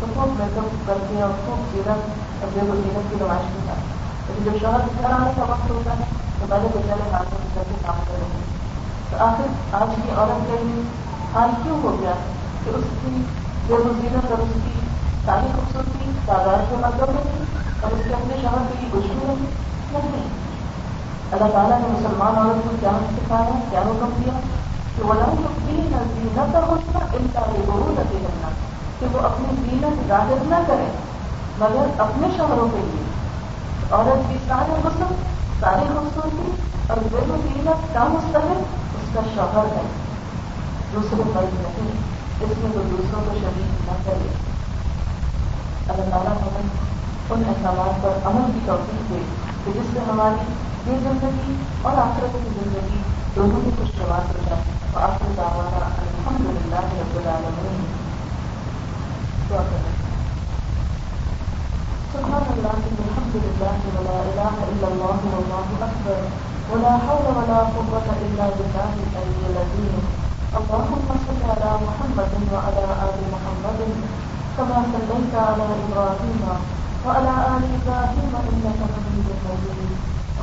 تو 0.00 0.06
خوب 0.14 0.40
میک 0.40 0.58
اپ 0.58 0.88
کر 0.88 0.94
کے 1.10 1.22
اور 1.22 1.30
خوب 1.46 1.74
سیرت 1.74 2.08
اور 2.42 2.48
بے 2.54 2.70
وزیرت 2.70 3.10
کی 3.10 3.16
نمائش 3.20 3.46
کے 3.52 3.58
ساتھ 3.66 3.78
لیکن 4.26 4.44
جب 4.44 4.60
شوہر 4.60 4.80
گھر 5.02 5.10
آنے 5.10 5.30
کا 5.36 5.42
وقت 5.42 5.70
ہوتا 5.70 5.92
ہے، 5.92 6.04
تو 6.40 6.46
پہلے 6.48 6.68
بیچارے 6.74 7.10
ہاتھوں 7.12 7.38
میں 7.38 7.54
کر 7.54 7.62
کے 7.68 7.74
کام 7.86 8.00
کریں۔ 8.08 8.28
گے 8.32 8.44
تو 9.10 9.16
آخر 9.24 9.74
آج 9.74 9.88
کی 9.96 10.10
عورت 10.16 10.50
کے 10.50 10.64
لیے 10.64 10.82
حال 11.34 11.50
کیوں 11.62 11.78
ہو 11.82 11.96
گیا 12.00 12.12
کہ 12.64 12.70
اس 12.70 12.84
کی 13.02 13.22
بے 13.66 13.74
وزیرت 13.74 14.30
اور 14.30 14.38
اس 14.38 14.58
کی 14.64 14.80
ساری 15.26 15.46
خوبصورتی 15.56 16.10
بازار 16.26 16.64
کے 16.68 16.76
مطلب 16.76 17.14
میں 17.14 17.22
تھی 17.22 17.58
اور 17.80 17.92
اس 17.92 18.00
کے 18.08 18.14
اپنے 18.14 18.36
شہر 18.42 18.72
کے 18.72 18.74
لیے 18.80 18.88
کچھ 18.92 19.06
بھی 19.06 19.36
نہیں۔ 19.92 20.45
اللہ 21.32 21.52
تعالیٰ 21.52 21.78
نے 21.78 21.88
مسلمان 21.88 22.38
عورت 22.38 22.64
کو 22.64 22.76
کیا 22.80 22.90
سکھایا، 23.16 23.58
کیا 23.70 23.80
حکم 23.80 24.08
دیا؟ 24.24 24.40
کہ 24.96 25.02
وہ 25.02 25.14
زینت 25.66 26.52
کا 26.52 26.64
ہونا 26.66 26.98
ان 26.98 27.26
کا 27.32 27.40
ضرور 27.40 28.00
نتی 28.00 28.18
کرنا 28.22 28.48
کہ 28.98 29.06
وہ 29.12 29.18
اپنی 29.18 29.46
زینت 29.50 30.08
ظاہر 30.08 30.34
نہ 30.42 30.54
کرے 30.66 30.84
مگر 31.58 32.00
اپنے 32.00 32.28
شہروں 32.36 32.68
کے 32.68 32.76
لیے۔ 32.76 33.02
عورت 33.90 34.28
کی 34.28 34.36
سارے 34.48 34.72
حسن، 34.72 35.14
ساری 35.60 35.84
خوبصورتی 35.94 36.52
اور 36.88 36.98
بے 37.12 37.32
وزیرت 37.32 37.94
کا 37.94 38.04
مستحق؟ 38.04 38.58
اس 38.94 39.14
کا 39.14 39.20
شوہر 39.34 39.76
ہے۔ 39.76 39.82
دوسرے 40.94 41.22
فرض 41.34 41.54
نہیں، 41.54 41.92
اس 42.40 42.58
میں 42.58 42.70
تو 42.74 42.80
دوسروں 42.90 43.24
کو 43.24 43.38
شریک 43.40 43.88
نہ 43.88 43.96
کرے۔ 44.04 44.28
اللہ 45.88 46.10
تعالیٰ 46.10 46.32
ہمیں 46.32 46.86
ان 47.30 47.42
احکامات 47.48 48.02
پر 48.02 48.28
عمل 48.28 48.52
کی 48.54 48.60
توفیق 48.66 49.10
دے 49.10 49.18
کہ 49.64 49.72
جس 49.72 49.86
سے 49.92 50.00
ہماری 50.10 50.52
یہ 50.86 50.96
زندگی 51.02 51.54
اور 51.82 51.92
آخرت 51.92 52.32
کی 52.32 52.48
زندگی 52.62 52.98
دونوں 53.36 53.60
کی 53.64 53.70
خوشگوار 53.78 54.26
ہو 54.28 54.40
جائے 54.46 54.62
تو 54.92 54.98
آخر 54.98 55.32
دعوانا 55.36 55.84
الحمد 55.84 56.40
للہ 56.40 56.80
رب 56.80 57.16
العالمین۔ 57.16 57.84
دعا 59.50 59.62
کریں۔ 59.70 60.06
سبحان 62.12 62.42
الله 62.48 62.78
الحمد 62.98 63.34
لله 63.34 63.76
ولا 63.96 64.18
إله 64.26 64.54
إلا 64.68 64.88
الله 64.92 65.18
والله 65.32 65.88
أكبر 65.88 66.20
ولا 66.70 66.96
حول 67.06 67.26
ولا 67.38 67.58
قوة 67.76 68.08
إلا 68.26 68.48
بالله 68.58 68.92
العلي 69.06 69.46
العظيم 69.46 69.98
اللهم 70.56 71.12
صل 71.26 71.50
على 71.50 71.70
محمد 71.82 72.52
وعلى 72.52 72.84
آل 73.08 73.20
محمد 73.32 73.80
كما 74.56 74.82
صليت 74.92 75.34
على 75.34 75.66
إبراهيم 75.84 76.42
وعلى 77.06 77.32
آل 77.54 77.64
إبراهيم 77.78 78.36
إنك 78.36 78.80
حميد 78.94 79.30
مجيد 79.44 80.15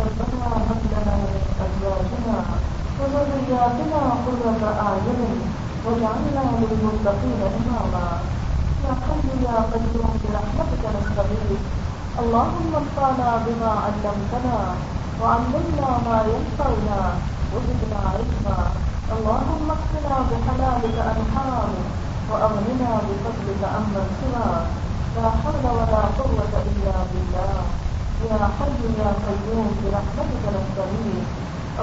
ربنا 0.00 0.48
هب 0.68 0.82
لنا 0.92 1.14
من 1.22 1.36
أزواجنا 1.64 2.38
وذرياتنا 2.98 4.00
قرة 4.26 4.62
أعين 4.86 5.20
واجعلنا 5.84 6.44
للمتقين 6.60 7.40
إماما 7.58 8.06
يا 8.84 8.92
حي 9.04 9.28
يا 9.46 9.56
قيوم 9.72 10.12
برحمتك 10.22 10.82
نستغيث 10.96 11.62
اللهم 12.20 12.70
انفعنا 12.82 13.30
بما 13.46 13.70
علمتنا 13.84 14.58
وعلمنا 15.20 15.88
ما 16.06 16.18
ينفعنا 16.32 17.00
وزدنا 17.52 18.00
علما 18.14 18.58
اللهم 19.14 19.66
اكفنا 19.76 20.16
بحلالك 20.30 20.96
أنحار 21.12 21.68
وأغننا 22.30 22.90
بفضلك 23.06 23.62
عمن 23.74 24.06
سواك 24.20 24.66
لا 25.16 25.28
حول 25.40 25.64
ولا 25.78 26.02
قوة 26.18 26.52
إلا 26.70 26.96
بالله 27.10 27.81
يا 28.32 28.48
حي 28.58 28.82
يا 28.98 29.10
قيوم 29.24 29.68
برحمتك 29.80 30.44
نستغيث 30.56 31.24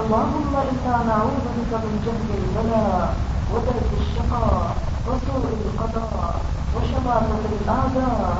اللهم 0.00 0.52
إنا 0.70 0.96
نعوذ 1.10 1.46
بك 1.56 1.72
من 1.84 1.94
جهل 2.04 2.30
البلاء 2.40 3.08
ودرك 3.52 3.90
الشقاء 4.02 4.76
وسوء 5.06 5.44
القضاء 5.66 6.34
وشماتة 6.74 7.44
الأعداء. 7.60 8.36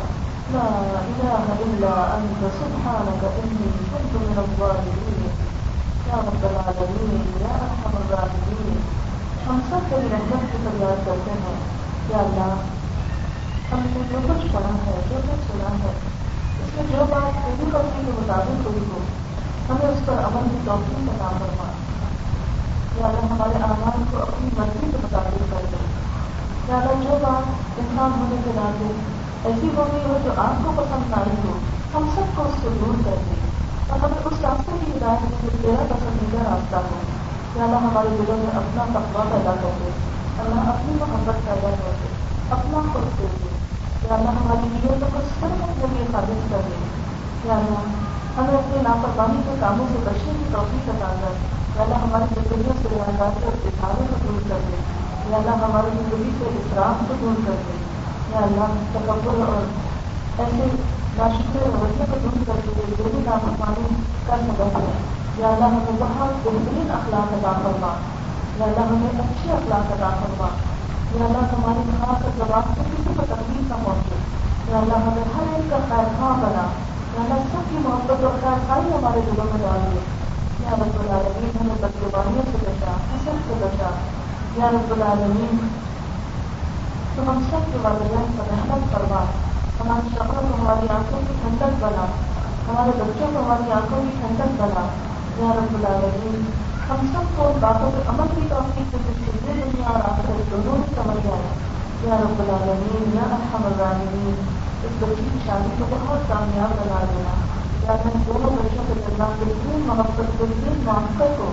لا 0.55 0.69
إله 1.11 1.45
إلا 1.67 1.95
أنت، 2.17 2.41
سبحانك 2.61 3.23
إني 3.43 3.69
كنت 3.91 4.13
من 4.27 4.37
الظالمين. 4.45 5.31
يا 6.11 6.17
رب 6.29 6.43
العالمين، 6.51 7.23
يا 7.43 7.55
أرحم 7.67 7.95
الراحمين. 8.03 8.79
ہم 9.47 9.61
سب 9.71 9.89
کے 9.91 9.97
رحمت 10.13 10.53
کی 10.53 10.59
فریاد 10.65 11.07
کرتے 11.07 11.33
ہیں 11.45 11.59
یا 12.11 12.19
اللہ 12.19 12.53
ہم 13.73 13.87
نے 13.93 14.03
جو 14.11 14.19
کچھ 14.29 14.47
پڑھا 14.53 14.75
ہے 14.87 15.01
جو 15.11 15.21
کچھ 15.29 15.47
سنا 15.49 15.71
ہے 15.85 16.10
اس 16.65 16.77
میں 16.77 16.99
جو 16.99 17.05
بات 17.11 17.35
پوری 17.35 17.71
کرنے 17.73 18.03
کے 18.07 18.13
مطابق 18.15 18.67
ہوئی 18.67 18.85
ہو، 18.93 18.99
ہمیں 19.71 19.87
اس 19.87 20.07
پر 20.07 20.13
عمل 20.13 20.49
کی 20.51 20.57
توقع 20.65 20.95
کا 20.95 21.13
کام 21.19 21.39
کرنا 21.39 21.73
یا 23.01 23.07
اللہ 23.07 23.33
ہمارے 23.33 23.63
آمان 23.63 24.05
کو 24.11 24.23
اپنی 24.23 24.51
مرضی 24.59 24.79
کے 24.81 24.97
مطابق 25.03 25.39
کر 25.51 25.63
دیں 25.73 25.87
یا 26.69 26.77
اللہ 26.77 27.03
جو 27.05 27.19
بات 27.23 27.49
انسان 27.79 28.11
ہونے 28.21 28.37
کے 28.45 28.51
ناطے 28.55 28.93
ایسی 29.49 29.69
ہو 29.77 29.85
گئی 29.93 30.01
ہو 30.01 30.19
جو 30.25 30.31
آپ 30.37 30.65
کو 30.65 30.73
پسند 30.77 31.11
نہ 31.11 31.17
آئی 31.17 31.49
ہو، 31.49 31.59
ہم 31.95 32.09
سب 32.15 32.37
کو 32.37 32.43
اس 32.43 32.63
سے 32.63 32.69
دور 32.81 33.05
کر 33.05 33.17
دیں 33.27 33.51
اور 33.89 33.99
ہمیں 33.99 34.19
اس 34.25 34.33
راستے 34.43 34.73
کی 34.85 34.93
ہدایت 34.93 35.43
جو 35.43 35.49
تیرا 35.63 35.85
پسندیدہ 35.89 36.51
راستہ 36.51 36.77
ہو۔ 36.77 37.01
یا 37.57 37.65
اللہ 37.65 37.77
ہمارے 37.77 38.09
دلوں 38.09 38.37
میں 38.37 38.57
اپنا 38.57 38.85
تقوا 38.85 39.25
پیدا 39.31 39.51
کر 39.63 39.71
دے۔ 39.81 39.91
اللہ 40.39 40.71
اپنی 40.71 40.97
محبت 41.01 41.47
پیدا 41.47 41.71
کر 41.71 41.93
دے۔ 42.03 42.07
اپنا 42.51 42.81
خود 42.93 43.19
دے 43.19 43.27
دے۔ 43.41 43.60
یا 44.03 44.15
اللہ 44.15 44.37
ہماری 44.37 44.69
نیتوں 44.75 45.09
کو 45.13 45.21
سر 45.31 45.57
میں 45.59 46.03
حفاظت 46.03 46.51
کر 46.51 46.69
دے 46.69 46.77
یا 47.45 47.55
اللہ 47.55 47.89
ہمیں 48.37 48.55
اپنے 48.55 48.83
لاپرواہی 48.83 49.41
کے 49.45 49.55
کاموں 49.61 49.87
سے 49.93 49.99
بچنے 50.05 50.33
کی 50.39 50.53
توفیق 50.53 50.89
عطا 50.89 51.11
کر 51.21 51.35
یا 51.77 51.83
اللہ 51.83 52.03
ہماری 52.05 52.35
زندگیوں 52.35 52.75
سے 52.83 52.89
ریاضات 52.89 53.45
اور 53.45 53.59
اداروں 53.65 54.07
کو 54.11 54.21
دور 54.23 54.41
کر 54.49 54.65
دے 54.69 54.81
یا 55.31 55.37
اللہ 55.37 55.61
ہماری 55.65 55.91
زندگی 55.97 56.31
سے 56.39 56.55
اسراف 56.61 57.05
کو 57.09 57.15
دور 57.21 57.45
کر 57.47 57.61
دے 57.67 57.77
یا 58.33 58.45
اللہ 58.45 58.75
تکبر 58.93 59.43
اور 59.49 59.69
ایسے 60.39 60.71
ناشکر 61.17 61.69
رویے 61.75 62.09
کو 62.11 62.19
دور 62.23 62.43
کر 62.47 62.65
کے 62.65 62.89
جو 62.97 63.09
بھی 63.11 63.23
نافرمانی 63.27 63.95
کر 64.27 64.49
سکتے 64.49 64.71
ہیں 64.77 64.99
یا 65.39 65.49
اللہ 65.49 65.77
ہمیں 65.77 66.01
بہت 66.01 66.47
بہترین 66.47 66.91
اخلاق 66.91 67.33
ادا 67.33 67.53
فرما 67.63 67.95
یا 68.59 68.65
اللہ 68.65 68.93
ہمیں 68.93 69.21
اچھے 69.21 69.53
اخلاق 69.53 69.93
ادا 69.93 70.11
فرما 70.21 70.49
یا 71.15 71.25
اللہ 71.25 71.39
ہماری 71.39 71.91
خاص 72.01 72.23
کا 72.23 72.45
جواب 72.45 72.63
سے 72.75 72.81
کسی 72.81 73.13
کو 73.17 73.23
تکلیف 73.29 73.71
نہ 73.71 73.75
پہنچے 73.85 74.15
یا 74.73 74.79
اللہ 74.79 74.97
ہمیں 74.97 75.25
ہر 75.37 75.55
ایک 75.55 75.71
کا 75.71 75.77
خیر 75.89 76.05
خواہ 76.19 76.37
بنا 76.37 76.67
یا 77.15 77.21
اللہ 77.21 77.35
سب 77.53 77.71
کی 77.71 77.77
محبت 77.79 78.25
اور 78.25 78.33
خیر 78.41 78.69
خائی 78.69 78.99
ہمارے 78.99 79.21
دلوں 79.27 79.45
میں 79.45 79.63
ڈال 79.63 79.81
دے۔ 79.93 79.99
یا 80.65 80.71
رب 80.73 81.01
العالمین، 81.01 81.51
ہمیں 81.61 81.75
بدلوانیوں 81.81 82.43
سے 82.53 82.59
بچا 82.61 82.91
حسن 82.91 83.39
سے 83.49 83.55
بچا۔ 83.61 83.91
یا 84.57 84.71
رب 84.71 84.91
العالمین 84.91 85.69
تو 87.17 87.23
ہم 87.23 87.41
سب 87.51 87.73
کے 87.73 87.79
والدین 87.83 88.33
پر 88.39 88.45
رحمت 88.51 88.93
فرما۔ 88.93 89.25
ہماری 89.81 90.09
شکل 90.15 90.47
کو 90.51 90.63
ہماری 90.63 90.87
آنکھوں 90.95 91.21
کی 91.21 91.33
ٹھنڈک 91.41 91.85
بنا۔ 91.85 92.05
ہمارے 92.69 92.91
بچوں 92.97 93.27
کو 93.33 93.41
ہماری 93.41 93.73
آنکھوں 93.73 94.03
کی 94.03 94.09
ٹھنڈک 94.21 94.63
بنا۔ 94.63 94.87
یا 95.37 95.53
رب 95.53 95.75
العالمین 95.75 96.70
ہم 96.91 97.07
سب 97.13 97.27
کو 97.37 97.47
ان 97.47 97.59
باتوں 97.61 97.91
کے 97.91 98.01
عمل 98.09 98.31
کی 98.35 98.47
توفیق 98.49 98.95
سے 98.95 99.13
سلسلے 99.17 99.53
دنیا 99.57 99.89
اور 99.89 100.01
آخر 100.05 100.41
دونوں 100.51 100.77
ہی 100.77 100.95
سمجھ 100.95 101.27
آئے 101.27 101.51
یا 102.05 102.17
رب 102.21 102.41
العالمین 102.41 103.11
یا 103.15 103.27
ارحم 103.27 103.67
العالمین 103.67 104.41
اس 104.83 104.97
بچی 105.01 105.29
کی 105.33 105.39
شادی 105.47 105.69
کو 105.79 105.85
بہت 105.91 106.29
کامیاب 106.29 106.73
بنا 106.81 106.99
دینا 107.11 107.35
یا 107.83 107.97
میں 108.05 108.23
دونوں 108.27 108.51
بچوں 108.51 108.85
کے 108.89 108.95
درمیان 109.01 109.37
بہترین 109.39 109.87
محبت 109.87 110.33
بہترین 110.39 110.81
معافر 110.85 111.35
کو 111.39 111.47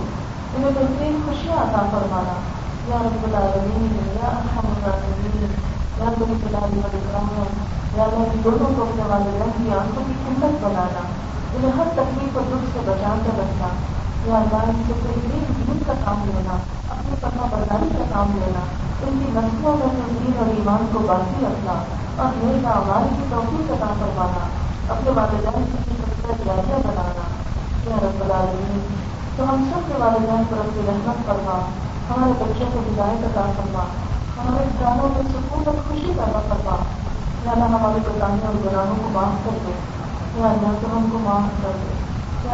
انہیں 0.54 0.70
بہترین 0.70 1.20
خوشیاں 1.26 1.56
عطا 1.56 1.82
فرمانا 1.92 2.34
یا 2.88 3.02
رب 3.04 3.24
العالمین 3.24 3.96
یا 4.14 4.26
ارحم 4.28 4.72
العالمین 4.72 5.54
یا 5.98 6.10
رب 6.10 6.46
العالمین 6.46 7.62
یا 7.96 8.08
میں 8.12 8.26
دونوں 8.44 8.72
کو 8.76 8.82
اپنے 8.82 9.06
والدین 9.06 9.54
کی 9.56 9.70
آنکھوں 9.78 10.04
کی 10.06 10.18
ٹھنڈک 10.24 10.58
بنانا 10.64 11.06
انہیں 11.54 11.70
ہر 11.76 11.94
تکلیف 11.94 12.36
اور 12.36 12.50
دکھ 12.50 12.68
سے 12.72 12.80
بچا 12.84 13.14
کر 13.26 13.38
رکھنا 13.38 13.68
یا 14.24 14.36
اللہ 14.36 14.56
ان 14.56 14.82
سے 14.86 14.92
بہترین 14.92 15.44
دین 15.48 15.78
کا 15.86 15.92
کام 16.04 16.22
لینا، 16.24 16.56
اپنی 16.90 17.16
فرما 17.20 17.46
برداری 17.50 17.88
کا 17.98 18.04
کام 18.12 18.32
لینا، 18.32 18.60
ان 19.06 19.18
کی 19.18 19.30
نسلوں 19.34 19.76
میں 19.76 19.86
سے 19.90 20.00
دین 20.08 20.32
اور 20.38 20.46
ایمان 20.46 20.86
کو 20.92 20.98
باقی 20.98 21.46
رکھنا 21.46 21.72
اور 22.22 22.44
میرے 22.44 22.66
آواز 22.66 23.16
کی 23.16 23.22
توفیق 23.30 23.72
عطا 23.72 23.94
کروانا 24.00 24.46
اپنے 24.92 25.10
والدین 25.10 25.64
کی 25.66 25.94
سب 26.22 26.46
جائزہ 26.46 26.88
بنانا۔ 26.88 27.22
یا 27.90 27.96
رب 27.96 28.24
العالمین، 28.24 28.78
تو 29.36 29.44
ہم 29.44 29.64
سب 29.74 29.88
کے 29.88 29.94
والدین 29.98 30.42
پر 30.50 30.58
اپنی 30.58 30.82
رحمت 30.88 31.26
کروا 31.26 31.60
ہمارے 32.10 32.32
بچوں 32.38 32.66
کو 32.72 32.78
ہدایت 32.78 33.24
عطا 33.24 33.52
کروا 33.56 33.84
ہمارے 34.38 34.64
جانوں 34.80 35.08
میں 35.08 35.22
سکون 35.22 35.62
اور 35.66 35.74
خوشی 35.88 36.06
پیدا 36.06 36.40
کروا 36.48 36.76
یا 37.44 37.50
اللہ 37.50 37.64
ہمارے 37.64 37.98
پرانی 38.04 38.46
اور 38.46 38.54
گناہوں 38.54 38.96
کو 39.02 39.08
معاف 39.12 39.44
کر 39.44 39.58
دے۔ 39.66 39.72
یا 40.40 40.46
اللہ 40.46 40.68
تو 40.80 40.96
ہم 40.96 41.08
کو 41.12 41.18
معاف 41.18 41.62
کر 41.62 41.70
دے۔ 41.74 41.97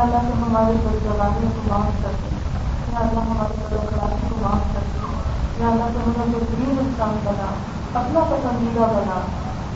اللہ 0.03 0.19
تو 0.19 0.47
ہمارے 0.47 0.73
بدجوانی 0.73 1.47
کو 1.57 1.61
معاف 1.69 2.03
کر 2.03 2.11
دیں 2.23 2.39
یا 2.93 2.99
اللہ 2.99 3.21
ہماری 3.21 3.55
بدخلاقی 3.61 4.27
کو 4.29 4.37
معاف 4.41 4.75
کر 4.75 4.81
دیں 4.95 5.05
یا 5.59 5.69
اللہ 5.69 5.85
تو 5.95 6.01
ہمیں 6.07 6.27
بہترین 6.27 6.77
انسان 6.79 7.19
بنا، 7.25 7.55
اپنا 8.01 8.21
پسندیدہ 8.21 8.81
بنا۔ 8.81 9.21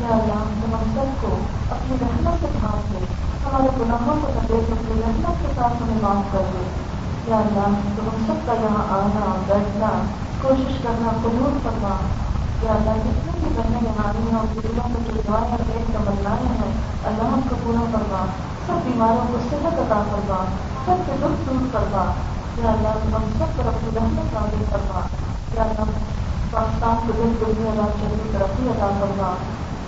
یا 0.00 0.08
اللہ 0.08 0.34
تو 0.34 0.76
ہم 0.76 0.90
سب 0.94 1.22
کو 1.22 1.38
اپنی 1.70 1.96
رحمت 2.00 2.40
سے 2.40 2.46
ڈھانپ 2.60 2.92
دے۔ 2.92 3.04
ہمارے 3.44 3.68
گناہوں 3.80 4.16
کو 4.22 4.28
سفید 4.28 4.72
اپنی 4.72 5.02
رحمت 5.02 5.42
کے 5.42 5.52
ساتھ 5.56 5.82
ہمیں 5.82 6.02
معاف 6.02 6.32
کر 6.32 6.42
دے۔ 6.52 6.64
یا 7.30 7.36
اللہ 7.36 7.78
تو 7.96 8.02
ہم 8.02 8.26
سب 8.26 8.46
کا 8.46 8.52
یہاں 8.52 8.84
آنا، 8.90 9.42
بیٹھنا، 9.46 9.90
کوشش 10.42 10.72
کرنا، 10.82 11.10
قبول 11.22 11.58
کرنا 11.62 11.96
یا 12.62 12.72
اللہ 12.72 12.90
جتنے 12.90 13.32
بھی 13.38 13.50
بہنیں 13.56 13.80
یہاں 13.82 14.08
آئی 14.08 14.30
ہیں 14.30 14.38
ان 14.38 14.60
دلوں 14.62 14.88
میں 14.88 15.00
جو 15.06 15.20
دعائیں 15.28 15.56
پیٹ 15.56 15.94
تمنائیں 15.94 16.48
ہیں، 16.48 16.72
اللہ 17.04 17.22
ہم 17.22 17.40
کو 17.48 17.56
پورا 17.62 17.84
کروا 17.92 18.26
سب 18.68 18.80
بیماروں 18.84 19.26
کو 19.32 19.38
صحت 19.50 19.78
عطا 19.78 20.02
کروا 20.10 20.38
سب 20.86 21.06
کے 21.06 21.12
دکھ 21.20 21.42
دور 21.46 21.66
کروا 21.72 22.02
یا 22.58 22.70
اللہ 22.70 23.14
ہم 23.14 23.28
سب 23.38 23.56
پر 23.56 23.66
اپنی 23.66 23.90
رحمت 23.96 24.32
شامل 24.32 24.64
کروا 24.70 25.00
یا 25.54 25.62
اللہ 25.62 25.92
پاکستان 26.50 26.96
کو 27.06 27.12
دل 27.18 27.34
دنیا 27.40 27.70
رات 27.78 28.00
شہری 28.00 28.28
ترقی 28.32 28.68
ادا 28.68 28.88
کروا 29.00 29.30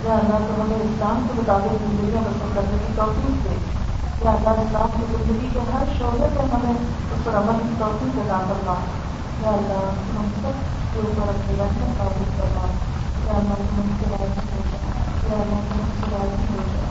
یا 0.03 0.13
اللہ 0.13 0.47
تو 0.47 0.61
ہمیں 0.61 0.75
اسلام 0.75 1.27
کے 1.27 1.33
مطابق 1.37 1.75
زندگیاں 1.81 2.21
بسر 2.25 2.55
کرنے 2.55 2.77
کی 2.87 2.93
توفیق 2.95 3.43
دے۔ 3.45 3.55
یا 4.25 4.31
اللہ 4.31 4.61
اسلام 4.61 4.89
کی 4.95 5.05
زندگی 5.11 5.49
کے 5.53 5.59
ہر 5.73 5.93
شعبے 5.99 6.27
پر 6.35 6.53
ہمیں 6.53 6.73
اس 6.73 7.23
پر 7.23 7.37
عمل 7.37 7.61
کی 7.61 7.75
توفیق 7.79 8.19
ادا 8.25 8.39
کروا 8.49 8.75
یا 9.43 9.49
اللہ 9.49 9.85
ہم 10.17 10.31
سب 10.41 10.63
کے 10.93 10.99
اوپر 10.99 11.29
اپنی 11.29 11.55
رحمت 11.59 11.97
ثابت 11.97 12.37
کروا 12.37 12.65
یا 13.25 13.37
اللہ 13.37 13.63
ہم 13.77 13.91
سے 13.99 14.11
رائے 14.11 14.29
یا 15.29 15.41
اللہ 15.41 15.69
ہم 15.71 15.89
سے 15.99 16.11
رائے 16.11 16.90